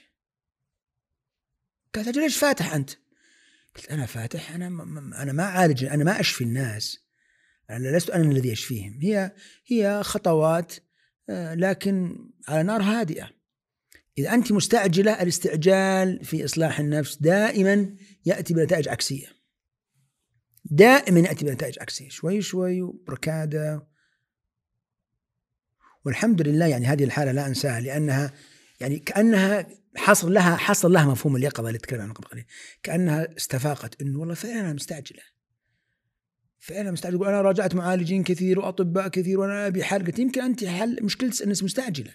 [1.96, 2.90] قالت أجل ليش فاتح أنت؟
[3.76, 7.05] قلت أنا فاتح أنا ما أنا ما أعالج أنا ما أشفي الناس.
[7.70, 9.00] أنا لست أنا الذي أشفيهم.
[9.02, 9.32] هي
[9.68, 10.74] هي خطوات
[11.30, 12.18] آه، لكن
[12.48, 13.30] على نار هادئة.
[14.18, 19.28] إذا أنت مستعجلة الاستعجال في إصلاح النفس دائما يأتي بنتائج عكسية.
[20.66, 22.10] دائما يأتي بنتائج عكسية.
[22.10, 23.88] شوي شوي بركادة
[26.06, 28.34] والحمد لله يعني هذه الحالة لا أنساها لأنها
[28.80, 32.46] يعني كأنها حصل لها حصل لها مفهوم اليقظة اللي تكلم عنه قبل قليل.
[32.84, 35.35] كأنها استفاقت إنه والله فعلا أنا مستعجلة.
[36.66, 40.06] فعلا مستعجل أنا راجعت معالجين كثير وأطباء كثير وأنا أبي حل.
[40.06, 42.12] قلت يمكن أنت حل مشكلة إنك مستعجلة.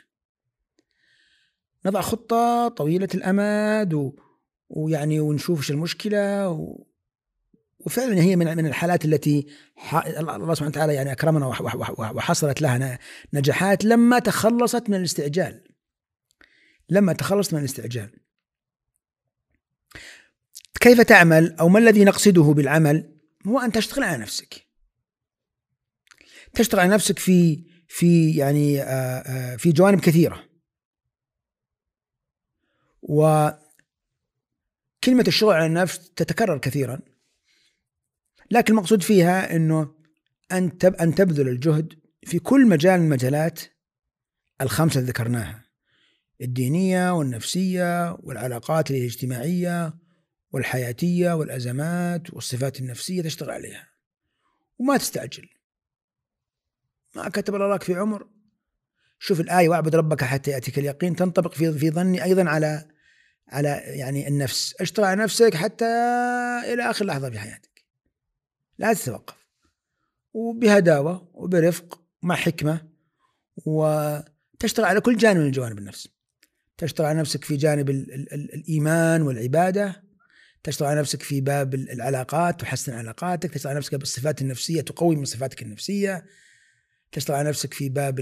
[1.86, 4.12] نضع خطة طويلة الأمد و...
[4.68, 6.84] ويعني ونشوف إيش المشكلة و...
[7.78, 9.46] وفعلا هي من من الحالات التي
[9.76, 10.06] ح...
[10.06, 11.60] الله سبحانه وتعالى يعني أكرمنا وح...
[11.60, 11.90] وح...
[12.00, 12.98] وحصلت لها
[13.32, 15.64] نجاحات لما تخلصت من الاستعجال.
[16.88, 18.10] لما تخلصت من الاستعجال.
[20.80, 23.09] كيف تعمل أو ما الذي نقصده بالعمل؟
[23.46, 24.66] هو أن تشتغل على نفسك.
[26.54, 30.48] تشتغل على نفسك في في يعني آه، آه، في جوانب كثيرة.
[33.02, 33.58] وكلمة
[35.26, 37.00] الشغل على النفس تتكرر كثيرا.
[38.50, 39.94] لكن المقصود فيها إنه
[40.52, 43.60] أن أن تبذل الجهد في كل مجال من المجالات
[44.60, 45.64] الخمسة اللي ذكرناها.
[46.40, 49.94] الدينية والنفسية والعلاقات الاجتماعية
[50.52, 53.88] والحياتية والأزمات والصفات النفسية تشتغل عليها.
[54.78, 55.48] وما تستعجل.
[57.14, 58.28] ما كتب الله لك في عمر.
[59.18, 61.16] شوف الآية واعبد ربك حتى يأتيك اليقين.
[61.16, 62.88] تنطبق في في ظني أيضا على
[63.48, 64.74] على يعني النفس.
[64.80, 65.84] اشتغل على نفسك حتى
[66.64, 67.84] إلى آخر لحظة في حياتك.
[68.78, 69.46] لا تتوقف.
[70.32, 72.88] وبهداوة وبرفق مع حكمة
[73.56, 76.08] وتشتغل على كل جانب من جوانب النفس.
[76.78, 80.09] تشتغل على نفسك في جانب ال ال ال الإيمان والعبادة.
[80.62, 85.24] تشتغل على نفسك في باب العلاقات تحسن علاقاتك تشتغل على نفسك بالصفات النفسية تقوي من
[85.24, 86.24] صفاتك النفسية
[87.12, 88.20] تشتغل على نفسك في باب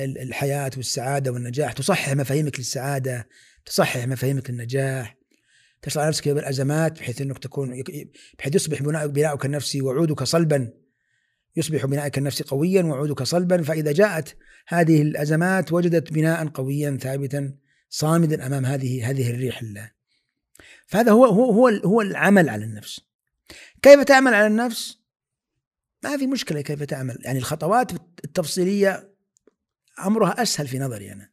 [0.00, 3.28] الحياة والسعادة والنجاح تصحح مفاهيمك للسعادة
[3.66, 5.16] تصحح مفاهيمك للنجاح
[5.82, 7.82] تشتغل على نفسك في باب الأزمات بحيث أنك تكون
[8.38, 10.72] بحيث يصبح بناؤك النفسي وعودك صلبا.
[11.56, 14.36] يصبح بناؤك النفسي قويا وعودك صلبا فإذا جاءت
[14.68, 17.58] هذه الأزمات وجدت بناء قويا ثابتا
[17.88, 19.62] صامدا أمام هذه هذه الريح
[20.86, 23.00] فهذا هو هو هو هو العمل على النفس.
[23.82, 24.98] كيف تعمل على النفس؟
[26.04, 27.18] ما في مشكلة كيف تعمل.
[27.20, 27.92] يعني الخطوات
[28.24, 29.14] التفصيلية
[30.04, 31.30] أمرها أسهل في نظري أنا.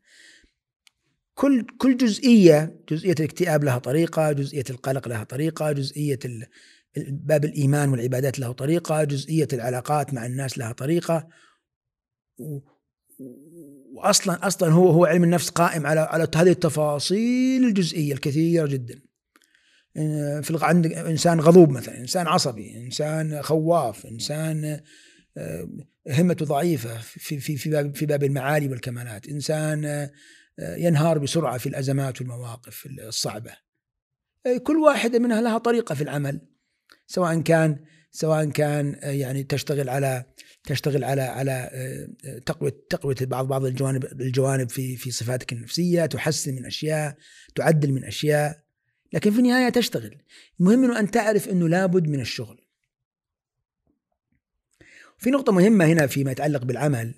[1.33, 6.19] كل كل جزئية جزئية الاكتئاب لها طريقة جزئية القلق لها طريقة جزئية
[6.97, 11.27] باب الإيمان والعبادات له طريقة جزئية العلاقات مع الناس لها طريقة.
[13.93, 19.01] واصلا أصلا هو هو علم النفس قائم على على هذه التفاصيل الجزئية الكثيرة جدا.
[20.41, 24.79] في عند إنسان غضوب مثلا إنسان عصبي إنسان خواف إنسان
[25.37, 25.69] آه،
[26.09, 30.11] همته ضعيفة في في في باب في باب المعالي والكمالات إنسان آه،
[30.59, 33.51] ينهار بسرعة في الأزمات والمواقف الصعبة.
[34.63, 36.41] كل واحدة منها لها طريقة في العمل
[37.07, 40.25] سواء كان سواء كان آه، يعني تشتغل على
[40.63, 41.69] تشتغل على على
[42.45, 47.15] تقوية تقوية بعض بعض الجوانب الجوانب في في صفاتك النفسية تحسن من أشياء
[47.55, 48.62] تعدل من أشياء.
[49.13, 50.17] لكن في النهاية تشتغل.
[50.59, 52.59] المهم إنه ان تعرف إنه لابد من الشغل.
[55.17, 57.13] في نقطة مهمة هنا فيما يتعلق بالعمل.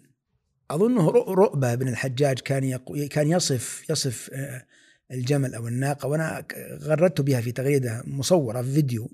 [0.71, 2.77] أظنه رؤبة بن الحجاج كان
[3.11, 4.65] كان يصف يصف آه،
[5.11, 6.45] الجمل أو الناقة وأنا
[6.81, 9.11] غردت بها في تغريدة مصورة في فيديو.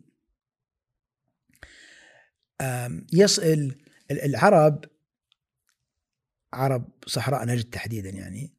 [3.13, 3.75] يسأل
[4.11, 4.85] العرب
[6.53, 8.53] عرب صحراء نجد تحديدا يعني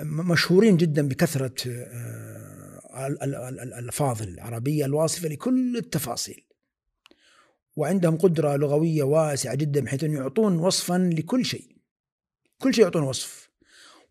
[0.00, 3.06] مشهورين جدا بكثرة آه،
[3.48, 6.44] الألفاظ العربية الواصفة لكل التفاصيل.
[7.76, 11.76] وعندهم قدرة لغوية واسعة جدا بحيث أن يعطون وصفا لكل شيء.
[12.58, 13.50] كل شيء يعطون وصف.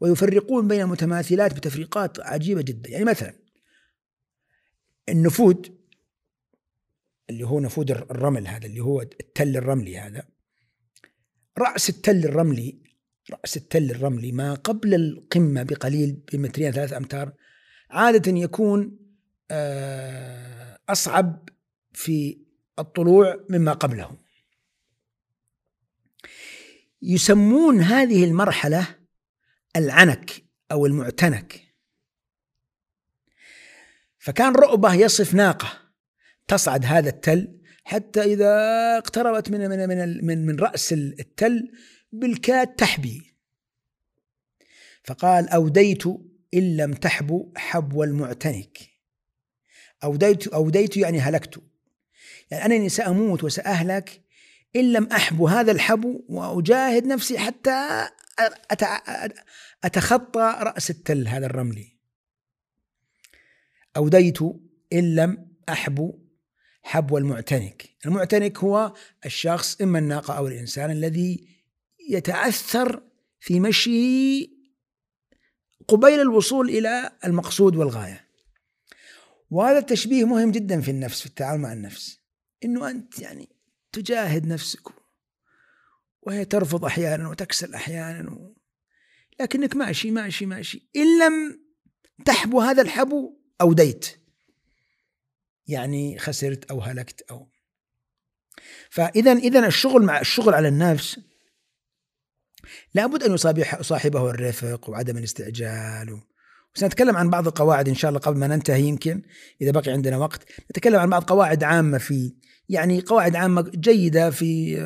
[0.02, 2.90] ويفرقون بين المتماثلات بتفريقات عجيبة جدا.
[2.90, 3.34] يعني مثلا
[5.10, 5.78] النفود
[7.30, 10.28] اللي هو نفود الرمل هذا اللي هو التل الرملي هذا.
[11.58, 12.87] رأس التل الرملي
[13.32, 17.34] رأس التل الرملي ما قبل القمة بقليل بمترين ثلاث أمتار
[17.90, 19.00] عادة يكون
[19.52, 21.50] آه، أصعب
[21.94, 22.38] في
[22.80, 24.18] الطلوع مما قبله.
[27.02, 28.96] يسمون هذه المرحلة
[29.76, 31.68] العنك أو المعتنك.
[34.20, 35.74] فكان رؤبة يصف ناقة
[36.48, 38.52] تصعد هذا التل حتى إذا
[38.98, 41.72] اقتربت من من من من رأس التل
[42.12, 43.34] بالكاد تحبي.
[45.04, 46.06] فقال أوديت
[46.54, 48.78] إن لم تحبو حبو المعتنك
[50.04, 51.62] أوديت أوديت يعني هلكت.
[52.52, 54.22] يعني أنني سأموت وسأهلك
[54.76, 58.10] إن لم أحب هذا الحبو وأجاهد نفسي حتى
[59.84, 61.98] أتخطى رأس التل هذا الرملي.
[63.98, 64.42] أوديت
[64.94, 66.20] إن لم أحبو
[66.84, 68.94] حبو المعتنك المعتنك هو
[69.26, 71.57] الشخص إما الناقة أو الإنسان الذي
[72.08, 73.04] يتعثر
[73.40, 74.48] في مشيه
[75.88, 78.28] قبيل الوصول إلى المقصود والغاية.
[79.50, 82.20] وهذا التشبيه مهم جدا في النفس في التعامل مع النفس.
[82.66, 83.50] إنه أنت يعني
[83.92, 84.82] تجاهد نفسك
[86.22, 88.56] وهي ترفض أحيانا وتكسل أحيانا و...
[89.40, 90.90] لكنك ماشي ماشي ماشي.
[90.96, 91.60] إن لم
[92.26, 94.08] تحبو هذا الحبو أوديت.
[95.68, 97.52] يعني خسرت أو هلكت أو.
[98.90, 101.20] فاذا اذا الشغل مع الشغل على النفس
[102.94, 103.34] لابد أن
[103.80, 106.22] يصاحبه الرفق وعدم الاستعجال
[106.74, 109.22] سنتكلم عن بعض القواعد إن شاء الله قبل ما ننتهي يمكن
[109.62, 112.34] إذا بقي عندنا وقت نتكلم عن بعض قواعد عامة في
[112.70, 114.78] يعني قواعد عامة جيدة في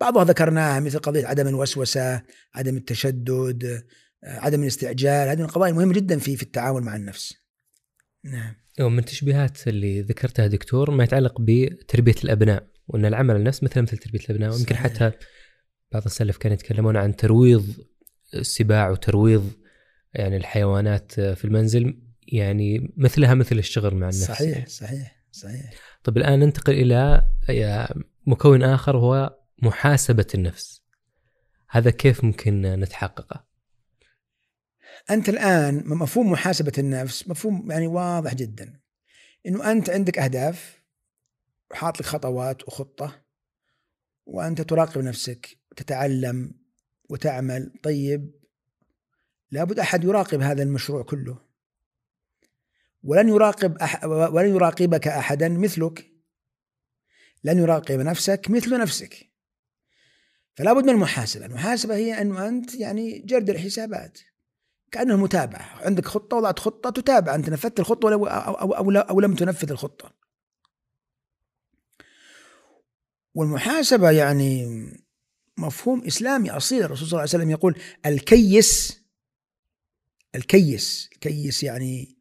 [0.00, 2.22] بعضها ذكرناها مثل قضية عدم الوسوسة،
[2.54, 3.84] عدم التشدد،
[4.24, 7.34] عدم الاستعجال، هذه القضايا مهمه جدا في في التعامل مع النفس.
[8.24, 8.54] نعم.
[8.80, 13.98] ومن التشبيهات اللي ذكرتها دكتور ما يتعلق بتربية الأبناء وأن العمل على النفس مثل مثل
[13.98, 15.12] تربية الأبناء ويمكن حتى
[15.92, 17.74] بعض السلف كانوا يتكلمون عن ترويض
[18.34, 19.52] السباع وترويض
[20.14, 21.98] يعني الحيوانات في المنزل
[22.28, 24.24] يعني مثلها مثل الشغل مع النفس.
[24.24, 25.70] صحيح صحيح صحيح.
[26.04, 27.28] طيب الآن ننتقل إلى
[28.26, 30.82] مكون آخر هو محاسبة النفس.
[31.70, 33.44] هذا كيف ممكن نتحققه؟
[35.10, 38.80] أنت الآن مفهوم محاسبة النفس مفهوم يعني واضح جدا.
[39.46, 40.82] إنه أنت عندك أهداف
[41.70, 43.22] وحاط لك خطوات وخطة
[44.26, 45.57] وأنت تراقب نفسك.
[45.70, 46.54] وتتعلم
[47.08, 47.72] وتعمل.
[47.82, 48.38] طيب
[49.50, 51.38] لابد أحد يراقب هذا المشروع كله.
[53.02, 56.12] ولن يراقب أح ولن يراقبك أحدا مثلك.
[57.44, 59.28] لن يراقب نفسك مثل نفسك.
[60.54, 61.46] فلا بد من المحاسبة.
[61.46, 64.18] المحاسبة هي انه أنت يعني جرد الحسابات.
[64.90, 65.84] كأنه متابعة.
[65.86, 67.34] عندك خطة وضعت خطة تتابع.
[67.34, 70.14] أنت نفذت الخطة أو, أو, أو, أو لم تنفذ الخطة.
[73.34, 74.66] والمحاسبة يعني
[75.58, 76.82] مفهوم إسلامي أصيل.
[76.82, 79.02] الرسول صلى الله عليه وسلم يقول الكيس
[80.34, 82.18] الكيس الكيس يعني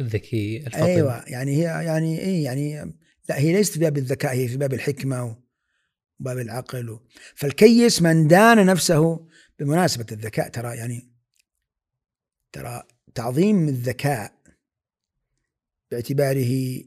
[0.00, 2.96] الذكي الفطن أيوه يعني هي يعني إيه يعني
[3.28, 5.36] لا هي ليست في باب الذكاء هي في باب الحكمة
[6.20, 7.00] وباب العقل
[7.34, 9.26] فالكيس من دان نفسه
[9.58, 10.48] بمناسبة الذكاء.
[10.48, 11.08] ترى يعني
[12.52, 12.82] ترى
[13.14, 14.36] تعظيم الذكاء
[15.90, 16.82] باعتباره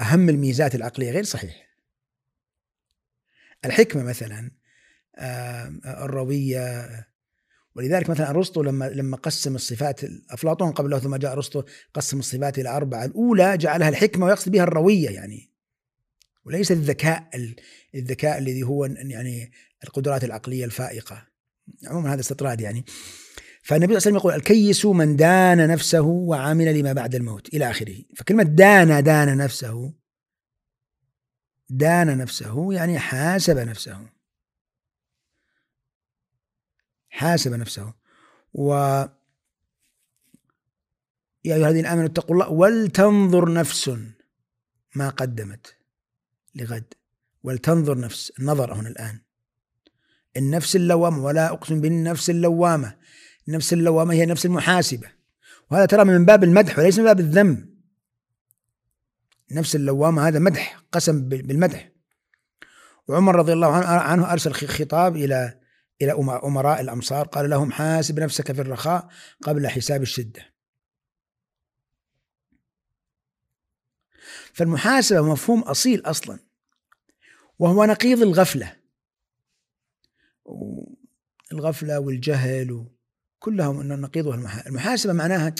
[0.00, 1.68] اهم الميزات العقلية غير صحيح.
[3.64, 4.50] الحكمة مثلا
[5.86, 6.88] الروية.
[7.74, 11.62] ولذلك مثلا أرسطو لما لما قسم الصفات أفلاطون قبله ثم جاء أرسطو
[11.94, 13.04] قسم الصفات إلى أربعة.
[13.04, 15.52] الأولى جعلها الحكمة ويقصد بها الروية يعني.
[16.44, 17.30] وليس الذكاء
[17.94, 19.52] الذكاء الذي هو يعني
[19.84, 21.26] القدرات العقلية الفائقة.
[21.86, 22.84] عموما هذا استطراد يعني.
[23.62, 27.70] فالنبي صلى الله عليه وسلم يقول الكيس من دان نفسه وعمل لما بعد الموت إلى
[27.70, 27.94] آخره.
[28.16, 29.94] فكلمة دان دان نفسه
[31.70, 33.98] دان نفسه يعني حاسب نفسه.
[37.12, 37.94] حاسب نفسه.
[38.54, 38.72] و
[41.44, 43.90] يا أيها الذين آمنوا اتقوا الله ولتنظر نفس
[44.94, 45.76] ما قدمت
[46.54, 46.94] لغد.
[47.42, 49.20] ولتنظر نفس النظر هنا الآن.
[50.36, 52.96] النفس اللوامة ولا أقسم بالنفس اللوامة.
[53.48, 55.08] النفس اللوامة هي نفس المحاسبة.
[55.70, 57.72] وهذا ترى من باب المدح وليس من باب الذم.
[59.50, 61.92] نفس اللوامة هذا مدح قسم بالمدح.
[63.08, 65.61] وعمر رضي الله عنه أرسل خطاب إلى
[66.02, 66.12] إلى
[66.44, 67.26] أمراء الأمصار.
[67.26, 69.08] قال لهم حاسب نفسك في الرخاء
[69.42, 70.52] قبل حساب الشدة.
[74.52, 76.38] فالمحاسبة مفهوم أصيل أصلا
[77.58, 78.76] وهو نقيض الغفلة.
[81.52, 82.86] الغفلة والجهل
[83.38, 84.34] كلها نقيضها
[84.66, 85.54] المحاسبة معناها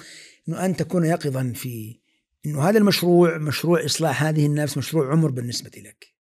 [0.48, 2.00] أنه أن تكون يقظا في
[2.46, 6.14] أنه هذا المشروع مشروع إصلاح هذه النفس مشروع عمر بالنسبة لك.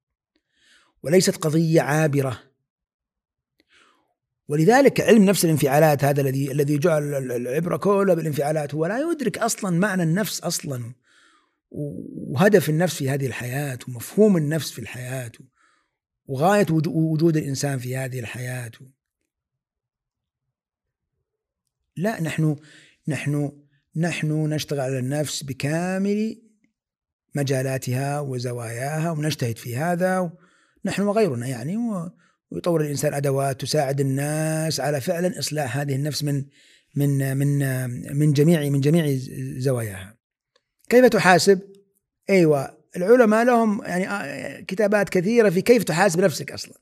[1.03, 2.48] وليست قضية عابرة.
[4.49, 8.76] ولذلك علم نفس الانفعالات هذا الذي الذي جعل العبرة كلها بالانفعالات.
[8.76, 10.93] هو لا يدرك أصلا معنى النفس أصلا
[11.71, 15.31] وهدف النفس في هذه الحياة ومفهوم النفس في الحياة
[16.26, 18.71] وغاية وجود الإنسان في هذه الحياة.
[21.95, 22.55] لا نحن
[23.07, 23.51] نحن
[23.95, 26.41] نحن نشتغل على النفس بكامل
[27.35, 30.31] مجالاتها وزواياها ونجتهد في هذا
[30.85, 31.77] نحن وغيرنا يعني
[32.51, 36.45] ويطور الإنسان أدوات تساعد الناس على فعلا إصلاح هذه النفس من
[36.95, 37.59] من من
[38.17, 39.17] من جميع من جميع
[39.57, 40.17] زواياها.
[40.89, 41.61] كيف تحاسب؟
[42.30, 46.73] أيوه العلماء لهم يعني آه، كتابات كثيرة في كيف تحاسب نفسك أصلا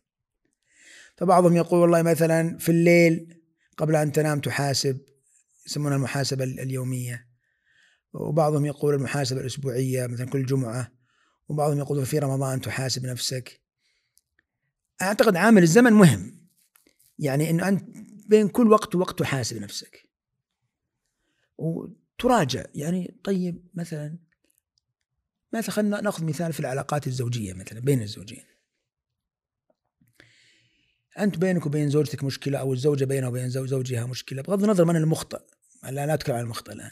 [1.17, 3.41] فبعضهم يقول والله مثلا في الليل
[3.77, 4.97] قبل أن تنام تحاسب
[5.67, 7.27] يسمونها المحاسبة اليومية
[8.13, 10.91] وبعضهم يقول المحاسبة الأسبوعية مثلا كل جمعة
[11.49, 13.61] وبعضهم يقول في رمضان تحاسب نفسك
[15.01, 16.47] أعتقد عامل الزمن مهم.
[17.19, 17.97] يعني أنه أنت
[18.27, 20.09] بين كل وقت ووقت تحاسب نفسك.
[21.57, 22.65] وتراجع.
[22.75, 24.17] يعني طيب مثلا
[25.53, 28.43] مثلا خلينا نأخذ مثال في العلاقات الزوجية مثلا بين الزوجين.
[31.19, 35.41] أنت بينك وبين زوجتك مشكلة أو الزوجة بينها وبين زوجها مشكلة بغض النظر من المخطئ.
[35.83, 36.91] لا لا أتكلم عن المخطئ الآن.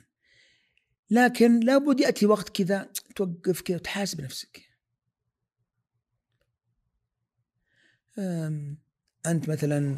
[1.09, 4.64] لكن لابد يأتي وقت كذا توقف كذا وتحاسب نفسك.
[9.25, 9.97] أنت مثلا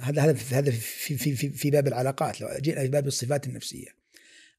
[0.00, 3.88] هذا هذا هذا في في في في باب العلاقات لو جينا في باب الصفات النفسية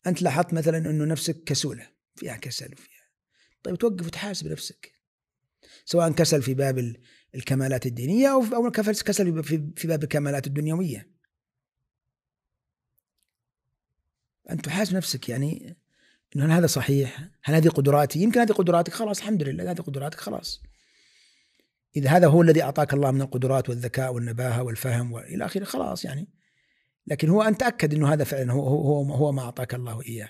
[0.07, 3.05] أنت لاحظت مثلا إنه نفسك كسولة فيها كسل وفيها
[3.63, 4.91] طيب توقف وتحاسب نفسك
[5.85, 6.95] سواء كسل في باب
[7.35, 9.43] الكمالات الدينية أو أو كسل
[9.75, 11.15] في باب الكمالات الدنيوية
[14.49, 15.77] أنت تحاسب نفسك يعني
[16.35, 20.19] إنه هل هذا صحيح؟ هل هذه قدراتي؟ يمكن هذه قدراتك خلاص الحمد لله هذه قدراتك
[20.19, 20.61] خلاص
[21.95, 26.27] إذا هذا هو الذي أعطاك الله من القدرات والذكاء والنباهة والفهم وإلى آخره خلاص يعني.
[27.07, 30.29] لكن هو أن تأكد أنه هذا فعلا هو, هو, هو ما أعطاك الله إياه.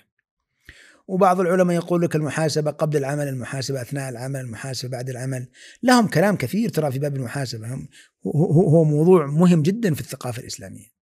[1.08, 5.48] وبعض العلماء يقول لك المحاسبة قبل العمل المحاسبة أثناء العمل المحاسبة بعد العمل.
[5.82, 7.68] لهم كلام كثير ترى في باب المحاسبة.
[8.26, 10.96] هو, هو موضوع مهم جدا في الثقافة الإسلامية.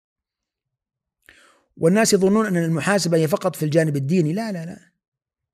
[1.77, 4.33] والناس يظنون أن المحاسبة هي فقط في الجانب الديني.
[4.33, 4.79] لا لا لا.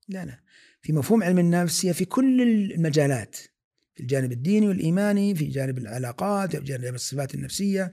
[0.08, 0.40] لا لا.
[0.82, 2.42] في مفهوم علم النفس هي في كل
[2.72, 3.36] المجالات.
[3.94, 7.90] في الجانب الديني والإيماني في جانب العلاقات في جانب الصفات النفسية.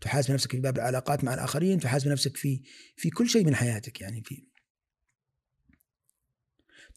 [0.00, 2.62] تحاسب نفسك في باب العلاقات مع الآخرين تحاسب نفسك في
[2.96, 4.46] في كل شيء من حياتك يعني في.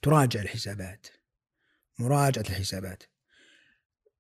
[0.02, 1.08] تراجع الحسابات
[2.00, 3.04] مراجعة الحسابات.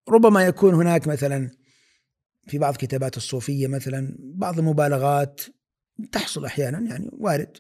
[0.10, 1.52] ربما يكون هناك مثلا
[2.48, 5.42] في بعض كتابات الصوفية مثلا بعض المبالغات
[6.12, 7.58] تحصل أحيانا يعني وارد.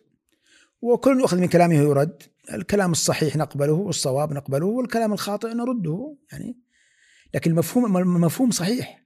[0.81, 6.59] وكل يؤخذ من كلامه يرد الكلام الصحيح نقبله والصواب نقبله والكلام الخاطئ نرده يعني
[7.33, 9.05] لكن المفهوم المفهوم صحيح.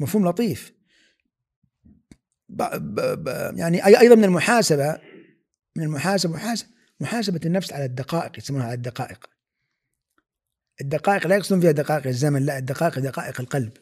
[0.00, 0.72] مفهوم لطيف.
[3.56, 5.00] يعني أيضا من المحاسبة
[5.76, 6.68] من المحاسبة محاسبة
[7.00, 9.26] محاسبة النفس على الدقائق يسمونها على الدقائق.
[10.80, 13.72] الدقائق لا يقصدون فيها دقائق الزمن لا الدقائق دقائق القلب.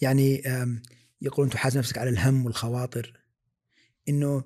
[0.00, 0.42] يعني
[1.20, 3.20] يقولون تحاسب نفسك على الهم والخواطر.
[4.08, 4.44] إنه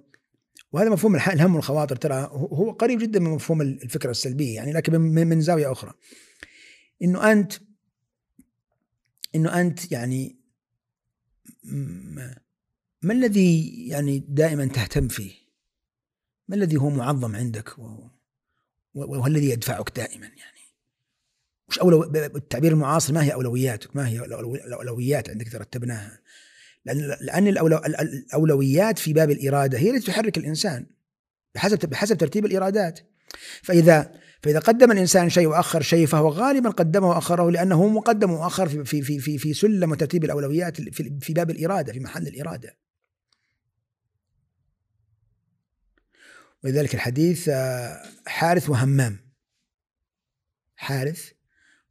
[0.72, 5.40] وهذا مفهوم الهم والخواطر ترى هو قريب جدا من مفهوم الفكرة السلبية يعني لكن من
[5.40, 5.92] زاوية أخرى
[7.02, 7.52] إنه أنت
[9.34, 10.38] إنه أنت يعني
[13.02, 15.32] ما الذي يعني دائما تهتم فيه؟
[16.48, 17.74] ما الذي هو معظم عندك
[18.94, 20.58] والذي يدفعك دائما يعني؟
[21.68, 26.20] وش أولو التعبير المعاصر ما هي أولوياتك؟ ما هي الأولويات عندك ترتبناها؟
[26.88, 30.86] لأن لأن الأولويات في باب الإرادة هي التي تحرك الإنسان
[31.54, 33.00] بحسب بحسب ترتيب الإرادات
[33.62, 34.12] فإذا
[34.42, 39.20] فإذا قدم الإنسان شيء وأخر شيء فهو غالبا قدمه وأخره لأنه مقدم وأخر في في
[39.20, 42.76] في في سلم وترتيب الأولويات في في باب الإرادة في محل الإرادة.
[46.64, 49.28] ولذلك الحديث آه، حارث وهمام.
[50.76, 51.30] حارث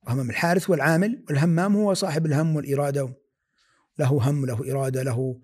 [0.03, 3.14] وهمام الحارث هو العامل والهمام هو صاحب الهم والإرادة
[3.99, 5.41] له هم له إرادة له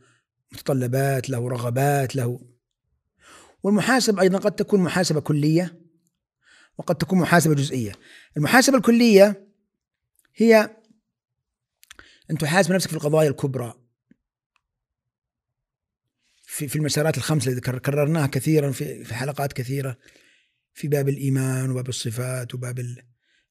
[0.51, 2.39] متطلبات له رغبات له.
[3.63, 5.79] والمحاسبة أيضا قد تكون محاسبة كلية
[6.77, 7.91] وقد تكون محاسبة جزئية.
[8.37, 9.47] المحاسبة الكلية
[10.35, 10.77] هي
[12.31, 13.73] أن تحاسب نفسك في القضايا الكبرى.
[16.43, 19.97] في في المسارات الخمسة اللي كررناها كثيرا في في حلقات كثيرة
[20.73, 22.95] في باب الإيمان وباب الصفات وباب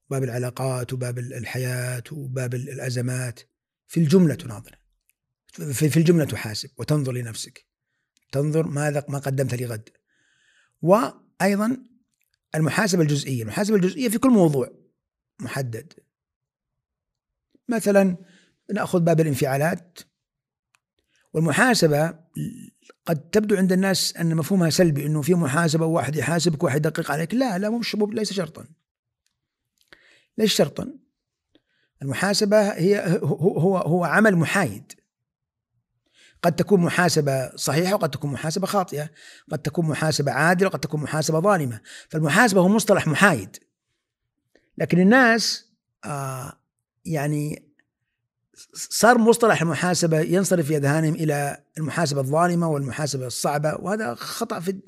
[0.09, 3.39] باب العلاقات وباب الحياة وباب الأزمات.
[3.87, 4.82] في الجملة تناظر.
[5.53, 7.65] في, في الجملة تحاسب وتنظر لنفسك.
[8.31, 9.89] تنظر ماذا ما قدمت لغد
[10.81, 11.83] وأيضا
[12.55, 13.43] المحاسبة الجزئية.
[13.43, 14.69] المحاسبة الجزئية في كل موضوع
[15.41, 15.93] محدد.
[17.69, 18.17] مثلا
[18.73, 19.99] نأخذ باب الانفعالات.
[21.33, 22.19] والمحاسبة
[23.05, 27.33] قد تبدو عند الناس أن مفهومها سلبي أنه في محاسبة واحد يحاسبك واحد يدقق عليك.
[27.33, 28.67] لا لا مش ليس شرطا.
[30.37, 30.93] ليس شرطا.
[32.01, 35.02] المحاسبة هي هو هو, هو عمل محايد.
[36.43, 39.09] قد تكون محاسبة صحيحة وقد تكون محاسبة خاطئة.
[39.51, 41.81] قد تكون محاسبة عادلة وقد تكون محاسبة ظالمة.
[42.09, 43.57] فالمحاسبة هو مصطلح محايد.
[44.77, 45.71] لكن الناس
[46.05, 46.59] آه
[47.05, 47.73] يعني
[48.73, 54.79] صار مصطلح المحاسبة ينصرف في أذهانهم إلى المحاسبة الظالمة والمحاسبة الصعبة وهذا خطأ في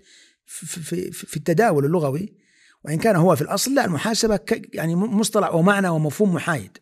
[0.45, 2.37] في في, التداول اللغوي.
[2.83, 4.39] وإن كان هو في الأصل لا المحاسبة
[4.73, 6.77] يعني مصطلح ومعنى ومفهوم محايد.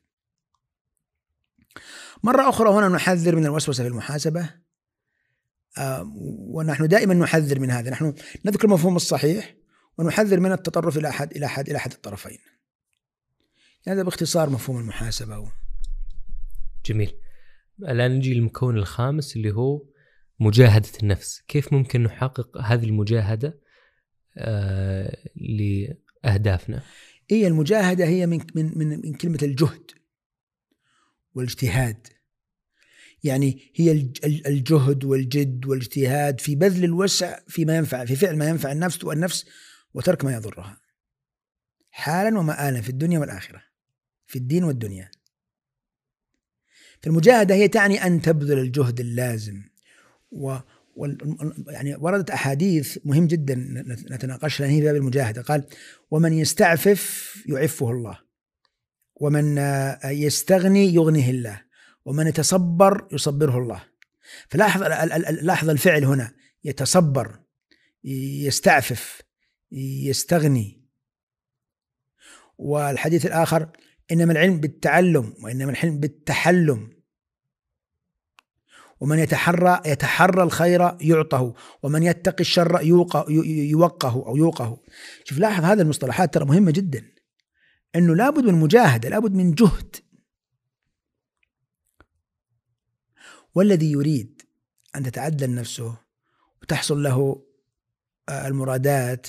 [2.23, 4.62] مرة أخرى هنا نحذر من الوسوسة في المحاسبة.
[6.53, 7.91] ونحن دائما نحذر من هذا.
[7.91, 8.13] نحن
[8.45, 9.55] نذكر المفهوم الصحيح
[9.97, 12.37] ونحذر من التطرف إلى أحد إلى أحد إلى أحد الطرفين.
[13.87, 15.51] هذا باختصار مفهوم المحاسبة.
[16.85, 17.13] جميل.
[17.79, 19.81] الآن نجي للمكون الخامس اللي هو
[20.39, 21.41] مجاهدة النفس.
[21.47, 23.59] كيف ممكن نحقق هذه المجاهدة
[24.37, 26.83] آه لأهدافنا؟
[27.31, 29.91] هي المجاهدة هي من, من, من, من كلمة الجهد
[31.33, 32.07] والإجتهاد.
[33.23, 33.91] يعني هي
[34.25, 39.45] الجهد والجد والاجتهاد في بذل الوسع فيما ينفع في فعل ما ينفع النفس والنفس
[39.93, 40.77] وترك ما يضرها.
[41.89, 43.63] حالا ومآلا في الدنيا والآخرة
[44.25, 45.11] في الدين والدنيا.
[47.01, 49.63] فالمجاهدة هي تعني أن تبذل الجهد اللازم.
[50.31, 50.57] و
[51.67, 53.55] يعني وردت أحاديث مهم جدا
[54.11, 55.41] نتناقشها هي باب المجاهدة.
[55.41, 55.65] قال
[56.11, 58.19] ومن يستعفف يعفه الله
[59.15, 59.57] ومن
[60.05, 61.61] يستغني يغنيه الله.
[62.05, 63.84] ومن يتصبر يصبره الله.
[64.49, 64.84] فلاحظ
[65.41, 66.34] لاحظ الفعل هنا.
[66.63, 67.39] يتصبر
[68.03, 69.21] يستعفف
[69.71, 70.84] يستغني.
[72.57, 73.69] والحديث الآخر
[74.11, 76.93] إنما العلم بالتعلم وإنما الحلم بالتحلم.
[78.99, 81.53] ومن يتحرى يتحرى الخير يعطه
[81.84, 83.25] ومن يتقي الشر يوقه
[83.71, 84.77] يوقه أو يوقه.
[85.23, 87.05] شوف لاحظ هذه المصطلحات ترى مهمة جدا.
[87.95, 89.95] أنه لابد من مجاهدة لابد من جهد.
[93.55, 94.41] والذي يريد
[94.95, 95.97] أن تتعدل نفسه
[96.61, 97.45] وتحصل له
[98.30, 99.27] آه، المرادات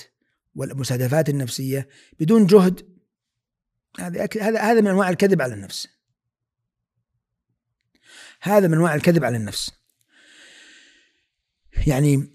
[0.55, 1.87] والمستهدفات النفسية
[2.19, 2.95] بدون جهد
[3.99, 5.87] هذا هذا من أنواع الكذب على النفس.
[8.41, 9.71] هذا من أنواع الكذب على النفس.
[11.87, 12.29] يعني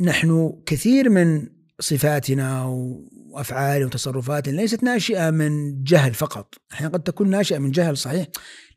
[0.00, 1.48] نحن كثير من
[1.80, 6.54] صفاتنا وأفعالنا وتصرفاتنا ليست ناشئة من جهل فقط.
[6.72, 8.26] أحيانا قد تكون ناشئة من جهل صحيح.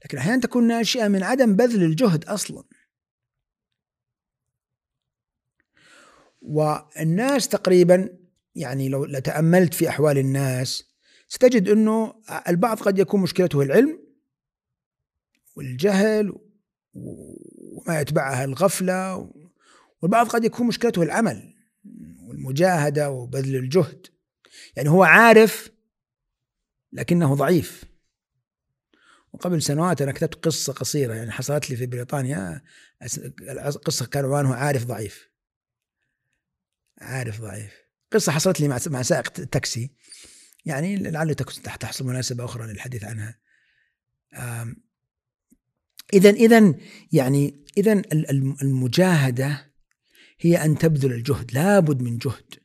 [0.06, 2.64] لكن أحيانا تكون ناشئة من عدم بذل الجهد أصلا.
[6.42, 8.18] والناس تقريبا
[8.56, 10.84] يعني لو تاملت في أحوال الناس
[11.28, 12.14] ستجد إنه
[12.48, 14.00] البعض قد يكون مشكلته العلم
[15.56, 16.34] والجهل
[16.94, 19.32] وما يتبعها الغفلة
[20.02, 21.56] والبعض قد يكون مشكلته العمل
[22.22, 24.08] والمجاهدة وبذل الجهد.
[24.76, 25.70] يعني هو عارف
[26.94, 27.84] لكنه ضعيف.
[29.34, 32.62] وقبل سنوات أنا كتبت قصة قصيرة يعني حصلت لي في بريطانيا
[33.86, 35.30] قصة كان عنوانها عارف ضعيف.
[37.02, 37.74] عارف ضعيف.
[38.12, 39.92] قصة حصلت لي مع سائق تاكسي.
[40.66, 43.40] يعني لعل تحصل مناسبة أخرى للحديث عنها.
[46.14, 46.76] إذا إذا
[47.12, 48.02] يعني إذا
[48.62, 49.74] المجاهدة
[50.40, 52.56] هي أن تبذل الجهد لابد من جهد.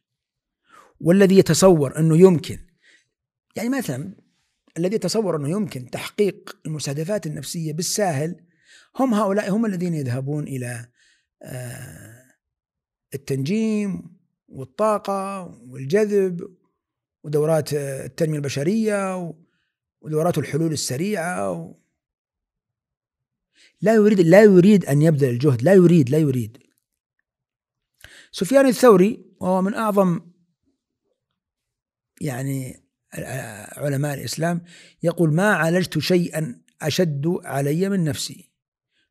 [1.00, 2.58] والذي يتصور أنه يمكن.
[3.56, 4.23] يعني مثلا
[4.78, 8.40] الذي يتصور أنه يمكن تحقيق المستهدفات النفسية بالساهل
[8.96, 10.88] هم هؤلاء هم الذين يذهبون إلى
[11.42, 12.34] آه،
[13.14, 14.16] التنجيم
[14.48, 16.56] والطاقة والجذب
[17.22, 19.34] ودورات التنمية البشرية
[20.00, 21.74] ودورات الحلول السريعة و...
[23.80, 26.58] لا يريد لا يريد أن يبذل الجهد لا يريد لا يريد.
[28.32, 30.20] سفيان الثوري وهو من أعظم
[32.20, 32.83] يعني
[33.76, 34.64] علماء الإسلام
[35.02, 38.50] يقول ما عالجت شيئا أشد علي من نفسي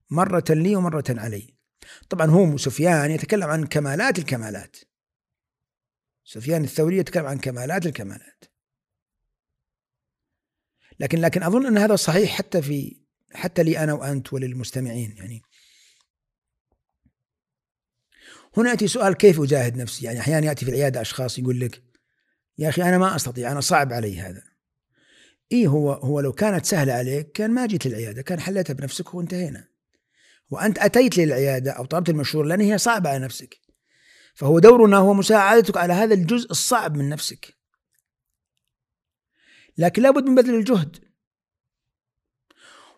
[0.09, 1.55] مرة لي ومرة علي.
[2.09, 4.77] طبعا هو سفيان يتكلم عن كمالات الكمالات.
[6.25, 8.43] سفيان الثوري يتكلم عن كمالات الكمالات.
[10.99, 12.97] لكن لكن أظن أن هذا صحيح حتى في
[13.33, 15.41] حتى لي أنا وأنت وللمستمعين يعني.
[18.57, 21.92] هنا يأتي سؤال كيف أجاهد نفسي؟ يعني أحيانا يأتي في العيادة أشخاص يقول لك
[22.57, 24.43] يا أخي أنا ما أستطيع أنا صعب علي هذا.
[25.51, 29.67] اي هو هو لو كانت سهلة عليك كان ما جيت للعيادة كان حليتها بنفسك وانتهينا.
[30.49, 33.63] وأنت أتيت للعيادة أو طلبت المشهور لأن هي صعبة على نفسك.
[34.33, 37.57] فهو دورنا هو مساعدتك على هذا الجزء الصعب من نفسك
[39.77, 40.97] لكن لابد من بذل الجهد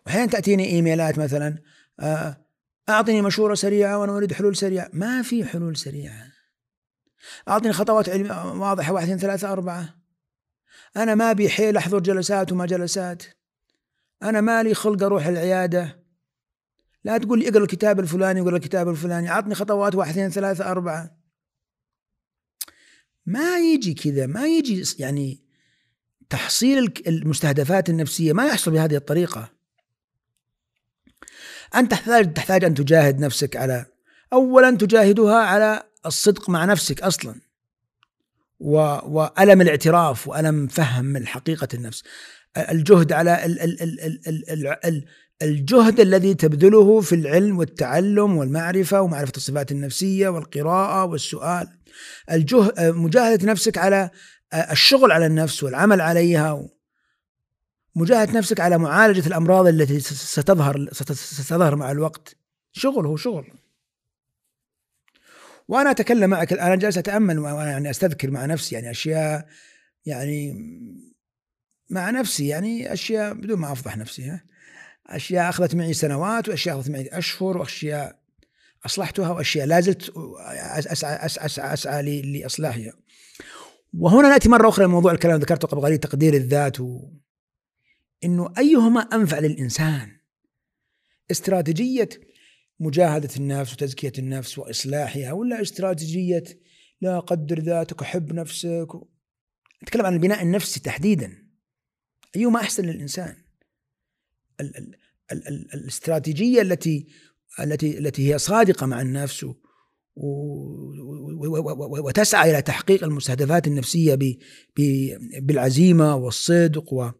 [0.06, 1.58] واحيانا تأتيني إيميلات مثلا
[2.00, 2.46] آه،
[2.88, 6.35] أعطني مشورة سريعة وأنا أريد حلول سريعة ما في حلول سريعة
[7.48, 9.96] أعطني خطوات علمية واضحة واحد اثنين ثلاثة أربعة.
[10.96, 13.22] أنا ما بي حيل أحضر جلسات وما جلسات.
[14.22, 16.06] أنا مالي خلق أروح العيادة.
[17.04, 19.30] لا تقول لي اقرأ الكتاب الفلاني واقرأ الكتاب الفلاني.
[19.30, 21.16] أعطني خطوات واحد اثنين ثلاثة أربعة.
[23.26, 25.44] ما يجي كذا ما يجي يعني
[26.30, 29.52] تحصيل المستهدفات النفسية ما يحصل بهذه الطريقة.
[31.74, 33.86] أنت تحتاج تحتاج أن تجاهد نفسك على
[34.32, 37.40] اولا تجاهدها على الصدق مع نفسك أصلا
[38.60, 38.76] و...
[39.04, 42.02] وألم الاعتراف وألم فهم حقيقة النفس.
[42.56, 43.60] الجهد على ال...
[43.60, 43.82] ال...
[43.82, 44.00] ال...
[44.28, 44.50] ال...
[44.50, 44.66] ال...
[44.84, 45.04] ال...
[45.42, 51.68] الجهد الذي تبذله في العلم والتعلم والمعرفة ومعرفة الصفات النفسية والقراءة والسؤال.
[52.78, 54.10] مجاهدة نفسك على
[54.54, 56.68] الشغل على النفس والعمل عليها
[57.94, 62.36] مجاهدة نفسك على معالجة الأمراض التي ستظهر ستظهر مع الوقت.
[62.72, 63.52] شغل هو شغل.
[65.68, 69.46] وأنا أتكلم معك الآن جالس أتأمل وأنا يعني أستذكر مع نفسي يعني أشياء
[70.06, 70.54] يعني
[71.90, 74.44] مع نفسي يعني أشياء بدون ما أفضح نفسي ها.
[75.06, 78.18] أشياء أخذت معي سنوات وأشياء أخذت معي أشهر وأشياء
[78.86, 82.92] أصلحتها وأشياء لا زلت أسعى أسعى أسعى, أسعى لإصلاحها.
[83.98, 87.00] وهنا نأتي مرة أخرى لموضوع الكلام ذكرته قبل قليل تقدير الذات و
[88.24, 90.16] إنه أيهما أنفع للإنسان؟
[91.30, 92.08] استراتيجية
[92.80, 96.44] مجاهدة النفس وتزكية النفس وإصلاحها ولا استراتيجية
[97.00, 99.08] لا قدر ذاتك وحب نفسك و...
[99.82, 101.46] نتكلم عن البناء النفسي تحديدا.
[102.36, 103.36] أيهما أحسن للإنسان؟
[104.60, 104.96] ال ال
[105.32, 107.06] ال ال الاستراتيجية التي
[107.60, 109.54] التي التي هي صادقة مع النفس و
[112.06, 114.18] وتسعى إلى تحقيق المستهدفات النفسية
[115.40, 117.14] بالعزيمة والصدق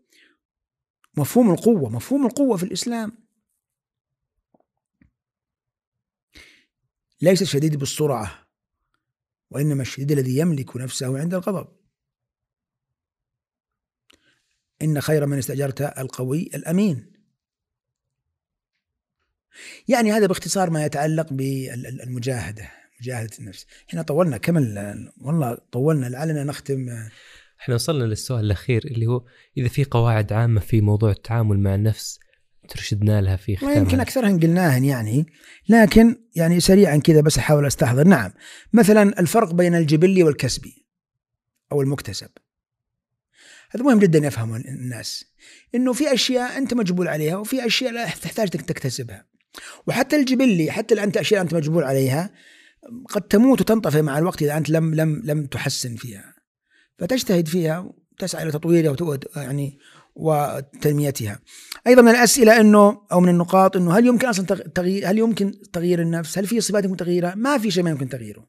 [1.16, 3.25] مفهوم القوة مفهوم القوة في الإسلام.
[7.20, 8.48] ليس الشديد بالسرعة
[9.50, 11.68] وإنما الشديد الذي يملك نفسه عند الغضب.
[14.82, 17.12] إن خير من استأجرت القوي الأمين.
[19.88, 22.70] يعني هذا باختصار ما يتعلق بالمجاهدة
[23.00, 23.66] مجاهدة النفس.
[23.88, 26.88] إحنا طولنا كمل والله طولنا لعلنا نختم.
[27.60, 29.24] إحنا وصلنا للسؤال الأخير اللي هو
[29.56, 32.18] إذا في قواعد عامة في موضوع التعامل مع النفس
[32.68, 35.26] ترشدنا لها في ختام يمكن اكثرها قلناهن يعني
[35.68, 38.06] لكن يعني سريعا كذا بس أحاول أستحضر.
[38.06, 38.32] نعم.
[38.72, 40.86] مثلا الفرق بين الجبلي والكسبي
[41.72, 42.28] أو المكتسب.
[43.70, 45.24] هذا مهم جدا يفهمه الناس.
[45.74, 49.26] إنه في أشياء أنت مجبول عليها وفي أشياء لا تحتاج تكتسبها.
[49.86, 52.30] وحتى الجبلي حتى أنت أشياء أنت مجبول عليها
[53.08, 56.34] قد تموت وتنطفئ مع الوقت إذا أنت لم لم لم تحسن فيها.
[56.98, 58.96] فتجتهد فيها وتسعى إلى تطويرها
[59.36, 59.78] يعني
[60.16, 61.40] وتنميتها.
[61.86, 66.00] أيضا من الأسئلة إنه أو من النقاط إنه هل يمكن أصلا تغيير هل يمكن تغيير
[66.00, 68.48] النفس؟ هل في صفات يمكن تغييرها؟ ما في شيء ما يمكن تغييره.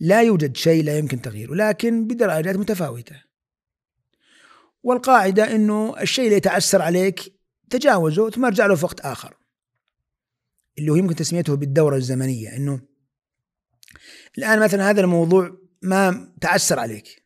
[0.00, 3.22] لا يوجد شيء لا يمكن تغييره، لكن بدرجات متفاوتة.
[4.82, 7.20] والقاعدة إنه الشيء اللي يتعسر عليك
[7.70, 9.36] تجاوزه ثم ارجع له في وقت آخر.
[10.78, 12.80] اللي هو يمكن تسميته بالدورة الزمنية إنه
[14.38, 17.19] الآن مثلا هذا الموضوع ما تعسر عليك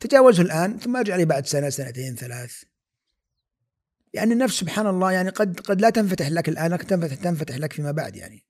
[0.00, 2.62] تجاوزه الآن ثم ارجع عليه بعد سنة سنتين ثلاث.
[4.12, 7.72] يعني النفس سبحان الله يعني قد قد لا تنفتح لك الآن لكن تنفتح تنفتح لك
[7.72, 8.44] فيما بعد يعني.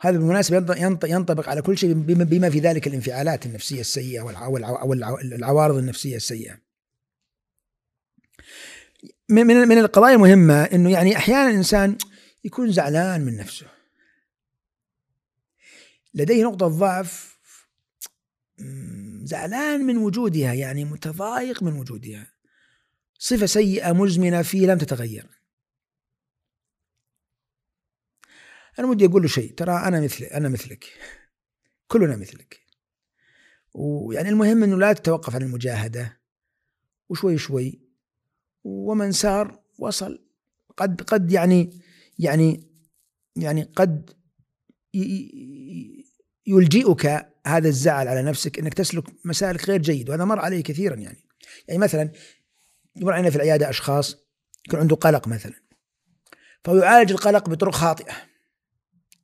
[0.00, 6.16] هذا بالمناسبة ينطبق على كل شيء بما في ذلك الانفعالات النفسية السيئة أو العوارض النفسية
[6.16, 6.58] السيئة.
[9.28, 11.98] من من القضايا المهمة إنه يعني أحيانا الإنسان
[12.44, 13.66] يكون زعلان من نفسه.
[16.14, 17.38] لديه نقطة ضعف
[19.26, 22.32] زعلان من وجودها يعني متضايق من وجودها.
[23.18, 25.26] صفة سيئة مزمنة فيه لم تتغير.
[28.78, 30.84] أنا ودي أقول له شيء ترى أنا مثل أنا مثلك.
[31.88, 32.60] كلنا مثلك.
[33.74, 36.20] ويعني المهم أنه لا تتوقف عن المجاهدة.
[37.08, 37.80] وشوي شوي.
[38.64, 40.26] ومن سار وصل.
[40.76, 41.80] قد قد يعني
[42.18, 42.70] يعني
[43.36, 44.10] يعني قد
[46.46, 51.24] يلجئك هذا الزعل على نفسك إنك تسلك مسالك غير جيد وهذا مر علي كثيرا يعني.
[51.68, 52.10] يعني مثلا
[52.96, 54.16] يمر علينا في العيادة أشخاص
[54.66, 55.54] يكون عنده قلق مثلا
[56.64, 58.12] فيعالج القلق بطرق خاطئة.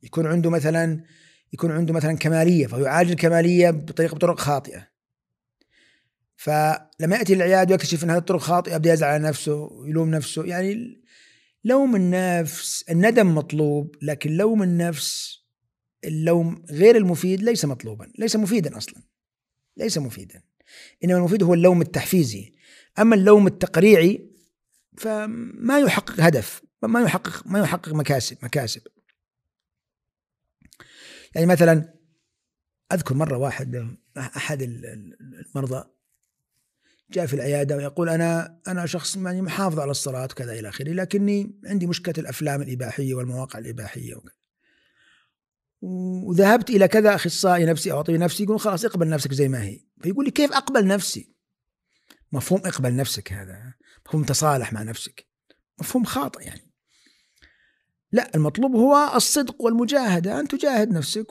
[0.02, 1.04] يكون عنده مثلا
[1.52, 4.88] يكون عنده مثلا كمالية فيعالج الكمالية بطريقه بطرق خاطئة.
[6.36, 10.44] فلما يأتي للعيادة ويكتشف إن هذه الطرق خاطئة يبدأ يزعل على نفسه ويلوم نفسه.
[10.44, 11.02] يعني
[11.64, 15.41] لوم النفس الندم مطلوب لكن لوم النفس
[16.04, 19.02] اللوم غير المفيد ليس مطلوبا ليس مفيدا أصلا
[19.76, 20.42] ليس مفيدا.
[21.04, 22.52] إنما المفيد هو اللوم التحفيزي.
[22.98, 24.30] أما اللوم التقريعي
[24.98, 28.82] فما يحقق هدف ما يحقق ما يحقق مكاسب مكاسب.
[31.34, 31.94] يعني مثلا
[32.92, 35.84] أذكر مرة واحد أحد المرضى
[37.10, 41.60] جاء في العيادة ويقول أنا أنا شخص يعني محافظ على الصلاة وكذا إلى آخره لكني
[41.66, 44.41] عندي مشكلة الأفلام الإباحية والمواقع الإباحية وكذا.
[45.82, 49.80] وذهبت إلى كذا أخصائي نفسي أو طبيب نفسي يقول خلاص اقبل نفسك زي ما هي.
[50.02, 51.34] فيقول لي كيف أقبل نفسي؟
[52.32, 53.74] مفهوم اقبل نفسك هذا
[54.06, 55.26] مفهوم تصالح مع نفسك
[55.80, 56.72] مفهوم خاطئ يعني.
[58.12, 61.26] لا المطلوب هو الصدق والمجاهدة أن تجاهد نفسك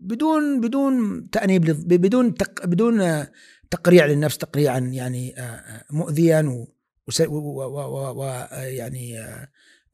[0.00, 3.26] بدون بدون تأنيب للض- بدون تق بدون
[3.70, 6.66] تقريع للنفس تقريعا يعني آه، آه، مؤذيا و
[7.08, 8.22] وس- و- و- و- و-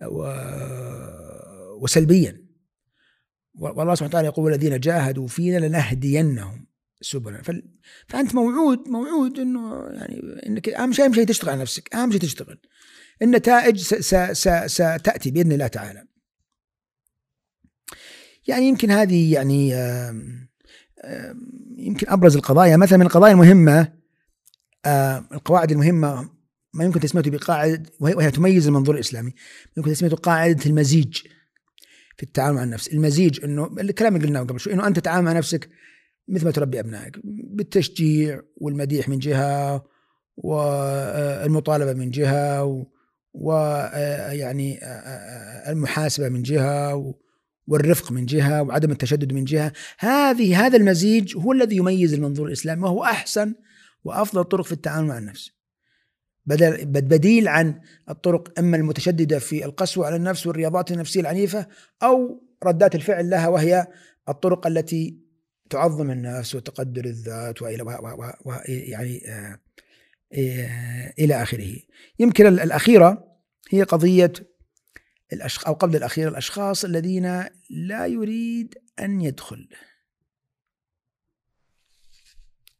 [0.06, 2.49] و- آه، وسلبيا.
[3.54, 6.66] والله سبحانه وتعالى يقول الذين جاهدوا فينا لنهدينهم
[7.00, 7.42] سبلنا.
[8.08, 12.20] فأنت موعود موعود إنه يعني إنك أهم شيء أهم شيء تشتغل على نفسك أهم شيء
[12.20, 12.60] تشتغل.
[13.22, 13.80] النتائج
[14.66, 16.04] ستأتي بإذن الله تعالى.
[18.48, 19.70] يعني يمكن هذه يعني
[21.76, 22.76] يمكن أبرز القضايا.
[22.76, 23.92] مثلا من القضايا المهمة
[25.32, 26.30] القواعد المهمة
[26.74, 29.34] ما يمكن تسميته بقاعده وهي تميز المنظور الإسلامي.
[29.76, 31.18] يمكن تسميته قاعدة المزيج.
[32.16, 32.88] في التعامل مع النفس.
[32.88, 35.68] المزيج إنه الكلام اللي قلناه قبل شوي إنه أنت تتعامل مع نفسك
[36.28, 39.84] مثل ما تربي أبنائك بالتشجيع والمديح من جهة
[40.36, 42.86] والمطالبة من جهة
[43.32, 44.78] ويعني
[45.68, 47.14] المحاسبة من جهة
[47.66, 49.72] والرفق من جهة وعدم التشدد من جهة.
[49.98, 53.54] هذه هذا المزيج هو الذي يميز المنظور الإسلامي وهو أحسن
[54.04, 55.50] وأفضل الطرق في التعامل مع النفس.
[56.46, 57.80] بدل بديل عن
[58.10, 61.66] الطرق أما المتشددة في القسوه على النفس والرياضات النفسية العنيفة
[62.02, 63.86] أو ردات الفعل لها وهي
[64.28, 65.18] الطرق التي
[65.70, 67.98] تعظم النفس وتقدر الذات والى
[68.68, 69.58] يعني آه،
[70.32, 71.76] آه، إلى آخره.
[72.18, 73.36] يمكن ال- الأخيرة
[73.70, 74.32] هي قضية
[75.32, 75.66] الأشخ...
[75.66, 79.68] أو قبل الأخيرة الأشخاص الذين لا يريد أن يدخل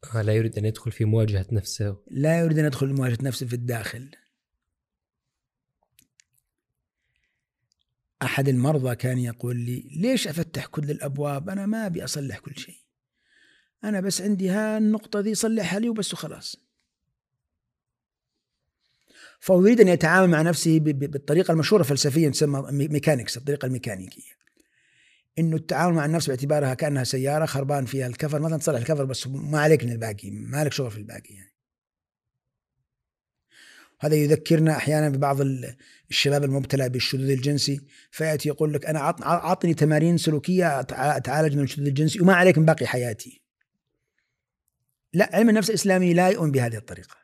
[0.05, 3.53] آه، لا يريد أن يدخل في مواجهة نفسه لا يريد أن يدخل مواجهه نفسه في
[3.55, 4.11] الداخل.
[8.23, 12.77] أحد المرضى كان يقول لي ليش أفتح كل الأبواب؟ أنا ما أبي أصلح كل شيء.
[13.85, 16.57] أنا بس عندي ها النقطة ذي صلحها لي وبس وخلاص.
[19.41, 23.67] فهو يريد أن يتعامل مع نفسه ب- ب- بالطريقة المشهورة فلسفيا تسمى me- mechanics الطريقة
[23.67, 24.40] الميكانيكية.
[25.39, 29.61] إنه التعامل مع النفس باعتبارها كأنها سيارة خربان فيها الكفر مثلا تصلح الكفر بس ما
[29.61, 31.51] عليك من الباقي ما لك شغل في الباقي يعني.
[34.01, 35.77] هذا يذكرنا أحيانا ببعض ال-
[36.11, 37.81] الشباب المبتلى بالشذوذ الجنسي
[38.11, 42.65] فيأتي يقول لك أنا عط- أعطني تمارين سلوكية أتعالج من الشذوذ الجنسي وما عليك من
[42.65, 43.43] باقي حياتي.
[45.13, 47.17] لا علم النفس الإسلامي لا يؤمن بهذه الطريقة.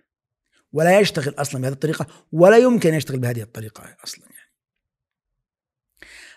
[0.73, 4.53] ولا يشتغل أصلا بهذه الطريقة ولا يمكن أن يشتغل بهذه الطريقة أصلا يعني.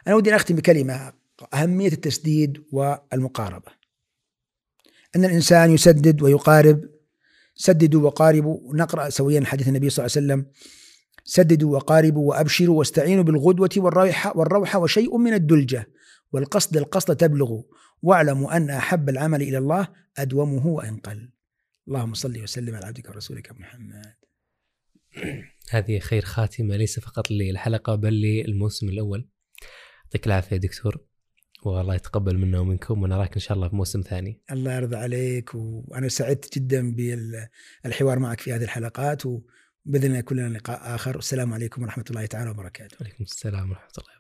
[0.08, 1.14] أنا ودي أن أختم بكلمة
[1.54, 3.72] أهمية التسديد والمقاربة.
[5.16, 6.90] أن الإنسان يسدد ويقارب
[7.56, 10.52] سددوا وقاربوا نقرأ سويا حديث النبي صلى الله عليه وسلم
[11.24, 15.88] سددوا وقاربوا وأبشروا واستعينوا بالغدوة والروحه والروحه وشيء من الدلجة
[16.32, 17.64] والقصد القصد تبلغوا
[18.02, 19.88] واعلموا أن أحب العمل إلى الله
[20.18, 21.32] أدومه وأن قل.
[21.88, 24.16] اللهم صل وسلم على عبدك ورسولك محمد.
[25.70, 29.30] هذه خير خاتمة ليس فقط للحلقة بل للموسم الأول
[30.04, 31.09] يعطيك العافية يا دكتور
[31.64, 36.08] والله يتقبل منا ومنكم ونراك إن شاء الله في موسم ثاني الله يرضى عليك وأنا
[36.10, 41.82] سعدت جدا بالحوار معك في هذه الحلقات وبإذن الله يكون لنا لقاء آخر والسلام عليكم
[41.82, 42.98] ورحمة الله تعالى وبركاته.
[43.02, 44.19] وعليكم السلام ورحمة الله